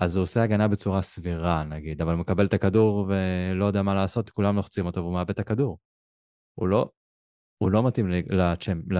אז 0.00 0.16
הוא 0.16 0.22
עושה 0.22 0.42
הגנה 0.42 0.68
בצורה 0.68 1.02
סבירה, 1.02 1.64
נגיד, 1.64 2.02
אבל 2.02 2.12
הוא 2.12 2.20
מקבל 2.20 2.46
את 2.46 2.54
הכדור 2.54 3.08
ולא 3.08 3.64
יודע 3.64 3.82
מה 3.82 3.94
לעשות, 3.94 4.30
כולם 4.30 4.56
לוחצים 4.56 4.86
אותו 4.86 5.00
והוא 5.00 5.12
מאבד 5.12 5.30
את 5.30 5.38
הכדור. 5.38 5.78
הוא 6.58 6.68
לא, 6.68 6.90
הוא 7.58 7.70
לא 7.70 7.86
מתאים 7.86 8.10
לצ'מ- 8.10 8.94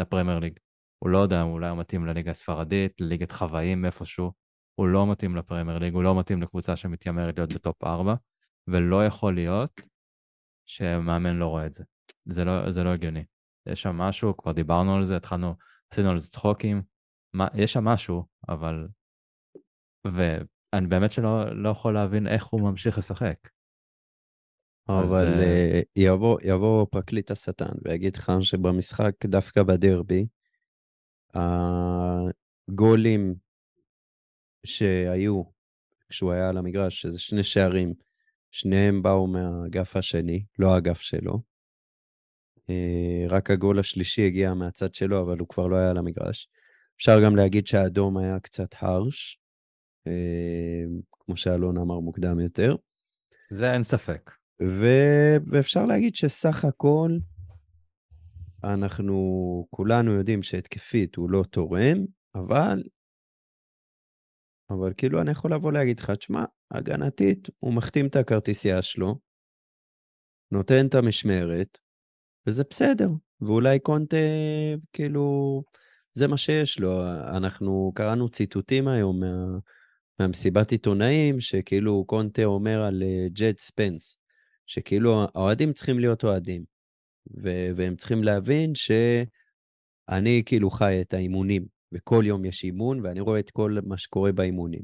לפרמייר 0.00 0.38
ליג. 0.38 0.58
הוא 0.98 1.10
לא 1.10 1.18
יודע, 1.18 1.42
אולי 1.42 1.68
הוא 1.68 1.78
מתאים 1.78 2.06
לליגה 2.06 2.30
הספרדית, 2.30 3.00
לליגת 3.00 3.32
חוואים 3.32 3.84
איפשהו. 3.84 4.45
הוא 4.76 4.88
לא 4.88 5.10
מתאים 5.10 5.36
לפרמייר 5.36 5.78
ליג, 5.78 5.94
הוא 5.94 6.02
לא 6.02 6.18
מתאים 6.18 6.42
לקבוצה 6.42 6.76
שמתיימרת 6.76 7.38
להיות 7.38 7.52
בטופ 7.52 7.84
4, 7.84 8.14
ולא 8.68 9.06
יכול 9.06 9.34
להיות 9.34 9.80
שמאמן 10.66 11.36
לא 11.36 11.46
רואה 11.46 11.66
את 11.66 11.74
זה. 11.74 11.84
זה 12.26 12.44
לא, 12.44 12.70
זה 12.70 12.84
לא 12.84 12.90
הגיוני. 12.90 13.24
יש 13.66 13.82
שם 13.82 13.96
משהו, 13.96 14.36
כבר 14.36 14.52
דיברנו 14.52 14.96
על 14.96 15.04
זה, 15.04 15.16
התחלנו, 15.16 15.54
עשינו 15.92 16.10
על 16.10 16.18
זה 16.18 16.30
צחוקים. 16.30 16.82
מה, 17.32 17.48
יש 17.54 17.72
שם 17.72 17.84
משהו, 17.84 18.24
אבל... 18.48 18.88
ואני 20.04 20.86
באמת 20.86 21.12
שלא 21.12 21.62
לא 21.62 21.68
יכול 21.68 21.94
להבין 21.94 22.26
איך 22.26 22.44
הוא 22.44 22.60
ממשיך 22.60 22.98
לשחק. 22.98 23.48
אז, 24.88 25.12
אבל 25.12 25.26
אה, 25.26 25.70
אה, 25.74 25.80
יבוא, 25.96 26.38
יבוא 26.44 26.86
פרקליט 26.90 27.30
השטן 27.30 27.72
ויגיד 27.84 28.16
לך 28.16 28.32
שבמשחק, 28.40 29.26
דווקא 29.26 29.62
בדרבי, 29.62 30.26
הגולים 32.68 33.34
שהיו 34.66 35.42
כשהוא 36.08 36.32
היה 36.32 36.48
על 36.48 36.56
המגרש, 36.56 37.02
שזה 37.02 37.18
שני 37.18 37.42
שערים, 37.42 37.94
שניהם 38.50 39.02
באו 39.02 39.26
מהאגף 39.26 39.96
השני, 39.96 40.44
לא 40.58 40.74
האגף 40.74 41.00
שלו. 41.00 41.42
אה, 42.70 43.26
רק 43.28 43.50
הגול 43.50 43.78
השלישי 43.78 44.26
הגיע 44.26 44.54
מהצד 44.54 44.94
שלו, 44.94 45.22
אבל 45.22 45.38
הוא 45.38 45.48
כבר 45.48 45.66
לא 45.66 45.76
היה 45.76 45.90
על 45.90 45.98
המגרש. 45.98 46.48
אפשר 46.96 47.22
גם 47.24 47.36
להגיד 47.36 47.66
שהאדום 47.66 48.18
היה 48.18 48.40
קצת 48.40 48.68
הרש, 48.80 49.40
אה, 50.06 50.84
כמו 51.10 51.36
שאלון 51.36 51.78
אמר 51.78 51.98
מוקדם 52.00 52.40
יותר. 52.40 52.76
זה 53.50 53.72
אין 53.72 53.82
ספק. 53.82 54.30
ו- 54.62 55.36
ואפשר 55.46 55.86
להגיד 55.86 56.16
שסך 56.16 56.64
הכל, 56.64 57.10
אנחנו 58.64 59.66
כולנו 59.70 60.12
יודעים 60.12 60.42
שהתקפית 60.42 61.14
הוא 61.14 61.30
לא 61.30 61.44
תורם, 61.50 62.04
אבל, 62.34 62.82
אבל 64.70 64.92
כאילו 64.96 65.20
אני 65.20 65.30
יכול 65.30 65.52
לבוא 65.52 65.72
להגיד 65.72 66.00
לך, 66.00 66.10
תשמע, 66.10 66.44
הגנתית, 66.70 67.48
הוא 67.58 67.74
מחתים 67.74 68.06
את 68.06 68.16
הכרטיסייה 68.16 68.82
שלו, 68.82 69.18
נותן 70.52 70.86
את 70.86 70.94
המשמרת, 70.94 71.78
וזה 72.46 72.64
בסדר. 72.70 73.08
ואולי 73.40 73.78
קונטה, 73.78 74.16
כאילו, 74.92 75.62
זה 76.12 76.26
מה 76.26 76.36
שיש 76.36 76.80
לו. 76.80 77.02
אנחנו 77.36 77.92
קראנו 77.94 78.28
ציטוטים 78.28 78.88
היום 78.88 79.20
מה, 79.20 79.58
מהמסיבת 80.18 80.72
עיתונאים, 80.72 81.40
שכאילו 81.40 82.04
קונטה 82.04 82.44
אומר 82.44 82.82
על 82.82 83.02
אה, 83.02 83.26
ג'ד 83.32 83.58
ספנס, 83.58 84.18
שכאילו 84.66 85.26
האוהדים 85.34 85.72
צריכים 85.72 85.98
להיות 85.98 86.24
אוהדים, 86.24 86.64
והם 87.76 87.96
צריכים 87.96 88.24
להבין 88.24 88.74
שאני 88.74 90.42
כאילו 90.46 90.70
חי 90.70 90.98
את 91.00 91.14
האימונים, 91.14 91.66
וכל 91.92 92.24
יום 92.26 92.44
יש 92.44 92.64
אימון, 92.64 93.00
ואני 93.00 93.20
רואה 93.20 93.40
את 93.40 93.50
כל 93.50 93.78
מה 93.84 93.98
שקורה 93.98 94.32
באימונים. 94.32 94.82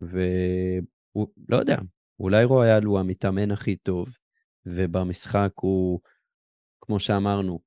ולא 0.00 1.56
יודע, 1.56 1.76
אולי 2.20 2.44
רויאל 2.44 2.84
הוא 2.84 2.98
המתאמן 2.98 3.50
הכי 3.50 3.76
טוב, 3.76 4.08
ובמשחק 4.66 5.52
הוא, 5.56 6.00
כמו 6.80 7.00
שאמרנו, 7.00 7.60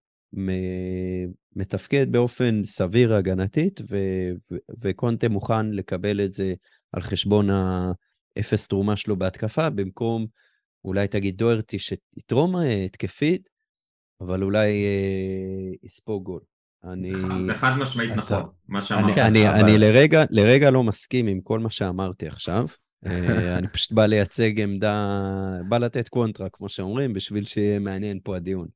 מתפקד 1.55 2.11
באופן 2.11 2.63
סביר 2.63 3.13
הגנתית, 3.13 3.81
ו- 3.89 4.31
ו- 4.51 4.73
וקונטה 4.81 5.29
מוכן 5.29 5.71
לקבל 5.71 6.25
את 6.25 6.33
זה 6.33 6.53
על 6.91 7.01
חשבון 7.01 7.47
האפס 7.49 8.67
תרומה 8.67 8.95
שלו 8.95 9.15
בהתקפה, 9.15 9.69
במקום 9.69 10.25
אולי 10.85 11.07
תגיד 11.07 11.37
דוארטי 11.37 11.79
שיתרום 11.79 12.55
אה, 12.55 12.85
התקפית, 12.85 13.49
אבל 14.21 14.43
אולי 14.43 14.83
אה, 14.83 15.71
יספוג 15.83 16.23
גול. 16.23 16.41
אני, 16.83 17.13
זה 17.45 17.53
חד 17.53 17.71
משמעית 17.77 18.11
אתה- 18.11 18.19
נכון, 18.19 18.49
מה 18.67 18.81
שאמרת. 18.81 19.17
אני, 19.17 19.49
אבל- 19.49 19.59
אני 19.59 19.77
לרגע, 19.77 20.23
לרגע 20.29 20.71
לא 20.71 20.83
מסכים 20.83 21.27
עם 21.27 21.41
כל 21.41 21.59
מה 21.59 21.69
שאמרתי 21.69 22.27
עכשיו. 22.27 22.65
אה, 23.05 23.11
אני 23.57 23.67
פשוט 23.67 23.91
בא 23.91 24.05
לייצג 24.05 24.59
עמדה, 24.59 25.19
בא 25.69 25.77
לתת 25.77 26.07
קונטרה, 26.09 26.49
כמו 26.49 26.69
שאומרים, 26.69 27.13
בשביל 27.13 27.45
שיהיה 27.45 27.79
מעניין 27.79 28.19
פה 28.23 28.35
הדיון. 28.35 28.67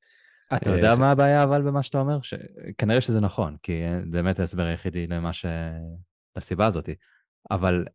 אתה 0.56 0.70
אה, 0.70 0.76
יודע 0.76 0.96
מה 0.96 1.12
הבעיה 1.12 1.44
אבל 1.44 1.62
במה 1.62 1.84
שאתה 1.84 2.00
אומר? 2.00 2.22
ש... 2.22 2.34
כנראה 2.78 3.02
שזה 3.02 3.20
נכון, 3.20 3.56
כי 3.64 3.84
אה, 3.84 4.00
באמת 4.10 4.40
ההסבר 4.40 4.64
היחידי 4.64 5.08
למה 5.08 5.34
ש... 5.34 5.46
לסיבה 6.38 6.66
הזאתי. 6.66 6.96
אבל 7.52 7.86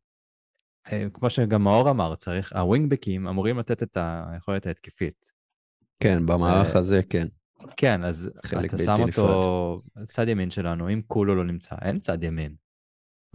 כמו 1.12 1.30
שגם 1.30 1.62
מאור 1.64 1.90
אמר, 1.90 2.14
צריך, 2.14 2.52
הווינגבקים 2.52 3.28
אמורים 3.28 3.58
לתת 3.58 3.82
את 3.82 3.96
היכולת 4.30 4.66
ההתקפית. 4.66 5.26
כן, 6.00 6.26
במערך 6.26 6.76
הזה, 6.76 7.00
כן. 7.10 7.28
כן, 7.76 8.04
אז 8.04 8.30
אתה 8.46 8.78
שם. 8.78 9.02
אותו 9.02 9.82
צד 10.04 10.28
ימין 10.28 10.50
שלנו, 10.50 10.88
אם 10.88 11.00
כולו 11.06 11.34
לא 11.34 11.44
נמצא, 11.44 11.74
אין 11.82 12.00
צד 12.00 12.24
ימין. 12.24 12.54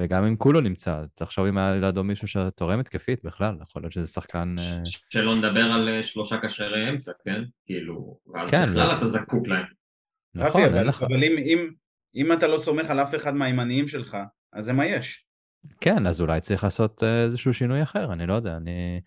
וגם 0.02 0.24
אם 0.24 0.36
כולו 0.36 0.62
נמצא, 0.62 1.04
תחשוב 1.16 1.46
אם 1.46 1.58
היה 1.58 1.76
לידו 1.76 2.04
מישהו 2.04 2.28
שתורם 2.28 2.80
התקפית 2.80 3.24
בכלל, 3.24 3.58
יכול 3.62 3.82
להיות 3.82 3.92
שזה 3.92 4.08
שחקן... 4.08 4.56
אה, 4.60 4.80
שלא 5.10 5.36
נדבר 5.36 5.64
על 5.64 5.90
אה, 5.90 6.04
שלושה 6.04 6.38
קשרי 6.38 6.90
אמצע, 6.90 7.12
כן? 7.26 7.42
כאילו, 7.66 8.20
ואז 8.34 8.52
כן, 8.52 8.70
בכלל 8.70 8.88
לא. 8.88 8.98
אתה 8.98 9.06
זקוק 9.06 9.48
להם. 9.48 9.66
נכון, 10.36 10.62
אין 10.62 10.74
אבל, 10.74 10.88
לך... 10.88 11.04
אבל 11.04 11.24
אם, 11.24 11.38
אם, 11.38 11.70
אם 12.16 12.34
אתה 12.34 12.48
לא 12.48 12.58
סומך 12.58 12.90
על 12.90 13.00
אף 13.00 13.16
אחד 13.16 13.36
מהימניים 13.36 13.88
שלך, 13.88 14.18
אז 14.54 14.66
זה 14.66 14.74
מה 14.74 14.86
יש. 14.86 15.26
כן, 15.82 16.08
אז 16.08 16.22
אולי 16.22 16.42
צריך 16.42 16.64
לעשות 16.64 17.04
אה, 17.04 17.24
איזשהו 17.24 17.54
שינוי 17.54 17.84
אחר, 17.84 18.14
אני 18.14 18.28
לא 18.28 18.34
יודע, 18.34 18.56
אני... 18.58 19.02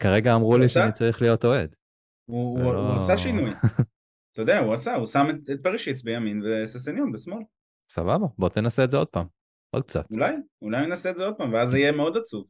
כרגע 0.00 0.34
אמרו 0.34 0.58
לי? 0.58 0.68
שאני 0.68 0.92
צריך 0.92 1.22
להיות 1.22 1.44
אוהד. 1.44 1.76
הוא, 2.24 2.58
הוא, 2.60 2.70
ולא- 2.70 2.88
הוא 2.88 2.96
עשה 2.96 3.16
שינוי. 3.16 3.50
אתה 4.32 4.42
יודע, 4.42 4.58
הוא 4.58 4.74
עשה, 4.74 4.94
הוא 4.94 5.06
שם 5.06 5.26
את, 5.30 5.50
את 5.50 5.62
פרישיץ 5.62 6.02
בימין 6.02 6.42
וססניון 6.42 7.12
בשמאל. 7.12 7.42
סבבה, 7.90 8.26
בוא 8.38 8.48
תנסה 8.48 8.84
את 8.84 8.90
זה 8.90 8.96
עוד 8.96 9.08
פעם. 9.08 9.26
עוד 9.70 9.82
קצת. 9.82 10.04
אולי, 10.10 10.34
אולי 10.62 10.86
נעשה 10.86 11.10
את 11.10 11.16
זה 11.16 11.26
עוד 11.26 11.36
פעם, 11.36 11.52
ואז 11.52 11.70
זה 11.70 11.78
יהיה 11.78 11.92
מאוד 11.92 12.16
עצוב. 12.16 12.44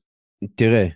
תראה, 0.54 0.86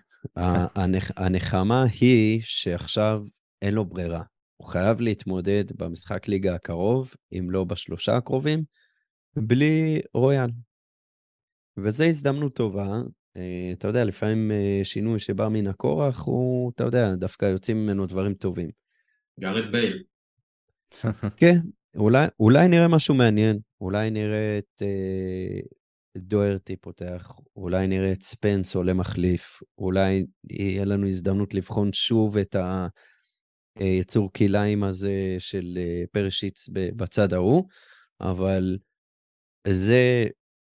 הנח- 0.76 1.12
הנחמה 1.16 1.84
היא 2.00 2.40
שעכשיו 2.44 3.22
אין 3.62 3.74
לו 3.74 3.84
ברירה. 3.84 4.22
הוא 4.56 4.68
חייב 4.68 5.00
להתמודד 5.00 5.64
במשחק 5.76 6.28
ליגה 6.28 6.54
הקרוב, 6.54 7.14
אם 7.32 7.50
לא 7.50 7.64
בשלושה 7.64 8.16
הקרובים, 8.16 8.64
בלי 9.36 10.00
רויאל. 10.14 10.50
וזו 11.76 12.04
הזדמנות 12.04 12.56
טובה. 12.56 12.88
אה, 13.36 13.70
אתה 13.78 13.88
יודע, 13.88 14.04
לפעמים 14.04 14.50
אה, 14.50 14.80
שינוי 14.84 15.18
שבא 15.18 15.48
מן 15.48 15.66
הכורח, 15.66 16.20
הוא, 16.22 16.72
אתה 16.74 16.84
יודע, 16.84 17.14
דווקא 17.14 17.44
יוצאים 17.44 17.76
ממנו 17.76 18.06
דברים 18.06 18.34
טובים. 18.34 18.70
גארד 19.40 19.72
בייל. 19.72 20.02
כן, 21.36 21.58
אולי, 21.96 22.26
אולי 22.40 22.68
נראה 22.68 22.88
משהו 22.88 23.14
מעניין, 23.14 23.58
אולי 23.80 24.10
נראה 24.10 24.58
את 24.58 24.82
אה, 24.82 25.60
דוארטי 26.16 26.76
פותח, 26.76 27.32
אולי 27.56 27.86
נראה 27.86 28.12
את 28.12 28.22
ספנס 28.22 28.74
עולה 28.74 28.94
מחליף, 28.94 29.62
אולי 29.78 30.26
יהיה 30.50 30.84
לנו 30.84 31.08
הזדמנות 31.08 31.54
לבחון 31.54 31.92
שוב 31.92 32.38
את 32.38 32.56
היצור 33.78 34.32
כלאיים 34.32 34.84
הזה 34.84 35.36
של 35.38 35.78
אה, 35.80 36.04
פרשיץ 36.12 36.68
בצד 36.72 37.32
ההוא, 37.32 37.64
אבל 38.20 38.78
זה 39.68 40.24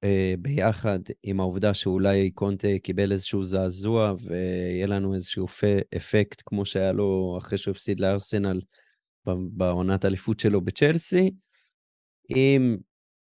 אה, 0.03 0.33
ביחד 0.39 0.99
עם 1.23 1.39
העובדה 1.39 1.73
שאולי 1.73 2.31
קונטה 2.31 2.67
קיבל 2.83 3.11
איזשהו 3.11 3.43
זעזוע 3.43 4.13
ויהיה 4.21 4.87
לנו 4.87 5.13
איזשהו 5.13 5.47
אפקט 5.97 6.41
כמו 6.45 6.65
שהיה 6.65 6.91
לו 6.91 7.37
אחרי 7.41 7.57
שהוא 7.57 7.71
הפסיד 7.71 7.99
לארסנל 7.99 8.59
בעונת 9.51 10.03
האליפות 10.03 10.39
שלו 10.39 10.61
בצ'לסי. 10.61 11.31
אם 12.35 12.77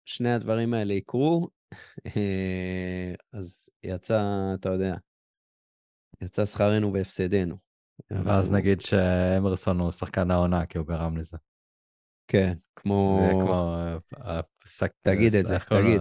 שני 0.04 0.30
הדברים 0.32 0.74
האלה 0.74 0.94
יקרו, 0.94 1.48
אה, 2.16 3.14
אז 3.32 3.64
יצא, 3.82 4.22
אתה 4.54 4.68
יודע, 4.68 4.94
יצא 6.22 6.46
שכרנו 6.46 6.92
בהפסדנו. 6.92 7.56
ואז 8.10 8.44
אנחנו- 8.44 8.56
נגיד 8.56 8.80
שאמרסון 8.80 9.80
הוא 9.80 9.92
שחקן 9.92 10.30
העונה, 10.30 10.66
כי 10.66 10.78
הוא 10.78 10.86
גרם 10.86 11.16
לזה. 11.16 11.36
כן, 12.28 12.54
כמו... 12.76 13.20
זה 13.26 13.32
כמו... 13.32 13.76
אה, 14.24 14.40
השק- 14.64 14.92
תגיד 15.02 15.34
את 15.34 15.46
זה, 15.46 15.54
לו? 15.70 15.80
תגיד. 15.82 16.00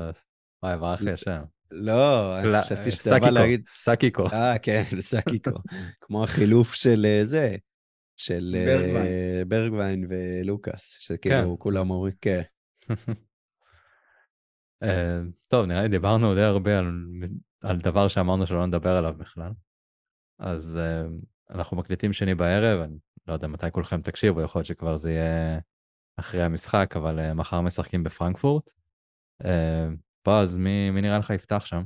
וואי, 0.63 0.77
ברח 0.77 1.01
לי 1.01 1.11
השם. 1.11 1.41
לא, 1.71 2.32
חשבתי 2.61 2.91
שאתה 2.91 3.19
בא 3.21 3.29
להגיד... 3.29 3.67
סאקיקו. 3.67 4.27
אה, 4.34 4.59
כן, 4.59 4.84
סאקיקו. 5.01 5.51
כמו 6.01 6.23
החילוף 6.23 6.73
של 6.73 7.05
אה, 7.05 7.25
זה, 7.25 7.55
של 8.26 8.55
אה, 8.57 8.65
ברגווין. 8.65 9.47
ברגווין 9.47 10.05
ולוקאס, 10.09 10.95
שכאילו 10.99 11.59
כולם 11.59 11.91
אומרים, 11.91 12.13
כן. 12.22 12.41
אה, 14.84 15.19
טוב, 15.47 15.65
נראה 15.65 15.82
לי 15.82 15.89
דיברנו 15.89 16.36
די 16.36 16.41
הרבה 16.41 16.80
על, 16.80 17.05
על 17.61 17.78
דבר 17.78 18.07
שאמרנו 18.07 18.47
שלא 18.47 18.65
נדבר 18.65 18.95
עליו 18.95 19.13
בכלל. 19.17 19.51
אז 20.39 20.78
אה, 20.78 21.03
אנחנו 21.49 21.78
מקליטים 21.78 22.13
שני 22.13 22.36
בערב, 22.36 22.82
אני 22.82 22.97
לא 23.28 23.34
יודע 23.34 23.47
מתי 23.47 23.72
כולכם 23.72 24.01
תקשיבו, 24.01 24.41
יכול 24.41 24.59
להיות 24.59 24.67
שכבר 24.67 24.97
זה 24.97 25.11
יהיה 25.11 25.59
אחרי 26.17 26.43
המשחק, 26.43 26.93
אבל 26.95 27.34
מחר 27.34 27.61
משחקים 27.61 28.03
בפרנקפורט. 28.03 28.72
בועז, 30.26 30.57
מי, 30.57 30.89
מי 30.89 31.01
נראה 31.01 31.17
לך 31.17 31.30
יפתח 31.30 31.65
שם? 31.65 31.84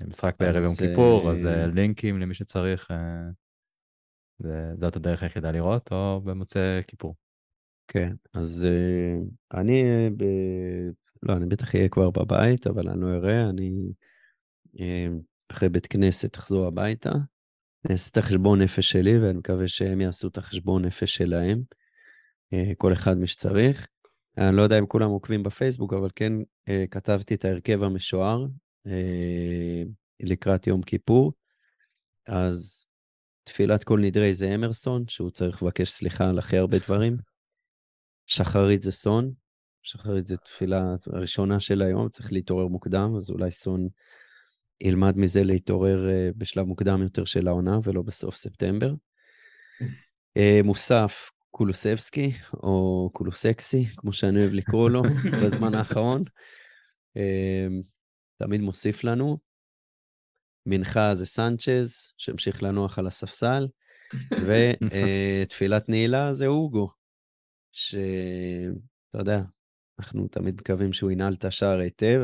משחק 0.00 0.36
בערב 0.38 0.62
יום 0.62 0.74
כיפור, 0.74 1.30
אז 1.30 1.48
לינקים 1.74 2.20
למי 2.20 2.34
שצריך, 2.34 2.90
זאת 4.80 4.96
הדרך 4.96 5.22
היחידה 5.22 5.50
לראות, 5.50 5.92
או 5.92 6.20
במוצאי 6.24 6.82
כיפור. 6.86 7.14
כן, 7.88 8.12
אז 8.34 8.66
uh, 8.66 9.58
אני, 9.58 9.82
ב... 10.16 10.24
לא, 11.22 11.36
אני 11.36 11.46
בטח 11.46 11.74
אהיה 11.74 11.88
כבר 11.88 12.10
בבית, 12.10 12.66
אבל 12.66 12.88
אני 12.88 13.00
לא 13.00 13.06
אראה, 13.06 13.48
אני 13.48 13.70
uh, 14.76 14.80
אחרי 15.50 15.68
בית 15.68 15.86
כנסת 15.86 16.36
אחזור 16.36 16.66
הביתה, 16.66 17.10
אני 17.84 17.92
אעשה 17.92 18.10
את 18.10 18.16
החשבון 18.16 18.62
נפש 18.62 18.90
שלי, 18.90 19.18
ואני 19.18 19.38
מקווה 19.38 19.68
שהם 19.68 20.00
יעשו 20.00 20.28
את 20.28 20.38
החשבון 20.38 20.84
נפש 20.84 21.16
שלהם, 21.16 21.62
uh, 22.54 22.74
כל 22.76 22.92
אחד 22.92 23.18
מי 23.18 23.26
שצריך. 23.26 23.86
אני 24.38 24.56
לא 24.56 24.62
יודע 24.62 24.78
אם 24.78 24.86
כולם 24.86 25.10
עוקבים 25.10 25.42
בפייסבוק, 25.42 25.92
אבל 25.92 26.08
כן 26.16 26.32
uh, 26.40 26.72
כתבתי 26.90 27.34
את 27.34 27.44
ההרכב 27.44 27.82
המשוער 27.82 28.46
uh, 28.86 28.90
לקראת 30.20 30.66
יום 30.66 30.82
כיפור, 30.82 31.32
אז 32.26 32.87
תפילת 33.48 33.84
כל 33.84 34.00
נדרי 34.00 34.34
זה 34.34 34.54
אמרסון, 34.54 35.04
שהוא 35.08 35.30
צריך 35.30 35.62
לבקש 35.62 35.90
סליחה 35.90 36.28
על 36.28 36.38
הכי 36.38 36.56
הרבה 36.56 36.78
דברים. 36.78 37.16
שחרית 38.26 38.82
זה 38.82 38.92
סון, 38.92 39.32
שחרית 39.82 40.26
זה 40.26 40.36
תפילה 40.36 40.94
הראשונה 41.06 41.60
של 41.60 41.82
היום, 41.82 42.08
צריך 42.08 42.32
להתעורר 42.32 42.66
מוקדם, 42.66 43.14
אז 43.16 43.30
אולי 43.30 43.50
סון 43.50 43.88
ילמד 44.80 45.16
מזה 45.16 45.44
להתעורר 45.44 46.08
אה, 46.08 46.30
בשלב 46.36 46.66
מוקדם 46.66 47.02
יותר 47.02 47.24
של 47.24 47.48
העונה 47.48 47.78
ולא 47.84 48.02
בסוף 48.02 48.36
ספטמבר. 48.36 48.94
אה, 50.36 50.60
מוסף, 50.64 51.30
קולוסבסקי, 51.50 52.32
או 52.54 53.10
קולוסקסי, 53.12 53.84
כמו 53.96 54.12
שאני 54.12 54.40
אוהב 54.40 54.52
לקרוא 54.52 54.90
לו 54.90 55.02
בזמן 55.42 55.74
האחרון. 55.74 56.24
אה, 57.16 57.66
תמיד 58.38 58.60
מוסיף 58.60 59.04
לנו. 59.04 59.47
מנחה 60.68 61.14
זה 61.14 61.26
סנצ'ז, 61.26 62.12
שהמשיך 62.18 62.62
לנוח 62.62 62.98
על 62.98 63.06
הספסל, 63.06 63.68
ותפילת 64.46 65.88
נעילה 65.88 66.34
זה 66.34 66.46
אוגו, 66.46 66.90
שאתה 67.72 69.18
יודע, 69.18 69.42
אנחנו 69.98 70.28
תמיד 70.28 70.54
מקווים 70.60 70.92
שהוא 70.92 71.10
ינעל 71.10 71.34
את 71.34 71.44
השער 71.44 71.78
היטב. 71.78 72.22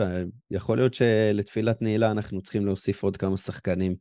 יכול 0.50 0.78
להיות 0.78 0.94
שלתפילת 0.94 1.82
נעילה 1.82 2.10
אנחנו 2.10 2.42
צריכים 2.42 2.66
להוסיף 2.66 3.02
עוד 3.02 3.16
כמה 3.16 3.36
שחקנים 3.36 3.96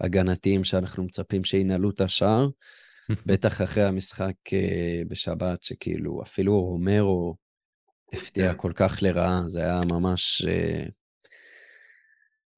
הגנתיים 0.00 0.64
שאנחנו 0.64 1.04
מצפים 1.04 1.44
שינעלו 1.44 1.90
את 1.90 2.00
השער, 2.00 2.48
בטח 3.26 3.62
אחרי 3.62 3.84
המשחק 3.84 4.34
אה, 4.52 5.02
בשבת, 5.08 5.62
שכאילו 5.62 6.22
אפילו 6.22 6.60
רומרו 6.60 7.36
הפתיע 8.12 8.52
כן. 8.52 8.58
כל 8.58 8.72
כך 8.74 8.98
לרעה, 9.02 9.42
זה 9.46 9.60
היה 9.60 9.80
ממש... 9.90 10.46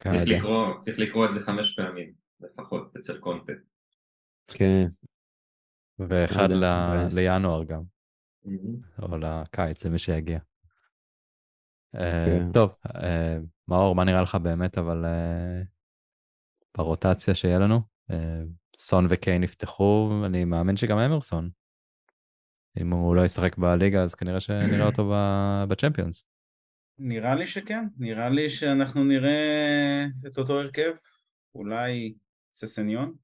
צריך. 0.02 0.28
לקרוא- 0.28 0.80
צריך 0.80 0.98
לקרוא 0.98 1.26
את 1.26 1.32
זה 1.32 1.40
חמש 1.40 1.76
פעמים, 1.76 2.12
לפחות, 2.40 2.96
אצל 2.96 3.18
קונטה. 3.18 3.52
כן, 4.46 4.86
ואחד 5.98 6.50
ל-. 6.50 7.06
לינואר 7.14 7.64
גם, 7.64 7.82
או 9.02 9.16
לקיץ, 9.18 9.84
למי 9.86 9.98
שיגיע. 9.98 10.38
אה, 11.94 12.24
כן. 12.26 12.52
טוב, 12.52 12.74
אה, 12.94 13.38
מאור, 13.68 13.94
מה 13.94 14.04
נראה 14.04 14.22
לך 14.22 14.34
באמת, 14.34 14.78
אבל 14.78 15.04
אה, 15.04 15.62
ברוטציה 16.76 17.34
שיהיה 17.34 17.58
לנו? 17.58 17.80
סון 18.78 19.06
וקיין 19.10 19.42
יפתחו, 19.42 20.10
אני 20.26 20.44
מאמין 20.44 20.76
שגם 20.76 20.98
אמרסון. 20.98 21.50
אם 22.80 22.90
הוא 22.92 23.16
לא 23.16 23.24
ישחק 23.24 23.56
בליגה, 23.58 24.02
אז 24.02 24.14
כנראה 24.14 24.40
שנראה 24.40 24.86
אותו 24.86 25.12
בצ'מפיונס. 25.68 26.24
נראה 26.98 27.34
לי 27.34 27.46
שכן, 27.46 27.84
נראה 27.98 28.28
לי 28.28 28.48
שאנחנו 28.50 29.04
נראה 29.04 30.04
את 30.26 30.38
אותו 30.38 30.60
הרכב, 30.60 30.90
אולי 31.54 32.14
ססניון. 32.54 33.14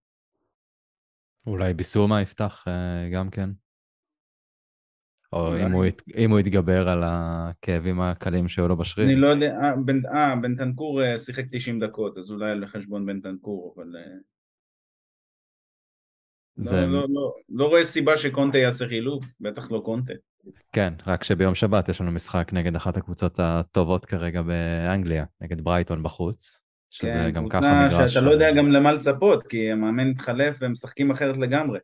אולי 1.47 1.75
ביסומה 1.75 2.23
יפתח 2.23 2.65
אה, 2.69 3.09
גם 3.13 3.31
כן. 3.31 3.51
או 5.33 5.47
אולי. 5.49 5.67
אם 5.67 5.73
הוא, 5.73 5.85
ית- 5.85 6.03
אם 6.17 6.31
הוא 6.31 6.41
יתגבר 6.41 6.89
על 6.89 7.03
הכאבים 7.07 8.01
הקלים 8.01 8.49
שהיו 8.49 8.69
לו 8.69 8.77
בשריר. 8.77 9.07
אני 9.07 9.17
לא 9.17 9.29
יודע, 9.29 9.57
אה, 9.63 9.77
בן- 9.85 10.07
אה, 10.07 10.37
בנטנקור 10.43 11.03
אה, 11.03 11.19
שיחק 11.19 11.45
90 11.51 11.81
דקות, 11.81 12.19
אז 12.19 12.31
אולי 12.31 12.51
על 12.51 12.67
חשבון 12.67 13.07
בנטנקור, 13.07 13.75
אבל... 13.77 13.87
אה, 16.59 16.65
זה, 16.65 16.87
לא, 16.87 16.93
לא, 16.93 17.07
לא, 17.09 17.35
לא 17.49 17.69
רואה 17.69 17.85
סיבה 17.85 18.17
שקונטה 18.17 18.59
יעשה 18.59 18.89
חילוף, 18.89 19.25
בטח 19.41 19.71
לא 19.71 19.81
קונטה. 19.85 20.13
כן, 20.73 20.95
רק 21.07 21.25
שביום 21.25 21.55
שבת 21.55 21.89
יש 21.89 22.01
לנו 22.01 22.13
משחק 22.13 22.53
נגד 22.53 22.77
אחת 22.77 22.97
הקבוצות 22.97 23.41
הטובות 23.43 24.05
כרגע 24.07 24.43
באנגליה, 24.43 25.25
נגד 25.41 25.61
ברייטון 25.61 26.03
בחוץ. 26.03 26.61
שזה 26.91 27.09
כן, 27.13 27.31
גם 27.31 27.49
ככה 27.49 27.87
מגרש... 27.89 28.15
שאתה 28.15 28.25
לא 28.25 28.31
יודע 28.31 28.53
גם 28.53 28.69
למה 28.69 28.93
לצפות, 28.93 29.43
כי 29.47 29.73
המאמן 29.73 30.11
התחלף 30.11 30.59
והם 30.61 30.73
משחקים 30.73 31.11
אחרת 31.11 31.37
לגמרי 31.37 31.79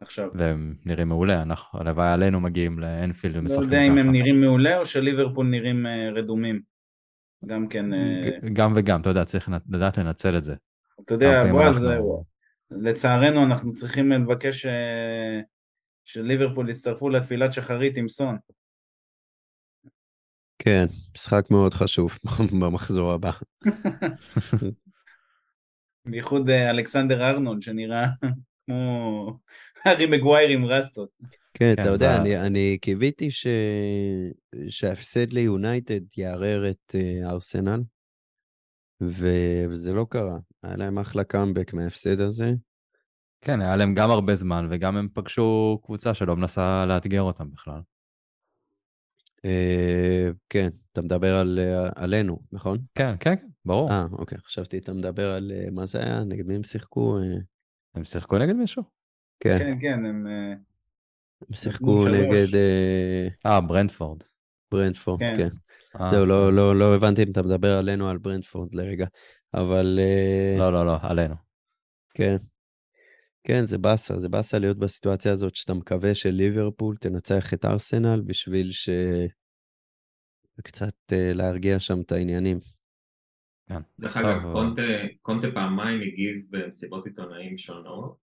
עכשיו. 0.00 0.28
והם 0.34 0.74
נראים 0.84 1.08
מעולה, 1.08 1.42
אנחנו, 1.42 1.80
הלוואי 1.80 2.08
עלינו 2.08 2.40
מגיעים 2.40 2.78
לאנפילד 2.78 3.34
לא 3.34 3.40
ומשחקים 3.40 3.62
יודע 3.62 3.82
אם 3.82 3.98
הם 3.98 4.06
ככה. 4.06 4.12
נראים 4.12 4.40
מעולה 4.40 4.78
או 4.78 4.86
שליברפול 4.86 5.46
נראים 5.46 5.86
אה, 5.86 6.10
רדומים. 6.14 6.60
גם 7.46 7.66
כן, 7.66 7.94
אה, 7.94 8.30
גם 8.52 8.72
וגם, 8.76 9.00
אתה 9.00 9.10
יודע, 9.10 9.24
צריך 9.24 9.48
לדעת 9.68 9.98
לנצל 9.98 10.36
את 10.36 10.44
זה. 10.44 10.54
אתה 11.04 11.14
יודע, 11.14 11.44
בועז, 11.52 11.84
אנחנו- 11.84 12.16
אה, 12.18 12.35
לצערנו 12.70 13.44
אנחנו 13.44 13.72
צריכים 13.72 14.12
לבקש 14.12 14.66
אה, 14.66 15.40
שליברפול 16.04 16.70
יצטרפו 16.70 17.08
לתפילת 17.08 17.52
שחרית 17.52 17.96
עם 17.96 18.08
סון. 18.08 18.36
כן, 20.58 20.86
משחק 21.14 21.50
מאוד 21.50 21.74
חשוב 21.74 22.18
במחזור 22.60 23.12
הבא. 23.12 23.30
בייחוד 26.10 26.50
אה, 26.50 26.70
אלכסנדר 26.70 27.30
ארנולד 27.30 27.62
שנראה 27.62 28.06
כמו 28.66 29.32
הארי 29.84 30.06
מגווייר 30.06 30.48
עם 30.48 30.64
רסטות. 30.64 31.08
כן, 31.54 31.74
כן, 31.76 31.82
אתה 31.82 31.90
יודע, 31.90 32.16
אני, 32.16 32.40
אני 32.40 32.78
קיוויתי 32.80 33.30
ש... 33.30 33.46
שההפסד 34.68 35.32
ליונייטד 35.32 36.00
יערער 36.16 36.70
את 36.70 36.94
אה, 36.94 37.30
ארסנל. 37.30 37.82
וזה 39.00 39.92
לא 39.92 40.06
קרה. 40.10 40.38
היה 40.66 40.76
להם 40.76 40.98
אחלה 40.98 41.24
קאמבק 41.24 41.72
מההפסד 41.74 42.20
הזה. 42.20 42.52
כן, 43.40 43.60
היה 43.60 43.76
להם 43.76 43.94
גם 43.94 44.10
הרבה 44.10 44.34
זמן, 44.34 44.68
וגם 44.70 44.96
הם 44.96 45.08
פגשו 45.14 45.80
קבוצה 45.84 46.14
שלא 46.14 46.36
מנסה 46.36 46.86
לאתגר 46.86 47.22
אותם 47.22 47.50
בכלל. 47.50 47.80
אה, 49.44 50.28
כן, 50.48 50.68
אתה 50.92 51.02
מדבר 51.02 51.34
על, 51.34 51.58
אה, 51.58 51.90
עלינו, 51.94 52.38
נכון? 52.52 52.78
כן, 52.94 53.14
כן, 53.20 53.36
כן, 53.36 53.46
ברור. 53.64 53.90
אה, 53.90 54.06
אוקיי, 54.12 54.38
חשבתי 54.38 54.78
אתה 54.78 54.92
מדבר 54.92 55.32
על 55.32 55.52
אה, 55.54 55.70
מה 55.70 55.86
זה 55.86 55.98
היה, 55.98 56.24
נגד 56.24 56.46
מי 56.46 56.54
הם 56.54 56.62
שיחקו? 56.62 57.18
הם 57.94 58.04
שיחקו 58.04 58.38
נגד 58.38 58.54
מישהו? 58.54 58.82
כן, 59.40 59.58
כן, 59.58 59.78
כן, 59.80 60.04
הם... 60.04 60.26
הם 61.48 61.54
שיחקו. 61.54 62.08
נגד 62.08 62.54
אה, 63.46 63.60
ברנדפורד. 63.60 64.22
ברנדפורד, 64.70 65.20
כן. 65.20 65.36
כן. 65.36 65.48
זהו, 66.10 66.26
לא, 66.26 66.52
לא, 66.52 66.78
לא 66.78 66.94
הבנתי 66.94 67.22
אם 67.22 67.30
אתה 67.30 67.42
מדבר 67.42 67.78
עלינו 67.78 68.08
על 68.08 68.18
ברנדפורד 68.18 68.74
לרגע, 68.74 69.06
אבל 69.56 69.98
אה, 69.98 70.54
לא, 70.58 70.72
לא, 70.72 70.86
לא, 70.86 70.96
עלינו. 71.02 71.34
כן. 72.14 72.36
כן, 73.44 73.66
זה 73.66 73.78
באסה, 73.78 74.18
זה 74.18 74.28
באסה 74.28 74.58
להיות 74.58 74.78
בסיטואציה 74.78 75.32
הזאת 75.32 75.56
שאתה 75.56 75.74
מקווה 75.74 76.14
שליברפול 76.14 76.96
תנצח 76.96 77.54
את 77.54 77.64
ארסנל 77.64 78.20
בשביל 78.26 78.72
ש... 78.72 78.88
קצת 80.62 80.94
אה, 81.12 81.32
להרגיע 81.34 81.78
שם 81.78 82.00
את 82.00 82.12
העניינים. 82.12 82.58
כן. 83.68 83.80
דרך 83.98 84.16
אגב, 84.16 84.42
טוב, 84.42 84.52
קונטה, 84.52 84.82
קונטה 85.22 85.46
פעמיים 85.54 86.00
הגיב 86.00 86.36
במסיבות 86.50 87.06
עיתונאים 87.06 87.58
שונות, 87.58 88.16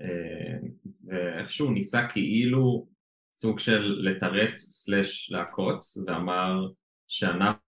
אה, 0.00 0.58
ואיכשהו 1.04 1.70
ניסה 1.70 2.06
כאילו 2.08 2.88
סוג 3.32 3.58
של 3.58 3.80
לתרץ 3.80 4.54
סלאש 4.54 5.30
לעקוץ, 5.30 5.96
ואמר 5.96 6.68
שאנחנו, 7.08 7.65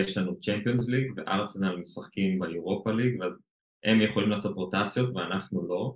יש 0.00 0.18
לנו 0.18 0.40
צ'מפיונס 0.40 0.88
ליג, 0.88 1.12
וארסנל 1.16 1.76
משחקים 1.76 2.38
ביורופה 2.38 2.92
ליג, 2.92 3.20
ואז 3.20 3.50
הם 3.84 4.00
יכולים 4.00 4.28
לעשות 4.28 4.56
רוטציות 4.56 5.16
ואנחנו 5.16 5.68
לא. 5.68 5.94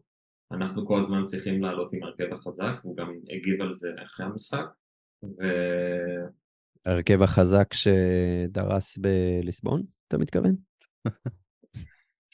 אנחנו 0.52 0.86
כל 0.86 1.00
הזמן 1.00 1.24
צריכים 1.24 1.62
לעלות 1.62 1.92
עם 1.92 2.02
הרכב 2.02 2.32
החזק, 2.32 2.72
והוא 2.84 2.96
גם 2.96 3.12
הגיב 3.36 3.60
על 3.60 3.72
זה 3.72 3.88
אחרי 4.04 4.26
המשחק. 4.26 4.64
ו... 5.24 5.42
ההרכב 6.86 7.22
החזק 7.22 7.74
שדרס 7.74 8.98
בליסבון, 8.98 9.82
אתה 10.08 10.18
מתכוון? 10.18 10.56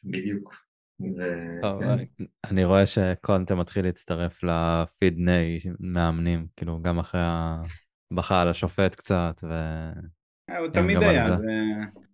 בדיוק. 0.05 0.55
ו- 1.01 1.79
כן. 1.81 2.25
אני 2.51 2.65
רואה 2.65 2.87
שקונטה 2.87 3.55
מתחיל 3.55 3.85
להצטרף 3.85 4.45
לפיד 4.45 5.15
ניי 5.19 5.59
מאמנים, 5.81 6.47
כאילו 6.57 6.83
גם 6.83 6.99
אחרי 6.99 7.21
הבכה 8.13 8.43
על 8.43 8.49
השופט 8.49 8.95
קצת, 8.95 9.41
ו... 9.43 9.55
אה, 10.51 10.59
הוא 10.59 10.67
כן, 10.67 10.73
תמיד 10.73 11.03
היה, 11.03 11.37
זה. 11.37 11.45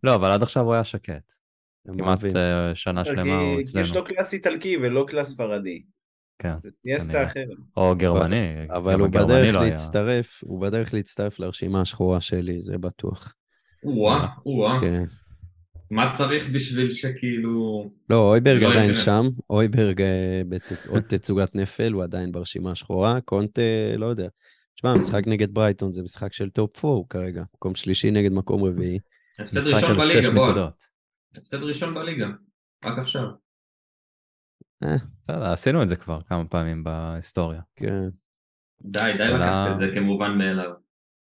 לא, 0.03 0.15
אבל 0.15 0.31
עד 0.31 0.43
עכשיו 0.43 0.65
הוא 0.65 0.75
היה 0.75 0.85
שקט. 0.85 1.35
כמעט. 1.87 2.25
אה, 2.37 2.75
שנה 2.75 3.05
שלמה 3.05 3.37
הוא 3.37 3.57
כי 3.57 3.61
יש 3.63 3.91
אצלנו. 3.91 3.95
לו 4.01 4.05
קלאס 4.05 4.33
איטלקי 4.35 4.77
ולא 4.77 5.05
קלאס 5.09 5.29
ספרדי. 5.31 5.83
כן, 6.39 6.55
זה 6.63 6.71
כנראה. 7.13 7.25
אחרת. 7.25 7.47
או 7.77 7.95
גרמני. 7.97 8.67
אבל 8.71 9.01
הוא 9.01 9.09
בדרך 9.09 9.55
לא. 9.55 9.63
להצטרף, 9.65 10.41
הוא 10.45 10.61
בדרך 10.61 10.95
להצטרף 10.95 11.39
לרשימה 11.39 11.81
השחורה 11.81 12.21
שלי, 12.21 12.61
זה 12.61 12.79
בטוח. 12.79 13.35
או-אה, 13.85 14.27
או-אה. 14.47 14.81
כן. 14.81 15.05
מה 15.91 16.13
צריך 16.13 16.49
בשביל 16.51 16.91
שכאילו... 16.91 17.91
לא, 18.11 18.17
אויברג 18.31 18.63
לא 18.63 18.71
עדיין 18.71 18.91
יקרה. 18.91 19.03
שם, 19.05 19.27
אויברג 19.51 20.01
אה, 20.03 20.43
בת- 20.49 20.87
עוד 20.89 21.03
תצוגת 21.03 21.55
נפל, 21.55 21.93
הוא 21.93 22.03
עדיין 22.03 22.33
ברשימה 22.33 22.71
השחורה, 22.71 23.21
קונטה, 23.21 23.63
לא 23.97 24.07
יודע. 24.07 24.29
תשמע, 24.75 24.95
משחק 24.97 25.23
נגד 25.27 25.55
ברייטון 25.55 25.93
זה 25.93 26.03
משחק 26.03 26.33
של 26.33 26.51
טופ 26.51 26.85
4 26.85 27.01
כרגע, 27.11 27.43
מקום 27.55 27.75
שלישי 27.75 28.11
נגד 28.11 28.33
מקום 28.33 28.65
רביעי. 28.65 28.99
הפסד 29.39 29.67
ראשון 29.75 29.99
בליגה, 29.99 30.31
בועז. 30.31 30.57
הפסד 31.37 31.63
ראשון 31.63 31.95
בליגה. 31.95 32.27
רק 32.85 32.99
עכשיו. 32.99 33.25
בסדר, 34.83 35.45
עשינו 35.53 35.83
את 35.83 35.89
זה 35.89 35.97
כבר 35.97 36.21
כמה 36.21 36.45
פעמים 36.49 36.85
בהיסטוריה. 36.85 37.61
כן. 37.77 38.09
די, 38.83 38.99
די 39.19 39.25
שאלה- 39.25 39.39
לקחת 39.39 39.73
את 39.73 39.77
זה 39.77 39.87
כמובן 39.95 40.39
מאליו. 40.39 40.71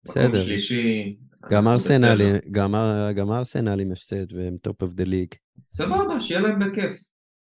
מקום 0.09 0.23
בסדר. 0.23 0.41
שלישי. 0.45 1.17
גם 1.51 1.69
ארסנל, 1.69 2.15
בסדר. 2.15 2.39
גם 2.51 2.75
אר- 2.75 3.13
גם 3.13 3.33
ארסנל 3.33 3.81
עם 3.81 3.93
הפסד 3.93 4.33
והם 4.33 4.57
top 4.62 4.83
of 4.83 4.93
the 4.93 5.05
league. 5.05 5.29
סבבה, 5.69 6.21
שיהיה 6.21 6.41
להם 6.41 6.59
בכיף. 6.59 6.93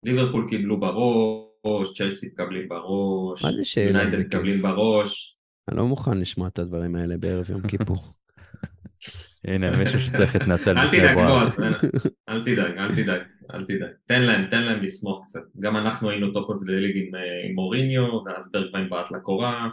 ליברפול 0.03 0.45
קיבלו 0.49 0.79
בראש, 0.79 1.97
צ'לסי 1.97 2.27
מקבלים 2.33 2.69
בראש, 2.69 3.43
מה 3.45 3.51
זה 3.51 3.57
להם 3.77 3.95
יונייטד? 3.95 4.17
מקבלים 4.19 4.61
בראש. 4.61 5.34
אני 5.69 5.77
לא 5.77 5.85
מוכן 5.85 6.17
לשמוע 6.17 6.47
את 6.47 6.59
הדברים 6.59 6.95
האלה 6.95 7.17
בערב 7.17 7.49
יום 7.49 7.67
כיפור. 7.67 7.97
הנה, 9.47 9.77
מישהו 9.77 9.99
שצריך 9.99 10.35
להתנצל 10.35 10.77
אל 10.77 10.87
בפני 10.87 10.99
תדאג, 10.99 11.15
בועז. 11.15 11.59
אל 12.29 12.41
תדאג, 12.41 12.77
אל 12.77 12.95
תדאג, 12.95 13.21
אל 13.53 13.63
תדאג. 13.63 13.91
תן 14.05 14.21
להם, 14.21 14.49
תן 14.51 14.63
להם 14.63 14.83
לשמוח 14.83 15.25
קצת. 15.25 15.39
גם 15.59 15.77
אנחנו 15.77 16.09
היינו 16.09 16.33
top 16.33 16.49
of 16.49 16.63
league 16.63 17.07
עם, 17.07 17.15
אה, 17.15 17.21
עם 17.49 17.55
מוריניו, 17.55 18.23
ואז 18.25 18.51
ברחוויין 18.51 18.89
בעט 18.89 19.11
לקורה. 19.11 19.69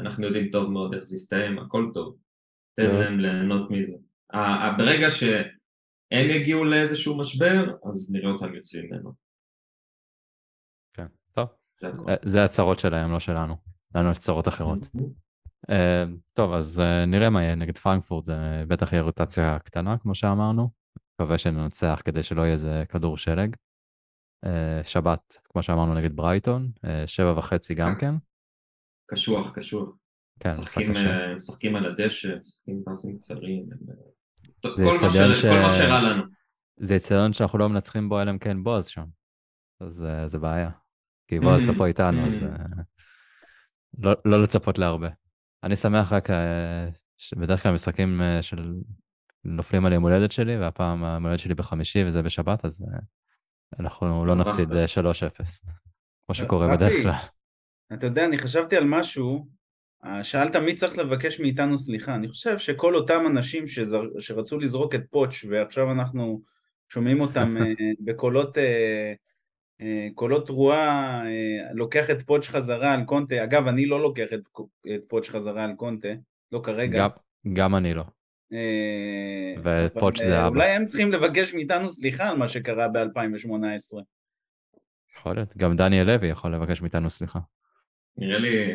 אנחנו 0.00 0.26
יודעים 0.26 0.48
טוב 0.52 0.70
מאוד 0.70 0.94
איך 0.94 1.04
זה 1.04 1.16
יסתיים, 1.16 1.58
הכל 1.58 1.90
טוב. 1.94 2.16
תן 2.76 2.86
טוב. 2.86 2.94
להם 2.94 3.20
ליהנות 3.20 3.70
מזה. 3.70 3.96
ברגע 4.78 5.10
שהם 5.10 6.30
יגיעו 6.30 6.64
לאיזשהו 6.64 7.18
משבר, 7.18 7.74
אז 7.88 8.10
נראה 8.12 8.30
אותם 8.30 8.54
יוצאים 8.54 8.90
ממנו. 8.90 9.12
כן, 10.92 11.06
טוב. 11.32 11.48
זה. 11.80 11.86
אה, 12.08 12.14
זה 12.24 12.44
הצרות 12.44 12.78
שלהם, 12.78 13.12
לא 13.12 13.20
שלנו. 13.20 13.56
לנו 13.94 14.10
יש 14.10 14.18
צרות 14.18 14.48
אחרות. 14.48 14.78
אה, 15.70 16.04
טוב, 16.34 16.52
אז 16.52 16.80
אה, 16.80 17.06
נראה 17.06 17.30
מה 17.30 17.42
יהיה 17.42 17.54
נגד 17.54 17.78
פרנקפורט, 17.78 18.24
זה 18.24 18.64
בטח 18.68 18.92
יהיה 18.92 19.02
רוטציה 19.02 19.58
קטנה, 19.58 19.98
כמו 19.98 20.14
שאמרנו. 20.14 20.70
מקווה 21.20 21.38
שננצח 21.38 22.00
כדי 22.04 22.22
שלא 22.22 22.42
יהיה 22.42 22.52
איזה 22.52 22.84
כדור 22.88 23.16
שלג. 23.16 23.56
אה, 24.44 24.80
שבת, 24.84 25.36
כמו 25.44 25.62
שאמרנו, 25.62 25.94
נגד 25.94 26.16
ברייטון, 26.16 26.70
אה, 26.84 27.06
שבע 27.06 27.38
וחצי 27.38 27.74
גם 27.74 27.94
כן. 28.00 28.14
קשוח, 29.10 29.52
קשוח. 29.54 29.88
כן, 30.40 30.48
משחק 30.48 30.62
משחקים, 30.82 30.92
משחקים 31.36 31.76
על 31.76 31.86
הדשא, 31.86 32.36
משחקים 32.38 32.82
פסים 32.86 33.18
קצרים. 33.18 33.66
כל 34.60 34.70
מה 35.02 35.10
ש- 35.10 35.40
ש- 35.40 35.46
כל 35.46 35.60
מה 35.62 35.70
שרע 35.70 36.00
לנו. 36.00 36.22
זה 36.80 36.96
אצטדיון 36.96 37.32
שאנחנו 37.32 37.58
לא 37.58 37.68
מנצחים 37.68 38.08
בו, 38.08 38.22
אלא 38.22 38.30
אם 38.30 38.38
כן 38.38 38.62
בועז 38.62 38.86
שם. 38.86 39.04
אז 39.80 40.06
זה 40.26 40.38
בעיה. 40.38 40.70
כי 41.28 41.40
בועז 41.40 41.62
אתה 41.62 41.72
פה 41.78 41.86
איתנו, 41.86 42.26
אז 42.26 42.42
אה, 42.42 42.48
לא- 43.98 44.16
לא 44.24 44.42
לצפות 44.42 44.78
להרבה. 44.78 45.08
אני 45.66 45.76
שמח 45.76 46.12
רק 46.12 46.30
אה, 46.30 46.88
שבדרך 47.16 47.62
כלל 47.62 47.72
משחקים 47.72 48.22
אה, 48.22 48.42
של 48.42 48.74
נופלים 49.44 49.86
על 49.86 49.92
יום 49.92 50.02
הולדת 50.02 50.32
שלי, 50.32 50.56
והפעם 50.56 51.04
היום 51.04 51.24
הולדת 51.24 51.38
שלי 51.38 51.54
בחמישי 51.54 52.04
וזה 52.04 52.22
בשבת, 52.22 52.64
אז 52.64 52.82
אה, 52.82 52.98
אנחנו 53.80 54.26
לא. 54.26 54.34
נפסיד 54.34 54.72
אה, 54.72 54.84
3-0, 54.84 54.88
כמו 56.26 56.34
שקורה 56.34 56.76
בדרך 56.76 56.92
כלל. 57.02 57.12
אתה 57.92 58.06
יודע, 58.06 58.24
אני 58.24 58.38
חשבתי 58.38 58.76
על 58.76 58.84
משהו, 58.84 59.46
שאלת 60.22 60.56
מי 60.56 60.74
צריך 60.74 60.98
לבקש 60.98 61.40
מאיתנו 61.40 61.78
סליחה. 61.78 62.14
אני 62.14 62.28
חושב 62.28 62.58
שכל 62.58 62.94
אותם 62.94 63.24
אנשים 63.26 63.66
שזר, 63.66 64.02
שרצו 64.18 64.58
לזרוק 64.58 64.94
את 64.94 65.02
פוטש, 65.10 65.44
ועכשיו 65.44 65.92
אנחנו 65.92 66.42
שומעים 66.88 67.20
אותם 67.20 67.56
בקולות 68.04 68.58
קולות 70.14 70.46
תרועה, 70.46 71.22
אה, 71.26 71.72
לוקח 71.74 72.10
את 72.10 72.22
פוטש 72.22 72.48
חזרה 72.48 72.92
על 72.92 73.04
קונטה. 73.04 73.44
אגב, 73.44 73.66
אני 73.66 73.86
לא 73.86 74.00
לוקח 74.00 74.26
את, 74.34 74.40
את 74.94 75.00
פוטש 75.08 75.30
חזרה 75.30 75.64
על 75.64 75.72
קונטה, 75.76 76.08
לא 76.52 76.60
כרגע. 76.64 76.98
גם- 76.98 77.08
גם 77.52 77.76
אני 77.76 77.94
לא. 77.94 78.04
אה, 78.52 79.54
ופוטש 79.86 80.20
זה 80.20 80.34
אה, 80.36 80.40
אבא. 80.46 80.48
אולי 80.56 80.70
הם 80.70 80.84
צריכים 80.84 81.12
לבקש 81.12 81.54
מאיתנו 81.54 81.90
סליחה 81.90 82.28
על 82.28 82.36
מה 82.36 82.48
שקרה 82.48 82.88
ב-2018. 82.88 83.98
יכול 85.18 85.34
להיות. 85.34 85.56
גם 85.56 85.76
דניאל 85.76 86.06
לוי 86.06 86.28
יכול 86.28 86.54
לבקש 86.54 86.82
מאיתנו 86.82 87.10
סליחה. 87.10 87.38
נראה 88.16 88.38
לי, 88.38 88.72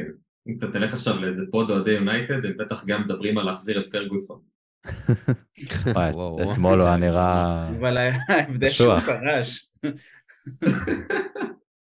אם 0.48 0.56
אתה 0.58 0.72
תלך 0.72 0.94
עכשיו 0.94 1.16
לאיזה 1.22 1.44
פוד 1.52 1.70
אוהדי 1.70 1.92
יונייטד, 1.92 2.46
הם 2.46 2.58
בטח 2.58 2.86
גם 2.86 3.02
מדברים 3.02 3.38
על 3.38 3.46
להחזיר 3.46 3.80
את 3.82 3.92
פרגוסון. 3.92 4.42
אתמול 6.52 6.80
הוא 6.80 6.88
היה 6.88 6.98
נראה... 6.98 7.70
אבל 7.70 7.98
ההבדל 7.98 8.70
שהוא. 8.70 9.00
פרש. 9.00 9.70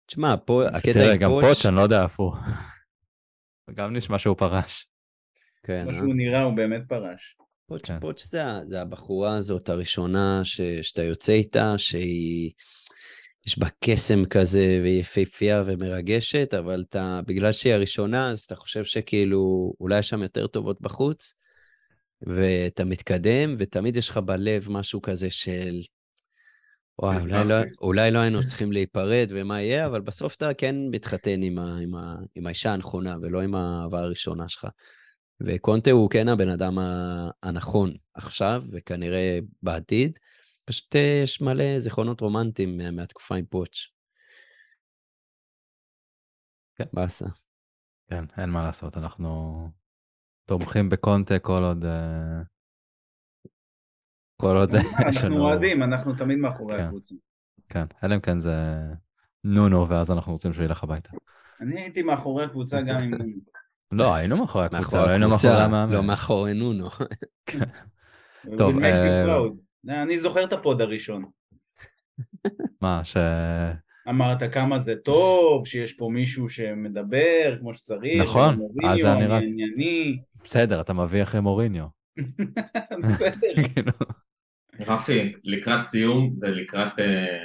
תשמע, 0.07 0.35
פה, 0.45 0.65
הקטע 0.67 0.93
תראה, 0.93 1.17
גם. 1.17 1.29
פוטש, 1.29 1.65
אני 1.65 1.75
לא 1.75 1.81
יודע 1.81 2.03
איפה 2.03 2.23
הוא. 2.23 2.33
גם 3.77 3.95
נשמע 3.95 4.19
שהוא 4.19 4.37
פרש. 4.37 4.87
כן, 5.63 5.83
כמו? 5.83 5.93
שהוא 5.93 6.15
נראה, 6.15 6.41
הוא 6.41 6.55
באמת 6.55 6.81
פרש. 6.87 7.37
פוטש, 7.67 7.87
כן. 7.87 7.99
פוטש 7.99 8.23
זה, 8.23 8.43
זה 8.65 8.81
הבחורה 8.81 9.35
הזאת 9.35 9.69
הראשונה 9.69 10.41
ש, 10.43 10.61
שאתה 10.61 11.03
יוצא 11.03 11.31
איתה, 11.31 11.77
שהיא... 11.77 12.51
יש 13.47 13.59
בה 13.59 13.67
קסם 13.83 14.25
כזה, 14.25 14.79
והיא 14.81 14.99
יפהפייה 14.99 15.63
ומרגשת, 15.65 16.53
אבל 16.53 16.83
אתה, 16.89 17.19
בגלל 17.27 17.51
שהיא 17.51 17.73
הראשונה, 17.73 18.29
אז 18.29 18.39
אתה 18.39 18.55
חושב 18.55 18.83
שכאילו, 18.83 19.73
אולי 19.79 19.99
יש 19.99 20.09
שם 20.09 20.23
יותר 20.23 20.47
טובות 20.47 20.81
בחוץ, 20.81 21.33
ואתה 22.21 22.85
מתקדם, 22.85 23.55
ותמיד 23.59 23.97
יש 23.97 24.09
לך 24.09 24.17
בלב 24.17 24.67
משהו 24.69 25.01
כזה 25.01 25.29
של, 25.29 25.81
וואי, 26.99 27.17
אולי 27.21 27.43
לא. 27.49 27.55
אולי 27.81 28.11
לא 28.11 28.19
היינו 28.19 28.39
צריכים 28.41 28.71
להיפרד 28.71 29.27
ומה 29.29 29.61
יהיה, 29.61 29.85
אבל 29.85 30.01
בסוף 30.01 30.35
אתה 30.35 30.53
כן 30.53 30.75
מתחתן 30.91 31.41
עם, 31.41 31.59
ה, 31.59 31.77
עם, 31.81 31.95
ה, 31.95 32.15
עם 32.35 32.45
האישה 32.45 32.73
הנכונה, 32.73 33.17
ולא 33.21 33.41
עם 33.41 33.55
האהבה 33.55 33.99
הראשונה 33.99 34.49
שלך. 34.49 34.67
וקונטה 35.41 35.91
הוא 35.91 36.09
כן 36.09 36.27
הבן 36.27 36.49
אדם 36.49 36.77
הנכון 37.43 37.93
עכשיו, 38.13 38.63
וכנראה 38.71 39.39
בעתיד. 39.63 40.19
פשוט 40.65 40.95
אה, 40.95 41.21
יש 41.23 41.41
מלא 41.41 41.79
זיכרונות 41.79 42.21
רומנטיים 42.21 42.77
מה- 42.77 42.91
מהתקופה 42.91 43.35
עם 43.35 43.45
פוטש. 43.45 43.93
כן. 46.75 46.85
באסה. 46.93 47.25
כן, 48.09 48.23
אין 48.37 48.49
מה 48.49 48.63
לעשות, 48.63 48.97
אנחנו 48.97 49.69
תומכים 50.45 50.89
בקונטה 50.89 51.39
כל 51.39 51.63
עוד... 51.63 51.85
אה, 54.45 54.49
כל 54.51 54.57
עוד 54.57 54.73
יש 54.73 55.17
אנחנו 55.17 55.29
לנו... 55.29 55.39
אוהדים, 55.43 55.83
אנחנו 55.83 56.13
תמיד 56.13 56.37
מאחורי 56.37 56.77
כן. 56.77 56.83
הקבוצה. 56.83 57.15
כן, 57.69 57.85
אלא 58.03 58.15
אם 58.15 58.19
כן 58.19 58.39
זה 58.39 58.55
נונו, 59.43 59.89
ואז 59.89 60.11
אנחנו 60.11 60.31
רוצים 60.31 60.53
שהוא 60.53 60.65
ילך 60.65 60.83
הביתה. 60.83 61.09
אני 61.61 61.81
הייתי 61.81 62.03
מאחורי 62.03 62.43
הקבוצה 62.43 62.81
גם 62.81 62.99
עם... 62.99 63.11
לא, 63.91 64.13
היינו 64.13 64.37
מאחורי 64.37 64.65
הקבוצה, 64.65 65.03
אבל 65.03 65.09
היינו 65.09 65.29
מאחורי 65.29 65.61
המאמן. 65.61 65.93
לא 65.93 66.03
מאחורי 66.03 66.53
נונו. 66.53 66.89
טוב, 68.57 68.75
make 68.75 68.81
you 68.81 68.83
אה, 68.83 69.25
proud. 69.25 69.51
אני 69.89 70.19
זוכר 70.19 70.43
את 70.43 70.53
הפוד 70.53 70.81
הראשון. 70.81 71.25
מה, 72.81 73.03
ש... 73.03 73.17
אמרת 74.09 74.53
כמה 74.53 74.79
זה 74.79 74.95
טוב, 74.95 75.67
שיש 75.67 75.93
פה 75.93 76.09
מישהו 76.11 76.49
שמדבר 76.49 77.57
כמו 77.59 77.73
שצריך. 77.73 78.21
נכון, 78.21 78.59
אז 78.83 78.99
אני 79.05 79.25
רק- 79.25 79.43
ענייני. 79.43 80.19
בסדר, 80.43 80.81
אתה 80.81 80.93
מביא 80.93 81.23
אחרי 81.23 81.41
מוריניו. 81.41 81.85
בסדר. 83.03 83.91
רפי, 84.79 85.33
לקראת 85.43 85.85
סיום 85.85 86.35
ולקראת 86.41 86.99
אה, 86.99 87.43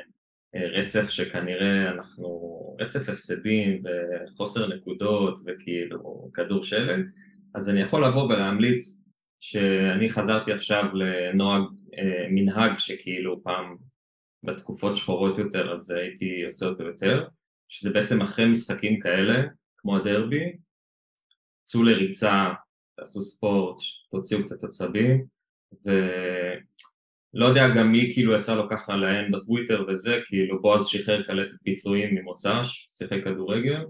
אה, 0.55 0.67
רצף 0.73 1.11
שכנראה 1.11 1.91
אנחנו, 1.91 2.29
רצף 2.81 3.09
הפסדים 3.09 3.83
וחוסר 3.85 4.75
נקודות 4.75 5.39
וכאילו 5.47 6.31
כדור 6.35 6.63
שלג, 6.63 7.01
אז 7.55 7.69
אני 7.69 7.81
יכול 7.81 8.05
לבוא 8.05 8.23
ולהמליץ 8.23 9.03
שאני 9.41 10.09
חזרתי 10.09 10.53
עכשיו 10.53 10.85
לנוהג, 10.95 11.63
אה, 11.99 12.27
מנהג 12.31 12.79
שכאילו 12.79 13.43
פעם 13.43 13.77
בתקופות 14.43 14.97
שחורות 14.97 15.39
יותר 15.39 15.73
אז 15.73 15.91
הייתי 15.91 16.45
עושה 16.45 16.67
אותו 16.67 16.83
יותר, 16.83 17.27
שזה 17.69 17.91
בעצם 17.91 18.23
אחרי 18.23 18.47
משחקים 18.47 19.01
כאלה, 19.01 19.43
כמו 19.77 19.97
הדרבי, 19.97 20.57
צאו 21.65 21.83
לריצה, 21.83 22.53
תעשו 22.97 23.23
ספורט, 23.23 23.77
תוציאו 24.11 24.45
קצת 24.45 24.65
עצבים, 24.65 25.25
ו... 25.87 25.91
לא 27.35 27.47
יודע 27.47 27.69
גם 27.77 27.93
מי 27.93 28.11
כאילו 28.13 28.33
יצא 28.33 28.55
לו 28.55 28.69
ככה 28.71 28.97
לעיין 28.97 29.33
בטוויטר 29.33 29.85
וזה, 29.89 30.21
כאילו 30.27 30.63
בועז 30.63 30.87
שחרר 30.87 31.23
קלטת 31.25 31.55
פיצויים 31.63 32.15
ממוצ"ש, 32.15 32.87
שיחק 32.89 33.25
כדורגל, 33.25 33.85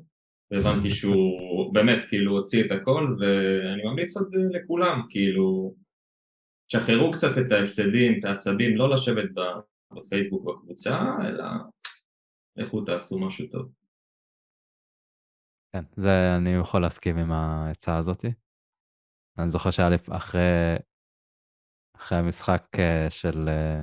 והבנתי 0.51 0.91
שהוא 0.91 1.75
באמת 1.75 1.99
כאילו 2.09 2.33
הוציא 2.33 2.65
את 2.65 2.71
הכל, 2.71 3.17
ואני 3.21 3.83
ממליץ 3.85 4.17
עוד 4.17 4.29
לכולם, 4.51 5.03
כאילו, 5.09 5.75
תשחררו 6.69 7.13
קצת 7.13 7.39
את 7.39 7.53
ההפסדים, 7.53 8.19
את 8.19 8.25
העצבים, 8.25 8.77
לא 8.77 8.91
לשבת 8.91 9.29
בפייסבוק 9.93 10.45
בקבוצה, 10.49 11.01
אלא 11.29 11.45
לכו 12.57 12.85
תעשו 12.85 13.19
משהו 13.19 13.47
טוב. 13.47 13.73
כן, 15.73 15.85
זה 15.97 16.37
אני 16.37 16.51
יכול 16.51 16.83
להסכים 16.83 17.17
עם 17.17 17.33
העצה 17.33 17.97
הזאת. 17.97 18.25
אני 19.39 19.49
זוכר 19.49 19.71
לי 19.91 19.97
אחרי, 20.11 20.41
אחרי 22.09 22.19
המשחק 22.19 22.67
אה, 22.79 23.11
של 23.11 23.49
אה, 23.49 23.81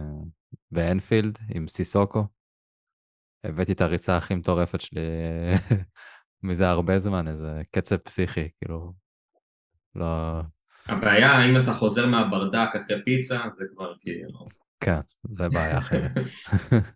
באנפילד 0.72 1.40
עם 1.56 1.68
סיסוקו, 1.68 2.26
הבאתי 3.44 3.72
את 3.72 3.82
הריצה 3.82 4.18
הכי 4.18 4.36
מטורפת 4.36 4.82
שלי 4.82 5.02
אה, 5.02 5.56
מזה 6.48 6.70
הרבה 6.70 7.00
זמן, 7.00 7.28
איזה 7.28 7.62
קצב 7.72 7.98
פסיכי, 7.98 8.50
כאילו, 8.58 8.94
לא... 9.96 10.42
הבעיה, 10.86 11.46
אם 11.46 11.64
אתה 11.64 11.74
חוזר 11.74 12.06
מהברדק 12.06 12.70
אחרי 12.76 13.04
פיצה, 13.06 13.40
זה 13.58 13.66
כבר 13.74 13.94
כאילו... 14.00 14.48
כן, 14.80 15.00
זה 15.24 15.50
בעיה 15.50 15.78
אחרת. 15.78 16.12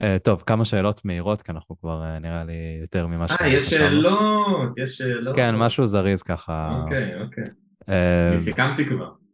טוב, 0.24 0.42
כמה 0.46 0.64
שאלות 0.64 1.04
מהירות, 1.04 1.42
כי 1.42 1.52
אנחנו 1.52 1.78
כבר 1.80 2.02
אה, 2.02 2.18
נראה 2.18 2.44
לי 2.44 2.78
יותר 2.80 3.06
ממה 3.06 3.26
אה, 3.40 3.48
יש 3.48 3.70
שאלות, 3.70 4.78
יש 4.78 4.98
שאלות. 4.98 5.36
כן, 5.36 5.56
משהו 5.56 5.86
זריז 5.86 6.22
ככה. 6.22 6.80
אוקיי, 6.82 7.22
אוקיי. 7.22 7.44
אני 8.28 8.38
סיכמתי 8.38 8.84
כבר. 8.84 9.25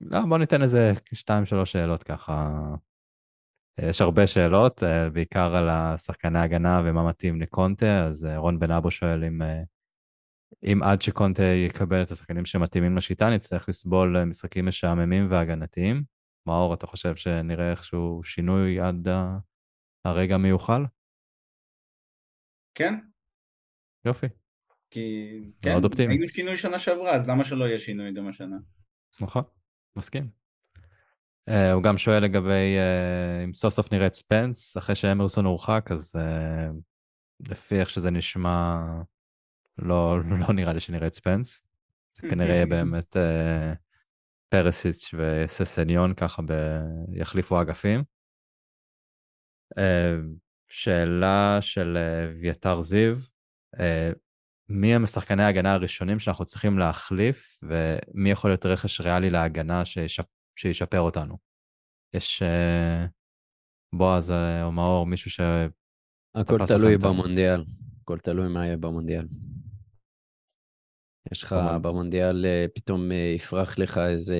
לא, 0.00 0.20
בוא 0.28 0.38
ניתן 0.38 0.62
איזה 0.62 0.92
שתיים, 1.12 1.46
שלוש 1.46 1.72
שאלות 1.72 2.02
ככה. 2.02 2.50
יש 3.80 4.00
הרבה 4.00 4.26
שאלות, 4.26 4.82
אה, 4.82 5.10
בעיקר 5.10 5.56
על 5.56 5.68
השחקני 5.68 6.38
הגנה 6.38 6.82
ומה 6.84 7.08
מתאים 7.08 7.40
לקונטה, 7.40 8.04
אז 8.04 8.24
אה, 8.24 8.38
רון 8.38 8.58
בן 8.58 8.70
אבו 8.70 8.90
שואל 8.90 9.24
אם, 9.24 9.42
אה, 9.42 9.62
אם 10.64 10.80
עד 10.82 11.02
שקונטה 11.02 11.42
יקבל 11.42 12.02
את 12.02 12.10
השחקנים 12.10 12.44
שמתאימים 12.44 12.96
לשיטה, 12.96 13.30
נצטרך 13.30 13.68
לסבול 13.68 14.24
משחקים 14.24 14.66
משעממים 14.66 15.30
והגנתיים. 15.30 16.04
מאור, 16.46 16.74
אתה 16.74 16.86
חושב 16.86 17.16
שנראה 17.16 17.70
איכשהו 17.70 18.20
שינוי 18.24 18.80
עד 18.80 19.08
הרגע 20.04 20.34
המיוחל? 20.34 20.84
כן, 22.74 22.94
יופי, 24.04 24.26
כי... 24.90 25.26
כן. 25.62 25.78
היינו 26.08 26.28
שינוי 26.28 26.56
שנה 26.56 26.78
שעברה, 26.78 27.14
אז 27.14 27.28
למה 27.28 27.44
שלא 27.44 27.64
יהיה 27.64 27.78
שינוי 27.78 28.12
גם 28.12 28.28
השנה? 28.28 28.56
נכון, 29.20 29.42
מסכים. 29.96 30.28
Uh, 31.50 31.72
הוא 31.74 31.82
גם 31.82 31.98
שואל 31.98 32.22
לגבי 32.22 32.76
uh, 32.76 33.44
אם 33.44 33.54
סוף 33.54 33.74
סוף 33.74 33.92
נראה 33.92 34.06
את 34.06 34.14
ספנס 34.14 34.76
אחרי 34.76 34.94
שאמרסון 34.94 35.44
הורחק, 35.44 35.88
אז 35.90 36.16
uh, 36.16 36.74
לפי 37.50 37.80
איך 37.80 37.90
שזה 37.90 38.10
נשמע, 38.10 38.82
לא, 39.78 40.20
לא 40.20 40.52
נראה 40.52 40.72
לי 40.72 40.80
שנראה 40.80 41.06
את 41.06 41.14
ספנס. 41.14 41.62
זה 42.14 42.28
כנראה 42.30 42.54
יהיה 42.54 42.66
באמת 42.66 43.16
uh, 43.16 43.76
פרסיץ' 44.48 45.14
וססניון 45.18 46.14
ככה 46.14 46.42
ב... 46.42 46.52
יחליפו 47.12 47.62
אגפים. 47.62 48.04
Uh, 49.74 49.78
שאלה 50.68 51.58
של 51.60 51.98
uh, 51.98 52.36
אביתר 52.36 52.80
זיו, 52.80 53.16
uh, 53.76 53.80
מי 54.68 54.94
המשחקני 54.94 55.42
ההגנה 55.42 55.72
הראשונים 55.72 56.18
שאנחנו 56.18 56.44
צריכים 56.44 56.78
להחליף, 56.78 57.60
ומי 57.62 58.30
יכול 58.30 58.50
להיות 58.50 58.66
רכש 58.66 59.00
ריאלי 59.00 59.30
להגנה 59.30 59.84
שישפ... 59.84 60.24
שישפר 60.58 61.00
אותנו? 61.00 61.36
יש 62.14 62.42
uh, 62.42 63.08
בועז 63.94 64.30
אה, 64.30 64.64
או 64.64 64.72
מאור, 64.72 65.06
מישהו 65.06 65.30
ש... 65.30 65.40
הכל 66.34 66.58
תלוי 66.66 66.98
במונדיאל. 66.98 67.64
הכל 68.02 68.18
תלוי 68.18 68.48
מה 68.48 68.66
יהיה 68.66 68.76
במונדיאל. 68.76 69.26
יש 71.32 71.42
לך 71.42 71.52
במונ- 71.52 71.78
במונדיאל, 71.78 72.46
אה, 72.46 72.66
פתאום 72.74 73.12
יפרח 73.36 73.78
לך 73.78 73.98
איזה 73.98 74.36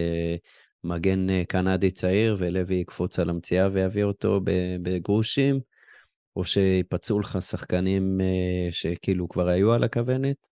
מגן 0.85 1.45
קנדי 1.45 1.91
צעיר, 1.91 2.37
ולוי 2.39 2.77
יקפוץ 2.77 3.19
על 3.19 3.31
המציאה 3.31 3.69
ויביא 3.73 4.05
אותו 4.05 4.41
בגרושים, 4.83 5.61
או 6.37 6.45
שיפצעו 6.45 7.21
לך 7.21 7.39
שחקנים 7.43 8.21
אה, 8.21 8.69
שכאילו 8.71 9.29
כבר 9.29 9.49
היו 9.49 9.73
על 9.73 9.85
הכוונת. 9.85 10.49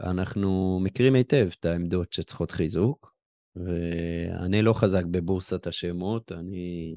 אנחנו 0.00 0.80
מכירים 0.82 1.14
היטב 1.14 1.48
את 1.58 1.64
העמדות 1.64 2.12
שצריכות 2.12 2.50
חיזוק, 2.50 3.14
ואני 3.56 4.62
לא 4.62 4.72
חזק 4.72 5.04
בבורסת 5.04 5.66
השמות, 5.66 6.32
אני... 6.32 6.96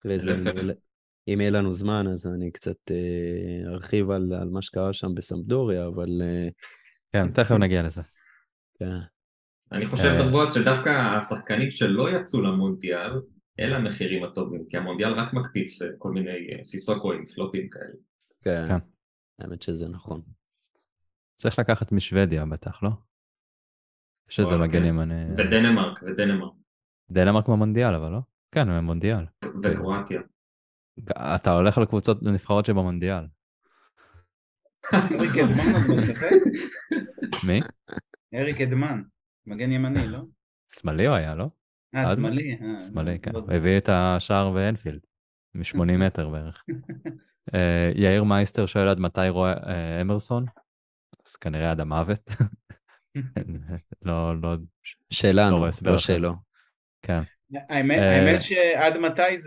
אחרי 0.00 0.18
זה, 0.18 0.32
אם 1.28 1.40
יהיה- 1.40 1.50
לנו 1.50 1.72
זמן, 1.72 2.06
אז 2.12 2.26
אני 2.26 2.50
קצת 2.50 2.76
אה, 2.90 3.72
ארחיב 3.72 4.10
על, 4.10 4.32
על 4.40 4.48
מה 4.48 4.62
שקרה 4.62 4.92
שם 4.92 5.14
בסמפדוריה, 5.14 5.86
אבל 5.86 6.08
אה, 6.22 6.48
כן, 7.12 7.32
תכף 7.32 7.54
נגיע 7.54 7.82
לזה. 7.82 8.02
כן. 8.78 8.86
אני 9.72 9.86
חושב, 9.86 10.04
אה. 10.04 10.30
בועז, 10.30 10.54
שדווקא 10.54 10.88
השחקנים 10.90 11.70
שלא 11.70 12.10
יצאו 12.10 12.42
למונדיאל, 12.42 13.10
אלה 13.60 13.76
המחירים 13.76 14.24
הטובים, 14.24 14.64
כי 14.68 14.76
המונדיאל 14.76 15.12
רק 15.12 15.32
מקפיץ 15.32 15.78
כל 15.98 16.10
מיני 16.10 16.30
אה, 16.30 16.64
סיסוקואים, 16.64 17.26
פלופים 17.26 17.68
כאלה. 17.70 17.94
כן. 18.42 18.68
כן. 18.68 18.78
האמת 19.38 19.62
שזה 19.62 19.88
נכון. 19.88 20.22
צריך 21.36 21.58
לקחת 21.58 21.92
משוודיה 21.92 22.46
בטח, 22.46 22.82
לא? 22.82 22.90
יש 24.30 24.40
איזה 24.40 24.56
מגן 24.56 24.80
כן. 24.80 24.84
ימני. 24.84 25.24
ודנמרק, 25.32 26.02
ודנמרק, 26.02 26.52
דנמרק 27.10 27.48
במונדיאל, 27.48 27.94
אבל 27.94 28.10
לא? 28.10 28.18
כן, 28.52 28.68
הם 28.68 28.78
במונדיאל. 28.78 29.24
וקרואטיה. 29.62 30.20
אתה 31.10 31.52
הולך 31.52 31.78
על 31.78 31.86
קבוצות 31.86 32.22
נבחרות 32.22 32.66
שבמונדיאל. 32.66 33.24
אריק 34.94 35.38
אדמן 35.38 35.74
עוד 35.74 35.96
משחק? 35.96 36.30
מי? 37.46 37.60
אריק 38.34 38.60
אדמן, 38.60 39.02
מגן 39.46 39.72
ימני, 39.72 40.08
לא? 40.08 40.18
שמאלי 40.74 41.06
הוא 41.06 41.16
היה, 41.16 41.34
לא? 41.34 41.48
אה, 41.94 42.10
עד- 42.10 42.16
שמאלי. 42.16 42.58
אה, 42.62 42.78
שמאלי, 42.78 43.18
כן. 43.18 43.32
לא 43.34 43.38
הוא 43.38 43.52
הביא 43.52 43.78
את 43.78 43.88
השער 43.92 44.50
באנפילד, 44.50 45.00
מ-80 45.54 45.78
מטר 46.06 46.28
בערך. 46.28 46.64
אה, 47.54 47.92
יאיר 47.94 48.24
מייסטר 48.24 48.66
שואל 48.66 48.88
עד 48.88 48.98
מתי 48.98 49.28
רואה 49.28 49.52
אה, 49.52 50.00
אמרסון? 50.00 50.44
אז 51.26 51.36
כנראה 51.36 51.70
עד 51.70 51.80
המוות. 51.80 52.30
לא, 54.02 54.32
לא, 54.42 54.52
לא 54.52 54.56
שלנו, 55.10 55.58
לא 55.64 55.68
אחר. 55.68 55.96
שלו. 55.96 56.32
כן. 57.02 57.20
האמת, 57.68 57.98
אה, 57.98 58.16
האמת 58.16 58.42
שעד 58.42 58.96
מתי 58.98 59.40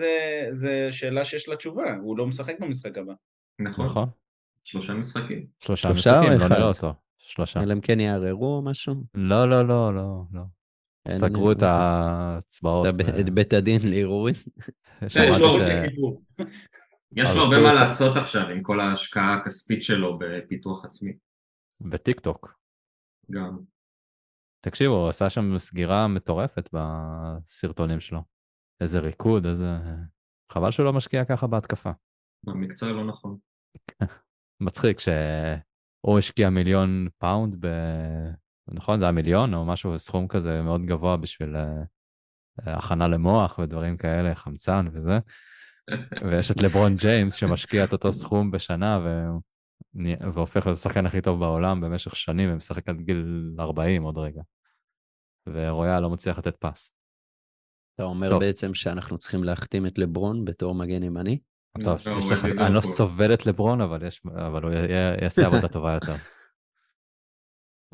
זה, 0.52 0.88
שאלה 0.92 1.26
שיש 1.26 1.50
לה 1.50 1.56
תשובה, 1.56 1.94
הוא 2.02 2.18
לא 2.18 2.28
משחק 2.28 2.60
במשחק 2.60 2.98
הבא. 2.98 3.14
נכון, 3.60 3.86
נכון? 3.86 4.10
שלושה 4.64 4.94
משחקים. 4.94 5.46
שלושה 5.60 5.90
משחקים, 5.92 6.30
לא? 6.40 6.48
נראה 6.48 6.68
אותו. 6.68 6.94
שלושה. 7.18 7.64
אלא 7.64 7.74
אם 7.74 7.82
כן 7.82 8.00
יערערו 8.00 8.56
או 8.56 8.62
משהו. 8.62 8.96
לא, 9.14 9.50
לא, 9.50 9.68
לא, 9.68 9.96
לא, 9.96 10.22
לא. 10.34 10.42
סגרו 11.12 11.52
את. 11.52 11.58
ההצבעות. 11.62 12.88
את 12.88 12.94
ו- 12.98 13.20
את 13.20 13.30
בית 13.30 13.54
הדין 13.54 13.82
לערעורים. 13.84 14.36
יש 15.02 15.18
לו- 17.36 17.44
הרבה 17.44 17.64
מה 17.64 17.74
לעשות 17.74 18.18
עכשיו 18.18 18.50
עם 18.50 18.64
כל 18.64 18.80
ההשקעה 18.80 19.36
הכספית 19.36 19.84
שלו 19.84 20.18
בפיתוח 20.20 20.86
עצמי. 20.86 21.14
בטיק 21.82 22.20
טוק. 22.20 22.54
גם. 23.32 23.58
תקשיבו, 24.66 24.94
הוא 24.94 25.10
עשה 25.10 25.30
שם 25.30 25.58
סגירה 25.58 26.08
מטורפת 26.08 26.70
בסרטונים 26.74 28.00
שלו. 28.00 28.20
איזה 28.82 29.00
ריקוד, 29.00 29.46
איזה... 29.46 29.66
חבל 30.52 30.72
שהוא 30.72 30.86
לא 30.86 30.94
משקיע 30.94 31.26
ככה 31.26 31.48
בהתקפה. 31.48 31.92
במקצוע 32.46 32.92
לא 32.92 33.06
נכון. 33.06 33.38
מצחיק 34.66 35.00
שהוא 35.00 36.20
השקיע 36.20 36.50
מיליון 36.50 37.08
פאונד 37.18 37.56
ב... 37.60 37.68
נכון? 38.72 39.00
זה 39.00 39.06
היה 39.06 39.12
מיליון 39.12 39.54
או 39.54 39.66
משהו, 39.66 40.00
סכום 40.00 40.28
כזה 40.28 40.62
מאוד 40.62 40.82
גבוה 40.86 41.18
בשביל 41.18 41.56
אה, 41.56 41.84
הכנה 42.78 43.08
למוח 43.08 43.60
ודברים 43.60 43.98
כאלה, 43.98 44.36
חמצן 44.36 44.88
וזה. 44.92 45.20
ויש 46.30 46.52
את 46.52 46.62
לברון 46.62 46.96
ג'יימס 46.96 47.34
שמשקיע 47.34 47.84
את 47.84 47.94
אותו 47.94 48.14
סכום 48.14 48.52
בשנה 48.52 49.00
ו... 49.06 49.28
והופך 50.34 50.66
להיות 50.66 50.78
השחקן 50.78 51.06
הכי 51.06 51.22
טוב 51.22 51.40
בעולם 51.40 51.82
במשך 51.82 52.16
שנים 52.16 52.54
ומשחק 52.54 52.90
עד 52.90 53.02
גיל 53.02 53.56
40 53.60 54.04
עוד 54.04 54.18
רגע. 54.18 54.42
ורויאל 55.50 56.00
לא 56.00 56.10
מצליח 56.10 56.38
לתת 56.38 56.56
פס. 56.56 56.94
אתה 57.96 58.04
אומר 58.04 58.30
טוב. 58.30 58.40
בעצם 58.40 58.74
שאנחנו 58.74 59.18
צריכים 59.18 59.44
להחתים 59.44 59.86
את 59.86 59.98
לברון 59.98 60.46
בתור 60.46 60.76
מגן 60.76 61.04
ימני? 61.04 61.40
טוב, 61.84 61.98
לא, 62.08 62.12
הוא 62.12 62.32
לך, 62.32 62.40
הביא 62.40 62.52
אני 62.52 62.60
לא 62.60 62.66
ליברפול. 62.68 62.92
סובל 62.92 63.34
את 63.34 63.46
לברון, 63.46 63.82
אבל, 63.82 64.06
יש, 64.08 64.22
אבל 64.48 64.64
הוא 64.64 64.72
י- 64.72 65.22
יעשה 65.24 65.46
עבודה 65.48 65.68
טובה 65.68 65.94
יותר. 65.94 66.16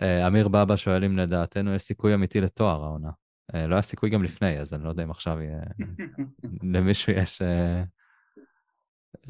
אה, 0.01 0.27
אמיר 0.27 0.47
בבא 0.47 0.75
שואל 0.75 1.03
אם 1.03 1.17
לדעתנו 1.17 1.75
יש 1.75 1.81
סיכוי 1.81 2.13
אמיתי 2.13 2.41
לתואר 2.41 2.83
העונה. 2.83 3.09
אה, 3.55 3.67
לא 3.67 3.75
היה 3.75 3.81
סיכוי 3.81 4.09
גם 4.09 4.23
לפני, 4.23 4.59
אז 4.59 4.73
אני 4.73 4.83
לא 4.83 4.89
יודע 4.89 5.03
אם 5.03 5.11
עכשיו 5.11 5.41
יהיה... 5.41 5.61
למישהו 6.75 7.13
יש... 7.13 7.41
אה, 7.41 7.83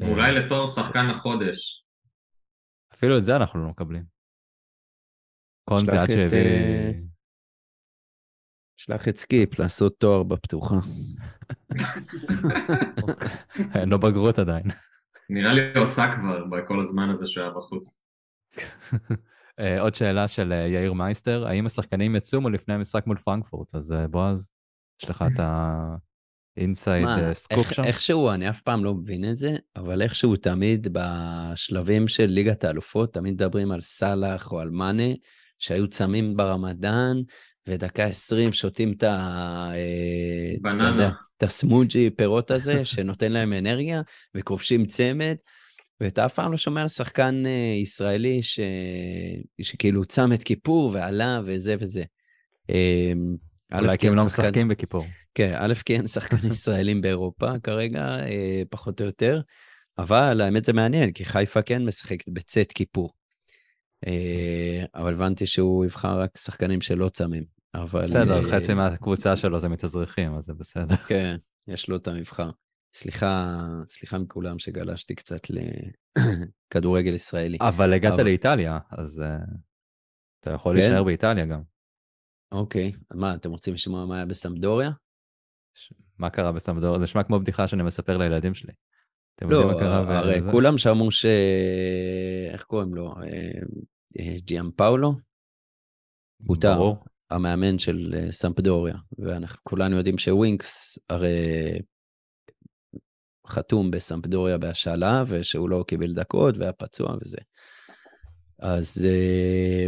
אולי 0.00 0.32
לתואר 0.32 0.66
שחקן 0.66 1.10
החודש. 1.10 1.84
אפילו 2.94 3.18
את 3.18 3.24
זה 3.24 3.36
אנחנו 3.36 3.64
לא 3.64 3.70
מקבלים. 3.70 4.04
קונטה 5.68 5.92
שלח 5.92 6.02
עד 6.02 6.10
את, 6.10 6.16
שהביא... 6.16 7.02
שלח 8.76 9.08
את 9.08 9.16
סקיפ 9.16 9.58
לעשות 9.58 9.96
תואר 9.98 10.22
בפתוחה. 10.22 10.76
אין 13.74 13.88
לו 13.88 13.98
בגרות 13.98 14.38
עדיין. 14.38 14.64
נראה 15.30 15.52
לי 15.52 15.78
עושה 15.78 16.12
כבר 16.16 16.44
בכל 16.44 16.80
הזמן 16.80 17.10
הזה 17.10 17.26
שהוא 17.26 17.44
היה 17.44 17.52
בחוץ. 17.52 18.00
אה, 19.60 19.80
עוד 19.80 19.94
שאלה 19.94 20.28
של 20.28 20.52
אה, 20.52 20.66
יאיר 20.68 20.92
מייסטר, 20.92 21.46
האם 21.46 21.66
השחקנים 21.66 22.16
יצומו 22.16 22.50
לפני 22.50 22.74
המשחק 22.74 23.06
מול 23.06 23.16
פרנקפורט? 23.16 23.74
אז 23.74 23.92
אה, 23.92 24.08
בועז, 24.08 24.48
יש 25.02 25.10
לך 25.10 25.24
את 25.34 25.40
ה 26.56 26.67
inside 26.67 27.32
scoop 27.32 27.58
איך- 27.58 27.74
שם? 27.74 27.84
איכשהו, 27.84 28.30
אני 28.30 28.48
אף 28.48 28.60
פעם 28.60 28.84
לא 28.84 28.94
מבין 28.94 29.30
את 29.30 29.38
זה, 29.38 29.56
אבל 29.76 30.02
איכשהו 30.02 30.36
תמיד 30.36 30.88
בשלבים 30.92 32.08
של 32.08 32.26
ליגת 32.26 32.64
האלופות, 32.64 33.14
תמיד 33.14 33.34
מדברים 33.34 33.72
על 33.72 33.80
סאלח 33.80 34.52
או 34.52 34.60
על 34.60 34.70
מאנה, 34.70 35.12
שהיו 35.58 35.88
צמים 35.88 36.36
ברמדאן, 36.36 37.16
ודקה 37.68 38.04
20 38.04 38.52
שותים 38.52 38.92
את 38.92 39.02
ה... 39.02 39.70
בננה. 40.60 41.10
את 41.36 41.42
הסמוזי 41.42 42.10
פירות 42.10 42.50
הזה, 42.50 42.84
שנותן 42.84 43.32
להם 43.32 43.52
אנרגיה, 43.52 44.02
וכובשים 44.34 44.86
צמד, 44.86 45.36
ואתה 46.04 46.26
אף 46.26 46.34
פעם 46.34 46.52
לא 46.52 46.56
שומע 46.56 46.82
על 46.82 46.88
שחקן 46.88 47.42
אה, 47.46 47.76
ישראלי 47.82 48.42
ש... 48.42 48.60
שכאילו 49.62 50.04
צם 50.04 50.32
את 50.32 50.42
כיפור 50.42 50.90
ועלה 50.94 51.40
וזה 51.44 51.76
וזה. 51.78 52.04
אה, 52.70 53.12
א', 53.72 53.80
אולי 53.80 53.98
כי 53.98 54.08
הם 54.08 54.14
לא 54.14 54.24
משחקים 54.24 54.68
בכיפור. 54.68 55.06
כן, 55.34 55.54
א', 55.58 55.74
כי 55.84 55.94
אין 55.94 56.06
שחקנים 56.06 56.52
ישראלים 56.56 57.00
באירופה 57.00 57.58
כרגע, 57.62 58.02
אה, 58.02 58.62
פחות 58.70 59.00
או 59.00 59.06
יותר, 59.06 59.40
אבל 59.98 60.40
האמת 60.40 60.64
זה 60.64 60.72
מעניין, 60.72 61.12
כי 61.12 61.24
חיפה 61.24 61.62
כן 61.62 61.84
משחקת 61.84 62.28
בצאת 62.28 62.72
כיפור. 62.72 63.12
אה, 64.06 64.84
אבל 64.94 65.14
הבנתי 65.14 65.46
שהוא 65.46 65.84
יבחר 65.84 66.20
רק 66.20 66.38
שחקנים 66.38 66.80
שלא 66.80 67.08
צמים, 67.08 67.44
אבל... 67.74 68.04
בסדר, 68.04 68.40
חצי 68.50 68.74
מהקבוצה 68.74 69.36
שלו 69.36 69.60
זה 69.60 69.68
מתאזרחים, 69.68 70.34
אז 70.34 70.44
זה 70.44 70.54
בסדר. 70.54 70.96
כן, 70.96 71.36
יש 71.68 71.88
לו 71.88 71.96
את 71.96 72.08
המבחר. 72.08 72.50
סליחה, 72.94 73.54
סליחה 73.88 74.18
מכולם 74.18 74.58
שגלשתי 74.58 75.14
קצת 75.14 75.40
לכדורגל 75.50 77.14
ישראלי. 77.14 77.58
אבל 77.60 77.92
הגעת 77.92 78.12
אבל- 78.12 78.24
לאיטליה, 78.24 78.78
אז 78.90 79.20
אה, 79.22 79.36
אתה 80.40 80.50
יכול 80.50 80.76
כן? 80.76 80.80
להישאר 80.80 81.04
באיטליה 81.04 81.46
גם. 81.46 81.62
אוקיי, 82.52 82.92
מה, 83.14 83.34
אתם 83.34 83.50
רוצים 83.50 83.74
לשמוע 83.74 84.06
מה 84.06 84.16
היה 84.16 84.26
בסמדוריה? 84.26 84.90
ש- 85.74 85.92
מה 86.18 86.30
קרה 86.30 86.52
בסמדור? 86.52 86.98
זה 86.98 87.04
נשמע 87.04 87.22
כמו 87.22 87.40
בדיחה 87.40 87.68
שאני 87.68 87.82
מספר 87.82 88.16
לילדים 88.16 88.54
שלי. 88.54 88.72
אתם 89.36 89.50
יודעים 89.50 89.68
לא, 89.68 89.74
מה 89.74 89.80
קרה? 89.80 90.04
ב- 90.04 90.08
הרי 90.10 90.42
זה? 90.42 90.50
כולם 90.50 90.78
שמעו 90.78 91.10
ש... 91.10 91.26
איך 92.52 92.62
קוראים 92.64 92.94
לו? 92.94 93.14
אה, 93.16 93.22
אה, 94.18 94.36
ג'יאם 94.44 94.70
פאולו? 94.70 95.12
פוטר. 96.46 96.74
ברור. 96.74 97.04
המאמן 97.30 97.78
של 97.78 98.26
סמפדוריה, 98.30 98.94
ואנחנו 99.18 99.58
כולנו 99.62 99.96
יודעים 99.96 100.18
שווינקס 100.18 100.98
הרי 101.10 101.38
חתום 103.46 103.90
בסמפדוריה 103.90 104.58
בהשאלה, 104.58 105.24
ושהוא 105.26 105.70
לא 105.70 105.84
קיבל 105.88 106.12
דקות 106.12 106.56
והיה 106.58 106.72
פצוע 106.72 107.16
וזה. 107.20 107.38
אז 108.58 109.06
אה, 109.10 109.86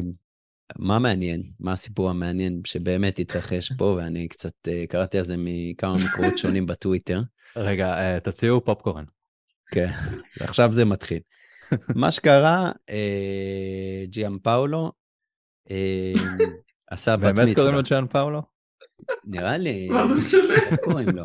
מה 0.78 0.98
מעניין? 0.98 1.42
מה 1.60 1.72
הסיפור 1.72 2.10
המעניין 2.10 2.60
שבאמת 2.64 3.18
התרחש 3.18 3.72
פה, 3.72 3.84
ואני 3.96 4.28
קצת 4.28 4.68
אה, 4.68 4.84
קראתי 4.88 5.18
על 5.18 5.24
זה 5.24 5.34
מכמה 5.38 5.96
מקורות 6.06 6.38
שונים 6.38 6.66
בטוויטר. 6.66 7.22
רגע, 7.56 7.98
אה, 7.98 8.20
תציעו 8.20 8.64
פופקורן. 8.64 9.04
כן, 9.70 9.90
עכשיו 10.40 10.72
זה 10.72 10.84
מתחיל. 10.84 11.18
מה 11.94 12.10
שקרה, 12.10 12.72
ג'יאם 14.08 14.38
פאולו 14.38 14.92
עשה 16.90 17.16
בת 17.16 17.22
באמת 17.22 17.54
קוראים 17.56 17.74
מצווה. 17.74 17.98
לו 17.98 18.02
ג'אן 18.02 18.06
פאולו? 18.06 18.42
נראה 19.24 19.56
לי, 19.56 19.88
מה 19.88 20.08
זה 20.08 20.14
משנה? 20.14 20.54
איך 20.54 20.80
קוראים 20.84 21.08
לו? 21.08 21.24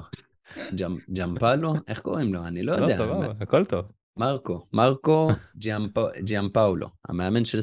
ג'אמפלו? 1.14 1.74
איך 1.88 2.00
קוראים 2.00 2.34
לו? 2.34 2.46
אני 2.46 2.64
לא 2.64 2.76
לא, 2.78 2.84
יודע. 2.84 2.98
סבבה, 2.98 3.34
הכל 3.42 3.66
טוב. 3.66 3.86
מרקו, 4.18 4.68
מרקו 4.74 5.30
ג'יאמפ- 5.58 6.20
ג'יאמפאולו, 6.24 6.88
המאמן 7.10 7.46
של 7.46 7.60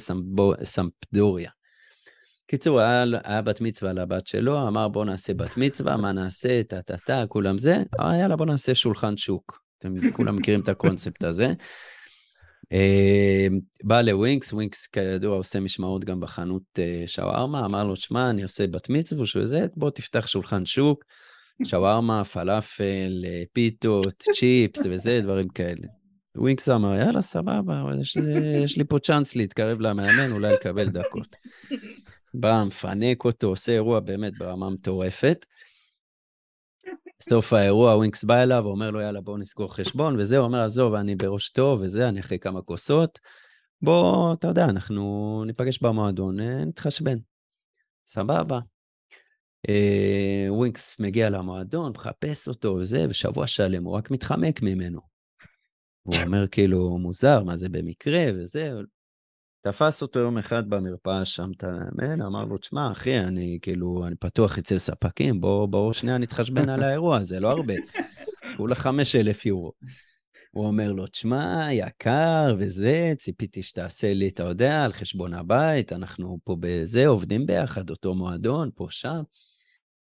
סמפדוריה. 0.62 1.50
קיצור, 2.46 2.80
היה, 2.80 3.04
היה 3.24 3.42
בת 3.42 3.60
מצווה 3.60 3.92
לבת 3.92 4.26
שלו, 4.26 4.68
אמר 4.68 4.88
בוא 4.88 5.04
נעשה 5.04 5.34
בת 5.34 5.56
מצווה, 5.56 5.96
מה 5.96 6.12
נעשה, 6.12 6.62
טה 6.62 6.82
טה 6.82 6.96
טה, 6.96 7.24
כולם 7.28 7.58
זה, 7.58 7.76
אה, 8.00 8.16
יאללה 8.16 8.36
בוא 8.36 8.46
נעשה 8.46 8.74
שולחן 8.74 9.16
שוק. 9.16 9.62
אתם 9.78 10.10
כולם 10.12 10.36
מכירים 10.36 10.60
את 10.60 10.68
הקונספט 10.68 11.24
הזה. 11.24 11.52
אה, 12.72 13.46
בא 13.84 14.00
לווינקס, 14.00 14.52
ווינקס 14.52 14.86
כידוע 14.86 15.36
עושה 15.36 15.60
משמרות 15.60 16.04
גם 16.04 16.20
בחנות 16.20 16.62
אה, 16.78 17.04
שווארמה, 17.06 17.64
אמר 17.64 17.84
לו, 17.84 17.96
שמע, 17.96 18.30
אני 18.30 18.42
עושה 18.42 18.66
בת 18.66 18.88
מצווה, 18.88 19.26
שהוא 19.26 19.44
זה, 19.44 19.66
בוא 19.76 19.90
תפתח 19.90 20.26
שולחן 20.26 20.66
שוק, 20.66 21.04
שווארמה, 21.64 22.24
פלאפל, 22.24 23.24
אה, 23.24 23.42
פיתות, 23.52 24.22
צ'יפס 24.32 24.82
וזה, 24.90 25.20
דברים 25.22 25.48
כאלה. 25.48 25.86
ווינקס 26.36 26.68
אמר, 26.68 26.94
יאללה, 26.94 27.22
סבבה, 27.22 27.82
יש 28.00 28.16
לי, 28.16 28.58
יש 28.64 28.76
לי 28.76 28.84
פה 28.84 28.98
chance 28.98 29.36
להתקרב 29.36 29.80
למאמן, 29.80 30.32
אולי 30.32 30.52
לקבל 30.52 30.88
דקות. 30.88 31.36
בא, 32.34 32.64
מפנק 32.66 33.24
אותו, 33.24 33.46
עושה 33.46 33.72
אירוע 33.72 34.00
באמת 34.00 34.38
ברמה 34.38 34.70
מטורפת. 34.70 35.46
בסוף 37.20 37.52
האירוע 37.52 37.96
ווינקס 37.96 38.24
בא 38.24 38.42
אליו, 38.42 38.64
אומר 38.64 38.90
לו, 38.90 39.00
יאללה, 39.00 39.20
בואו 39.20 39.36
נסגור 39.36 39.74
חשבון, 39.74 40.20
וזה, 40.20 40.38
הוא 40.38 40.44
אומר, 40.44 40.64
עזוב, 40.64 40.94
אני 40.94 41.16
בראש 41.16 41.48
טוב, 41.50 41.80
וזה, 41.80 42.08
אני 42.08 42.20
אחרי 42.20 42.38
כמה 42.38 42.62
כוסות. 42.62 43.18
בוא, 43.82 44.34
אתה 44.34 44.48
יודע, 44.48 44.64
אנחנו 44.64 45.42
ניפגש 45.46 45.82
במועדון, 45.82 46.40
אה, 46.40 46.64
נתחשבן. 46.64 47.18
סבבה. 48.06 48.58
אה, 49.68 50.46
ווינקס 50.48 50.96
מגיע 51.00 51.30
למועדון, 51.30 51.92
מחפש 51.92 52.48
אותו 52.48 52.76
וזה, 52.80 53.06
ושבוע 53.08 53.46
שלם 53.46 53.84
הוא 53.84 53.94
רק 53.94 54.10
מתחמק 54.10 54.62
ממנו. 54.62 55.00
הוא 56.02 56.16
אומר 56.16 56.48
כאילו, 56.48 56.98
מוזר, 56.98 57.44
מה 57.44 57.56
זה 57.56 57.68
במקרה 57.68 58.26
וזה, 58.34 58.72
תפס 59.60 60.02
אותו 60.02 60.18
יום 60.18 60.38
אחד 60.38 60.70
במרפאה 60.70 61.24
שם 61.24 61.50
את 61.56 61.64
המאמן, 61.64 62.22
אמר 62.22 62.44
לו, 62.44 62.58
תשמע, 62.58 62.92
אחי, 62.92 63.18
אני 63.18 63.58
כאילו, 63.62 64.04
אני 64.06 64.16
פתוח 64.16 64.58
אצל 64.58 64.78
ספקים, 64.78 65.40
בוא, 65.40 65.66
בוא 65.66 65.92
שנייה 65.92 66.18
נתחשבן 66.18 66.68
על 66.68 66.82
האירוע 66.82 67.16
הזה, 67.16 67.40
לא 67.40 67.50
הרבה. 67.50 67.74
כולה 68.56 68.74
5,000 68.74 69.46
יורו. 69.46 69.72
הוא 70.50 70.66
אומר 70.66 70.92
לו, 70.92 71.06
תשמע, 71.06 71.68
יקר 71.72 72.56
וזה, 72.58 73.12
ציפיתי 73.18 73.62
שתעשה 73.62 74.14
לי, 74.14 74.28
אתה 74.28 74.42
יודע, 74.42 74.84
על 74.84 74.92
חשבון 74.92 75.34
הבית, 75.34 75.92
אנחנו 75.92 76.38
פה 76.44 76.56
בזה, 76.60 77.06
עובדים 77.06 77.46
ביחד, 77.46 77.90
אותו 77.90 78.14
מועדון, 78.14 78.70
פה, 78.74 78.86
שם. 78.90 79.22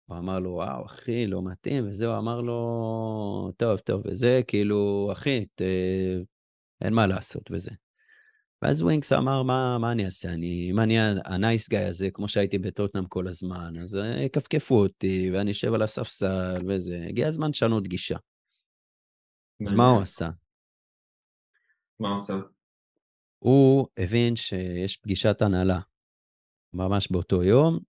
הוא 0.06 0.18
אמר 0.18 0.40
לו, 0.40 0.50
וואו, 0.50 0.86
אחי, 0.86 1.28
לא 1.28 1.42
מתאים, 1.44 1.88
וזה, 1.88 2.08
הוא 2.08 2.18
אמר 2.18 2.42
לו, 2.42 3.52
טוב, 3.58 3.80
טוב, 3.80 4.02
וזה, 4.06 4.42
כאילו, 4.48 5.10
אחי, 5.12 5.46
ת... 5.56 5.62
אין 6.82 6.94
מה 6.94 7.08
לעשות 7.08 7.52
וזה. 7.52 7.72
ואז 8.62 8.82
ווינקס 8.82 9.14
אמר, 9.14 9.44
מה, 9.44 9.78
מה 9.78 9.92
אני 9.92 10.06
אעשה? 10.06 10.34
אני, 10.34 10.72
אם 10.72 10.80
אני 10.80 11.00
ה 11.26 11.34
nice 11.34 11.70
guy 11.70 11.86
הזה, 11.86 12.12
כמו 12.14 12.28
שהייתי 12.28 12.58
בטוטנאם 12.58 13.06
כל 13.06 13.28
הזמן, 13.28 13.74
אז 13.82 13.98
יכפכפו 14.26 14.76
אותי, 14.76 15.32
ואני 15.34 15.52
אשב 15.52 15.74
על 15.74 15.82
הספסל 15.82 16.62
וזה. 16.68 17.06
הגיע 17.10 17.28
הזמן 17.28 17.50
לשנות 17.50 17.88
גישה. 17.88 18.18
אז 19.68 19.74
מה 19.74 19.90
הוא 19.90 20.02
עשה? 20.02 20.30
מה 22.00 22.10
הוא 22.10 22.16
עשה? 22.16 22.34
הוא 23.40 23.88
הבין 23.98 24.36
שיש 24.36 24.98
פגישת 24.98 25.42
הנהלה 25.42 25.80
ממש 26.74 27.12
באותו 27.12 27.44
יום, 27.44 27.80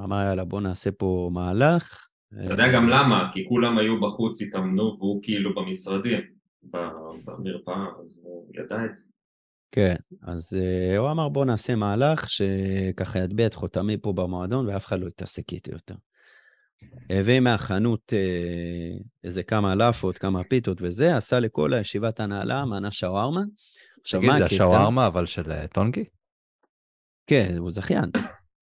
אמר, 0.00 0.22
יאללה, 0.28 0.44
בוא 0.44 0.60
נעשה 0.60 0.90
פה 0.92 1.30
מהלך. 1.32 2.06
אתה 2.34 2.52
יודע 2.52 2.72
גם 2.72 2.88
למה, 2.88 3.30
כי 3.32 3.48
כולם 3.48 3.78
היו 3.78 4.00
בחוץ, 4.00 4.42
התאמנו, 4.42 4.96
והוא 4.98 5.20
כאילו 5.22 5.54
במשרדים, 5.54 6.20
במרפאה, 6.62 7.84
אז 8.00 8.20
הוא 8.22 8.50
ידע 8.54 8.84
את 8.84 8.94
זה. 8.94 9.04
כן, 9.72 9.94
אז 10.22 10.58
uh, 10.58 10.98
הוא 10.98 11.10
אמר, 11.10 11.28
בוא 11.28 11.44
נעשה 11.44 11.74
מהלך 11.74 12.28
שככה 12.28 13.18
יטביע 13.18 13.46
את 13.46 13.54
חותמי 13.54 13.96
פה 13.96 14.12
במועדון, 14.12 14.68
ואף 14.68 14.86
אחד 14.86 15.00
לא 15.00 15.06
יתעסק 15.06 15.52
איתי 15.52 15.70
יותר. 15.70 15.94
הביא 17.10 17.40
מהחנות 17.40 18.12
uh, 18.12 19.02
איזה 19.24 19.42
כמה 19.42 19.74
לאפות, 19.74 20.18
כמה 20.18 20.44
פיתות 20.44 20.78
וזה, 20.80 21.16
עשה 21.16 21.40
לכל 21.40 21.74
הישיבת 21.74 22.20
הנהלה 22.20 22.64
מנה 22.64 22.90
שווארמה. 22.90 23.42
עכשיו, 24.00 24.20
מה 24.20 24.32
הקטע? 24.32 24.46
תגיד, 24.46 24.58
זה 24.58 24.64
השווארמה 24.64 25.06
אבל 25.06 25.26
של 25.26 25.52
אה, 25.52 25.68
טונגי? 25.68 26.04
כן, 27.26 27.54
הוא 27.58 27.70
זכיין. 27.70 28.10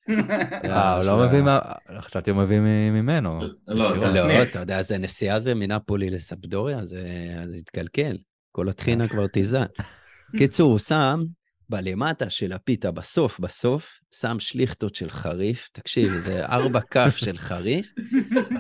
אה, 0.64 0.96
הוא 0.96 1.04
לא 1.04 1.26
מביא, 1.26 1.42
מה... 1.42 1.58
חשבתי 2.00 2.30
הוא 2.30 2.38
מביא 2.42 2.60
ממנו. 2.90 3.40
לא, 3.68 3.98
זה 3.98 4.04
לא, 4.04 4.08
הסניף. 4.08 4.50
אתה 4.50 4.58
יודע, 4.58 4.82
זה 4.82 4.98
נסיעה 4.98 5.40
זה 5.40 5.54
מנפולי 5.54 6.10
לספדוריה, 6.10 6.86
זה 6.86 7.56
התקלקל. 7.58 8.16
כל 8.52 8.68
הטחינה 8.68 9.08
כבר 9.08 9.26
תיזן. 9.26 9.66
קיצור, 10.38 10.70
הוא 10.70 10.78
שם 10.78 11.24
בלמטה 11.68 12.30
של 12.30 12.52
הפיתה, 12.52 12.90
בסוף, 12.90 13.40
בסוף, 13.40 13.88
שם 14.14 14.40
שליכטות 14.40 14.94
של 14.94 15.10
חריף. 15.10 15.68
תקשיב, 15.72 16.18
זה 16.18 16.46
ארבע 16.46 16.80
כף 16.90 17.16
של 17.16 17.38
חריף. 17.38 17.92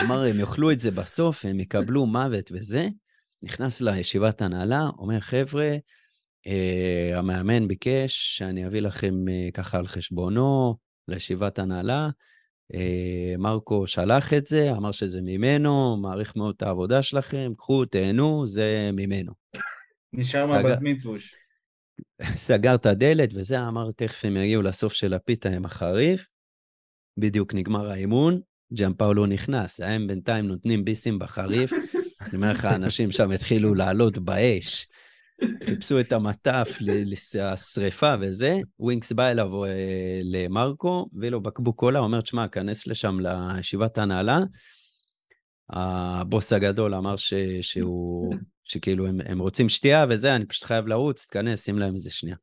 אמר, 0.00 0.22
הם 0.22 0.40
יאכלו 0.40 0.70
את 0.70 0.80
זה 0.80 0.90
בסוף, 0.90 1.44
הם 1.44 1.60
יקבלו 1.60 2.06
מוות 2.06 2.52
וזה. 2.54 2.88
נכנס 3.42 3.80
לישיבת 3.80 4.42
הנהלה, 4.42 4.88
אומר, 4.98 5.20
חבר'ה, 5.20 5.76
אה, 6.46 7.18
המאמן 7.18 7.68
ביקש 7.68 8.36
שאני 8.36 8.66
אביא 8.66 8.80
לכם 8.80 9.14
אה, 9.28 9.48
ככה 9.54 9.78
על 9.78 9.86
חשבונו, 9.86 10.76
לישיבת 11.08 11.58
הנהלה. 11.58 12.10
אה, 12.74 13.34
מרקו 13.38 13.86
שלח 13.86 14.32
את 14.32 14.46
זה, 14.46 14.72
אמר 14.72 14.92
שזה 14.92 15.20
ממנו, 15.22 15.96
מעריך 15.96 16.36
מאוד 16.36 16.54
את 16.56 16.62
העבודה 16.62 17.02
שלכם, 17.02 17.52
קחו, 17.56 17.84
תהנו, 17.84 18.46
זה 18.46 18.90
ממנו. 18.92 19.32
נשאר 20.12 20.46
מהבת 20.46 20.78
מצווש. 20.80 21.34
סגר 22.22 22.74
את 22.74 22.86
הדלת 22.86 23.30
וזה, 23.34 23.68
אמר, 23.68 23.90
תכף 23.92 24.24
הם 24.24 24.36
יגיעו 24.36 24.62
לסוף 24.62 24.92
של 24.92 25.14
הפיתה 25.14 25.48
עם 25.48 25.64
החריף. 25.64 26.26
בדיוק 27.16 27.54
נגמר 27.54 27.90
האימון, 27.90 28.40
ג'אם 28.74 28.94
פאולו 28.94 29.26
נכנס, 29.26 29.80
הם 29.80 30.06
בינתיים 30.06 30.46
נותנים 30.46 30.84
ביסים 30.84 31.18
בחריף. 31.18 31.72
אני 32.20 32.34
אומר 32.34 32.50
לך, 32.50 32.64
אנשים 32.64 33.10
שם 33.10 33.30
התחילו 33.30 33.74
לעלות 33.74 34.18
באש. 34.18 34.88
חיפשו 35.64 36.00
את 36.00 36.12
המטף 36.12 36.68
לשריפה 36.80 38.14
וזה, 38.20 38.58
ווינקס 38.78 39.12
בא 39.12 39.30
אליו 39.30 39.64
אה, 39.64 40.20
למרקו, 40.24 41.06
הביא 41.16 41.28
לו 41.28 41.40
בקבוק 41.40 41.78
קולה, 41.78 41.98
אומר, 41.98 42.20
תשמע, 42.20 42.48
כנס 42.48 42.86
לשם 42.86 43.18
לישיבת 43.20 43.98
ההנהלה. 43.98 44.40
הבוס 45.70 46.52
הגדול 46.52 46.94
אמר 46.94 47.16
ש, 47.16 47.34
שהוא, 47.60 48.34
שכאילו 48.64 49.06
הם, 49.06 49.20
הם 49.24 49.38
רוצים 49.38 49.68
שתייה 49.68 50.06
וזה, 50.08 50.36
אני 50.36 50.46
פשוט 50.46 50.64
חייב 50.64 50.86
לרוץ, 50.86 51.26
תיכנס, 51.26 51.64
שים 51.64 51.78
להם 51.78 51.94
איזה 51.94 52.10
שנייה. 52.10 52.36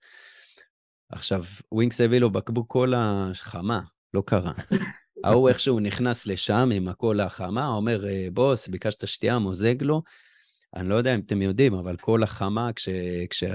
עכשיו, 1.09 1.43
ווינקס 1.71 2.01
הביא 2.01 2.19
לו 2.19 2.29
בקבוק 2.29 2.67
קולה 2.67 3.29
חמה, 3.33 3.81
לא 4.13 4.23
קרה. 4.25 4.53
ההוא 5.23 5.49
איכשהו 5.49 5.79
נכנס 5.79 6.27
לשם 6.27 6.69
עם 6.73 6.87
הקולה 6.87 7.25
החמה, 7.25 7.67
אומר, 7.67 8.07
אה, 8.07 8.27
בוס, 8.33 8.67
ביקשת 8.67 9.07
שתייה, 9.07 9.39
מוזג 9.39 9.83
לו. 9.83 10.01
אני 10.75 10.89
לא 10.89 10.95
יודע 10.95 11.15
אם 11.15 11.19
אתם 11.19 11.41
יודעים, 11.41 11.73
אבל 11.73 11.97
כל 11.97 12.23
החמה, 12.23 12.69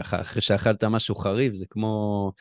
אחרי 0.02 0.40
שאכלת 0.40 0.84
משהו 0.84 1.14
חריף, 1.14 1.52
זה 1.52 1.66
כמו, 1.70 2.32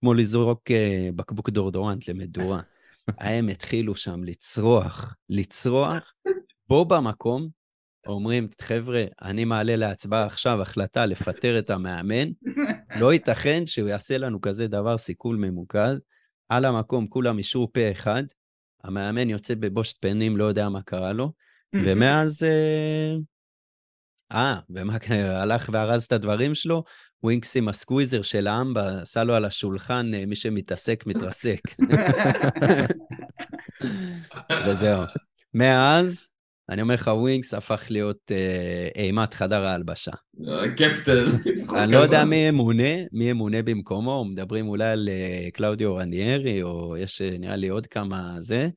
כמו 0.00 0.14
לזרוק 0.14 0.70
אה, 0.70 1.08
בקבוק 1.16 1.50
דורדורנט 1.50 2.08
למדורה. 2.08 2.60
הם 3.18 3.48
התחילו 3.48 3.94
שם 3.94 4.24
לצרוח, 4.24 5.14
לצרוח, 5.28 6.14
בו 6.68 6.84
במקום, 6.84 7.48
אומרים, 8.06 8.48
חבר'ה, 8.60 9.04
אני 9.22 9.44
מעלה 9.44 9.76
להצבעה 9.76 10.26
עכשיו 10.26 10.62
החלטה 10.62 11.06
לפטר 11.06 11.58
את 11.58 11.70
המאמן, 11.70 12.28
לא 13.00 13.12
ייתכן 13.12 13.66
שהוא 13.66 13.88
יעשה 13.88 14.18
לנו 14.18 14.40
כזה 14.40 14.68
דבר 14.68 14.98
סיכול 14.98 15.36
ממוקד. 15.36 15.96
על 16.48 16.64
המקום 16.64 17.06
כולם 17.06 17.38
אישרו 17.38 17.72
פה 17.72 17.90
אחד, 17.90 18.22
המאמן 18.84 19.30
יוצא 19.30 19.54
בבושת 19.54 19.96
פנים, 20.00 20.36
לא 20.36 20.44
יודע 20.44 20.68
מה 20.68 20.82
קרה 20.82 21.12
לו, 21.12 21.32
ומאז 21.84 22.42
אה, 24.32 24.38
אה, 24.38 24.58
ומה, 24.70 24.96
הלך 25.10 25.70
וארז 25.72 26.04
את 26.04 26.12
הדברים 26.12 26.54
שלו? 26.54 26.84
ווינקס 27.22 27.56
עם 27.56 27.68
הסקוויזר 27.68 28.22
של 28.22 28.46
האמבה, 28.46 29.00
עשה 29.00 29.24
לו 29.24 29.34
על 29.34 29.44
השולחן, 29.44 30.14
אה, 30.14 30.26
מי 30.26 30.36
שמתעסק, 30.36 31.04
מתרסק. 31.06 31.60
וזהו. 34.66 35.02
מאז, 35.54 36.28
אני 36.68 36.82
אומר 36.82 36.94
לך, 36.94 37.10
ווינקס 37.14 37.54
הפך 37.54 37.86
להיות 37.90 38.30
אה, 38.30 38.88
אימת 38.94 39.34
חדר 39.34 39.66
ההלבשה. 39.66 40.12
קפטן. 40.76 41.24
אני 41.76 41.92
לא 41.92 41.98
יודע 41.98 42.24
מי 42.24 42.36
ימונה, 42.36 42.94
מי 43.12 43.24
ימונה 43.24 43.62
במקומו, 43.62 44.24
מדברים 44.24 44.68
אולי 44.68 44.88
על 44.88 45.08
אה, 45.08 45.50
קלאודיו 45.50 45.96
רניירי, 45.96 46.62
או 46.62 46.96
יש 46.96 47.22
אה, 47.22 47.36
נראה 47.38 47.56
לי 47.56 47.68
עוד 47.68 47.86
כמה 47.86 48.36
זה. 48.38 48.68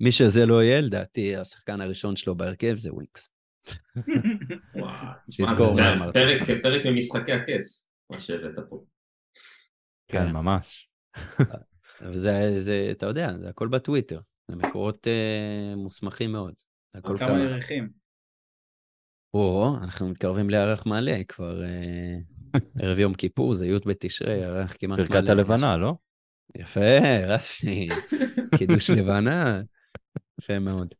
מי 0.00 0.12
שזה 0.12 0.46
לא 0.46 0.62
יהיה, 0.62 0.80
לדעתי, 0.80 1.36
השחקן 1.36 1.80
הראשון 1.80 2.16
שלו 2.16 2.34
בהרכב 2.34 2.74
זה 2.76 2.92
ווינקס. 2.92 3.33
תזכור 5.38 5.74
מה 5.74 5.92
אמרת. 5.92 6.14
פרק 6.62 6.86
ממשחקי 6.86 7.32
הכס, 7.32 7.92
מה 8.10 8.20
שהבאת 8.20 8.54
פה. 8.68 8.84
כן, 10.08 10.32
ממש. 10.32 10.88
וזה, 12.12 12.54
זה, 12.58 12.88
אתה 12.90 13.06
יודע, 13.06 13.38
זה 13.38 13.48
הכל 13.48 13.68
בטוויטר. 13.68 14.20
זה 14.50 14.56
מקורות 14.56 15.06
uh, 15.06 15.76
מוסמכים 15.76 16.32
מאוד. 16.32 16.54
הכל 16.94 17.18
כמה 17.18 17.42
ירחים. 17.42 17.90
או, 19.34 19.76
אנחנו 19.82 20.08
מתקרבים 20.08 20.50
לירח 20.50 20.86
מלא, 20.86 21.24
כבר 21.28 21.62
uh, 21.62 22.58
ערב 22.82 22.98
יום 22.98 23.14
כיפור, 23.14 23.54
זה 23.54 23.66
י' 23.66 23.78
בתשרי, 23.86 24.34
ירח 24.34 24.76
כמעט 24.78 24.98
מלא. 24.98 25.08
ברכת 25.08 25.28
הלבנה, 25.28 25.76
לא? 25.76 25.94
יפה, 26.56 27.24
רפי. 27.26 27.88
קידוש 28.58 28.90
לבנה. 28.90 29.62
יפה 30.40 30.58
מאוד. 30.58 30.94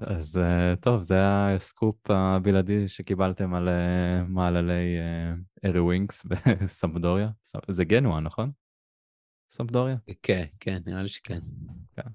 אז 0.00 0.38
אה, 0.38 0.76
טוב, 0.76 1.02
זה 1.02 1.16
הסקופ 1.20 2.10
הבלעדי 2.10 2.88
שקיבלתם 2.88 3.54
על 3.54 3.68
אה, 3.68 4.22
מעללי 4.28 4.98
אה, 4.98 5.32
ארי 5.64 5.80
ווינקס 5.80 6.24
בסמפדוריה. 6.24 7.28
זה 7.68 7.84
גנואה, 7.84 8.20
נכון? 8.20 8.50
סמפדוריה? 9.50 9.96
כן, 10.22 10.44
כן, 10.60 10.78
נראה 10.86 11.02
לי 11.02 11.08
שכן. 11.08 11.40
כן. 11.96 12.08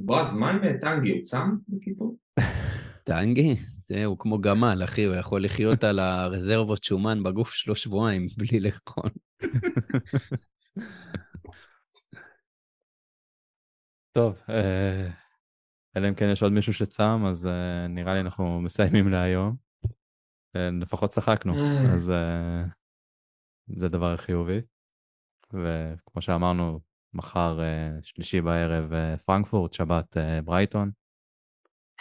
בועז, 0.00 0.34
מה 0.34 0.50
עם 0.50 0.78
טנגי? 0.80 1.12
הוא 1.12 1.24
צם 1.24 1.56
בכיפור? 1.68 2.18
טנגי? 3.04 3.56
זהו 3.76 4.18
כמו 4.18 4.40
גמל, 4.40 4.80
אחי, 4.84 5.04
הוא 5.04 5.14
יכול 5.14 5.44
לחיות 5.44 5.84
על 5.84 5.98
הרזרבות 5.98 6.84
שומן 6.84 7.22
בגוף 7.22 7.50
שלו 7.52 7.76
שבועיים 7.76 8.28
בלי 8.38 8.60
לאכול. 8.60 9.10
טוב, 14.16 14.36
אלא 15.96 16.08
אם 16.08 16.14
כן 16.14 16.28
יש 16.32 16.42
עוד 16.42 16.52
מישהו 16.52 16.72
שצם, 16.72 17.24
אז 17.28 17.46
uh, 17.46 17.88
נראה 17.88 18.14
לי 18.14 18.20
אנחנו 18.20 18.60
מסיימים 18.60 19.08
להיום. 19.08 19.56
Uh, 20.56 20.58
לפחות 20.80 21.10
צחקנו, 21.10 21.54
אה. 21.54 21.94
אז 21.94 22.10
uh, 22.10 22.70
זה 23.76 23.88
דבר 23.88 24.16
חיובי. 24.16 24.60
וכמו 25.52 26.22
שאמרנו, 26.22 26.80
מחר 27.14 27.58
uh, 27.58 28.04
שלישי 28.04 28.40
בערב 28.40 28.92
uh, 28.92 29.22
פרנקפורט, 29.24 29.72
שבת 29.72 30.16
uh, 30.16 30.44
ברייטון. 30.44 30.90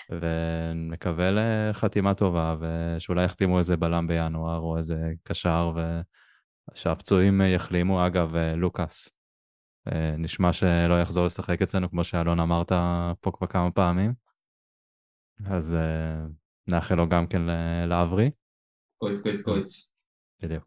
ונקווה 0.09 1.29
לחתימה 1.31 2.13
טובה, 2.13 2.55
ושאולי 2.59 3.23
יחתימו 3.23 3.59
איזה 3.59 3.77
בלם 3.77 4.07
בינואר, 4.07 4.59
או 4.59 4.77
איזה 4.77 5.11
קשר, 5.23 5.73
שהפצועים 6.73 7.41
אה, 7.41 7.47
יחלימו. 7.47 8.07
אגב, 8.07 8.35
לוקאס, 8.57 9.09
נשמע 10.17 10.53
שלא 10.53 11.01
יחזור 11.01 11.25
לשחק 11.25 11.61
אצלנו, 11.61 11.89
כמו 11.89 12.03
שאלון 12.03 12.39
אמרת 12.39 12.71
פה 13.21 13.31
כבר 13.31 13.47
כמה 13.47 13.71
פעמים. 13.71 14.13
אז 15.45 15.75
אה, 15.75 16.25
נאחל 16.67 16.95
לו 16.95 17.09
גם 17.09 17.27
כן 17.27 17.41
ל- 17.41 17.85
להבריא. 17.85 18.29
קויס 18.97 19.23
קויס 19.23 19.43
קויס. 19.43 19.95
בדיוק. 20.41 20.65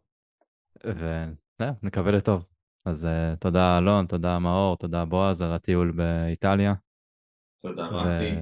ונקווה 1.59 2.11
לטוב. 2.11 2.45
אז 2.85 3.05
אה, 3.05 3.35
תודה 3.39 3.77
אלון, 3.77 4.05
תודה 4.07 4.39
מאור, 4.39 4.77
תודה 4.77 5.05
בועז 5.05 5.41
על 5.41 5.53
הטיול 5.53 5.91
באיטליה. 5.91 6.73
תודה 7.61 7.87
רפי. 7.87 8.35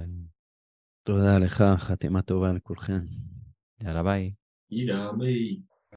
תודה 1.03 1.37
לך, 1.37 1.63
חתימה 1.77 2.21
טובה 2.21 2.53
לכולכם. 2.53 2.99
יאללה 3.81 4.03
ביי. 4.03 4.33
יאללה 4.69 5.11
ביי. 5.11 5.57